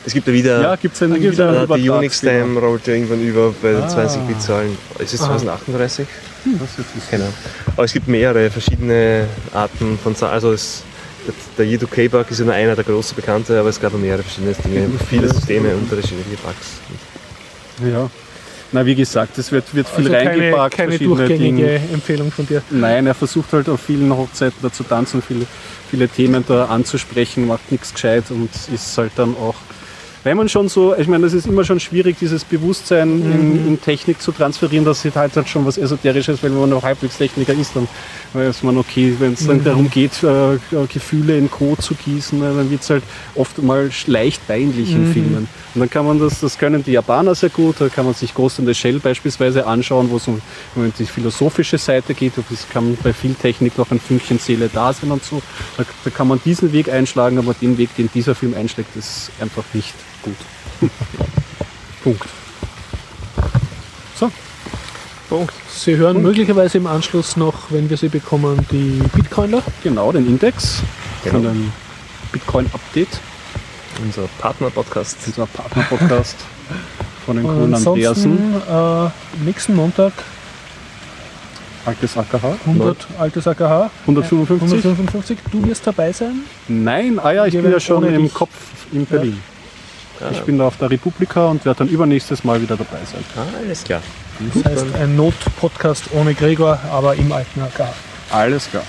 Es 0.04 0.14
gibt 0.14 0.26
ja 0.26 0.32
wieder, 0.32 0.62
ja, 0.62 0.76
gibt's 0.76 1.02
einen, 1.02 1.20
wieder 1.20 1.64
äh, 1.64 1.78
die 1.78 1.90
Unix-Time 1.90 2.58
rollt 2.58 2.86
ja 2.86 2.94
irgendwann 2.94 3.22
über 3.22 3.54
bei 3.62 3.72
den 3.72 3.82
ah. 3.82 3.86
20-Bit-Zahlen. 3.86 4.78
Ist 4.98 5.12
es 5.12 5.20
2038? 5.20 6.06
Hm. 6.44 6.60
Genau. 7.10 7.28
Aber 7.76 7.84
es 7.84 7.92
gibt 7.92 8.08
mehrere 8.08 8.50
verschiedene 8.50 9.26
Arten 9.52 9.98
von 10.02 10.16
Zahlen. 10.16 10.32
Also 10.32 10.52
es 10.52 10.84
der 11.58 11.66
Yedo-K-Bug 11.66 12.30
ist 12.30 12.38
ja 12.38 12.44
nur 12.44 12.54
einer 12.54 12.74
der 12.74 12.84
großen 12.84 13.14
Bekannten, 13.14 13.56
aber 13.56 13.68
es 13.68 13.80
gab 13.80 13.92
mehrere 13.94 14.22
verschiedene 14.22 14.54
Dinge, 14.54 14.90
viele 15.08 15.28
Systeme, 15.28 15.74
unterschiedliche 15.74 16.36
Bugs. 16.42 16.80
Ja. 17.90 18.10
Na, 18.72 18.86
wie 18.86 18.94
gesagt, 18.94 19.36
es 19.38 19.50
wird, 19.50 19.74
wird 19.74 19.88
viel 19.88 20.14
also 20.14 20.28
reingepackt. 20.28 20.76
Keine, 20.76 20.98
keine 20.98 21.04
durchgängige 21.04 21.38
Dinge. 21.38 21.80
Empfehlung 21.92 22.30
von 22.30 22.46
dir. 22.46 22.62
Nein, 22.70 23.06
er 23.06 23.14
versucht 23.14 23.52
halt 23.52 23.68
auf 23.68 23.80
vielen 23.80 24.14
Hochzeiten 24.16 24.58
da 24.62 24.72
zu 24.72 24.84
tanzen, 24.84 25.22
viele, 25.22 25.46
viele 25.90 26.08
Themen 26.08 26.44
da 26.46 26.66
anzusprechen, 26.66 27.48
macht 27.48 27.72
nichts 27.72 27.92
gescheit 27.92 28.24
und 28.30 28.50
ist 28.72 28.96
halt 28.96 29.12
dann 29.16 29.36
auch 29.36 29.56
wenn 30.22 30.36
man 30.36 30.48
schon 30.50 30.68
so, 30.68 30.94
ich 30.96 31.06
meine, 31.08 31.24
das 31.24 31.32
ist 31.32 31.46
immer 31.46 31.64
schon 31.64 31.80
schwierig, 31.80 32.16
dieses 32.20 32.44
Bewusstsein 32.44 33.20
Mhm. 33.20 33.32
in, 33.32 33.66
in 33.68 33.80
Technik 33.80 34.20
zu 34.20 34.32
transferieren, 34.32 34.84
das 34.84 35.02
ist 35.04 35.16
halt, 35.16 35.34
halt 35.34 35.48
schon 35.48 35.64
was 35.64 35.78
Esoterisches, 35.78 36.42
weil 36.42 36.50
wenn 36.52 36.60
man 36.60 36.70
noch 36.70 36.82
halbwegs 36.82 37.16
Techniker 37.16 37.54
ist, 37.54 37.74
dann 37.74 37.88
weiß 38.34 38.62
man, 38.62 38.76
okay, 38.76 39.14
wenn 39.18 39.32
es 39.32 39.42
Mhm. 39.42 39.46
dann 39.48 39.64
darum 39.64 39.90
geht, 39.90 40.22
äh, 40.22 40.58
Gefühle 40.92 41.38
in 41.38 41.50
Code 41.50 41.80
zu 41.80 41.94
gießen, 41.94 42.38
äh, 42.42 42.54
dann 42.54 42.70
wird 42.70 42.82
es 42.82 42.90
halt 42.90 43.02
oft 43.34 43.62
mal 43.62 43.90
leicht 44.06 44.46
peinlich 44.46 44.90
Mhm. 44.90 44.96
in 44.96 45.06
Filmen. 45.12 45.48
Und 45.74 45.80
dann 45.80 45.88
kann 45.90 46.04
man 46.04 46.18
das, 46.18 46.40
das 46.40 46.58
können 46.58 46.84
die 46.84 46.92
Japaner 46.92 47.34
sehr 47.34 47.50
gut, 47.50 47.76
da 47.80 47.88
kann 47.88 48.04
man 48.04 48.12
sich 48.14 48.34
Ghost 48.34 48.58
in 48.58 48.66
the 48.66 48.74
Shell 48.74 48.98
beispielsweise 49.00 49.66
anschauen, 49.66 50.10
wo 50.10 50.16
es 50.16 50.28
um, 50.28 50.40
um 50.76 50.92
die 50.98 51.04
philosophische 51.06 51.78
Seite 51.78 52.12
geht, 52.14 52.34
das 52.36 52.68
kann 52.68 52.96
bei 53.02 53.12
viel 53.14 53.34
Technik 53.34 53.78
noch 53.78 53.90
ein 53.90 53.98
Fünkchen 54.00 54.38
Seele 54.38 54.68
da 54.72 54.92
sein 54.92 55.10
und 55.10 55.24
so. 55.24 55.40
Da, 55.78 55.84
da 56.04 56.10
kann 56.10 56.28
man 56.28 56.40
diesen 56.44 56.72
Weg 56.72 56.88
einschlagen, 56.90 57.38
aber 57.38 57.54
den 57.54 57.78
Weg, 57.78 57.96
den 57.96 58.10
dieser 58.14 58.34
Film 58.34 58.54
einschlägt, 58.54 58.94
ist 58.96 59.30
einfach 59.40 59.64
nicht 59.72 59.94
gut. 60.22 60.36
Punkt. 62.04 62.26
So, 64.18 64.30
Punkt. 65.28 65.52
Sie 65.70 65.96
hören 65.96 66.22
möglicherweise 66.22 66.78
im 66.78 66.86
Anschluss 66.86 67.36
noch, 67.36 67.70
wenn 67.70 67.88
wir 67.90 67.96
sie 67.96 68.08
bekommen, 68.08 68.66
die 68.70 69.02
Bitcoiner. 69.14 69.62
genau, 69.82 70.12
den 70.12 70.26
Index 70.26 70.82
von 71.22 71.32
Genau. 71.42 71.52
dem 71.52 71.72
Bitcoin-Update, 72.32 73.20
Unser 74.02 74.22
Partner-Podcast. 74.40 75.16
unser 75.26 75.46
Partner-Podcast 75.46 76.36
von 77.26 77.36
den 77.36 77.46
coolen 77.46 77.74
Andreasen. 77.74 78.54
äh, 78.68 79.44
nächsten 79.44 79.74
Montag 79.76 80.12
Altes 81.86 82.14
AKH. 82.16 82.56
100 82.66 83.06
altes 83.18 83.46
AKH. 83.48 83.90
155? 84.06 84.84
155. 84.84 85.38
Du 85.50 85.66
wirst 85.66 85.86
dabei 85.86 86.12
sein. 86.12 86.40
Nein, 86.68 87.18
ah 87.18 87.32
ja, 87.32 87.46
ich 87.46 87.54
Wir 87.54 87.62
bin 87.62 87.72
ja 87.72 87.80
schon 87.80 88.04
im 88.04 88.32
Kopf 88.32 88.50
in 88.92 89.06
Berlin. 89.06 89.40
Ah, 90.20 90.30
Ich 90.32 90.40
bin 90.42 90.58
da 90.58 90.66
auf 90.66 90.76
der 90.76 90.90
Republika 90.90 91.46
und 91.46 91.64
werde 91.64 91.78
dann 91.80 91.88
übernächstes 91.88 92.44
Mal 92.44 92.60
wieder 92.60 92.76
dabei 92.76 92.98
sein. 93.10 93.24
ah, 93.36 93.40
alles 93.64 93.84
klar. 93.84 94.02
Das 94.54 94.64
heißt 94.64 94.86
ein 94.94 95.16
Not-Podcast 95.16 96.04
ohne 96.12 96.34
Gregor, 96.34 96.78
aber 96.90 97.14
im 97.16 97.30
alten 97.32 97.60
AKH. 97.62 97.92
Alles 98.30 98.70
klar. 98.70 98.84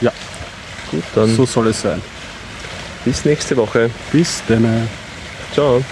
Ja, 0.00 0.12
Gut, 0.90 1.02
dann 1.14 1.34
so 1.36 1.46
soll 1.46 1.68
es 1.68 1.80
sein. 1.82 2.00
bis 3.04 3.24
nächste 3.24 3.56
Woche. 3.56 3.90
Bis 4.12 4.42
dann. 4.48 4.88
Ciao. 5.52 5.82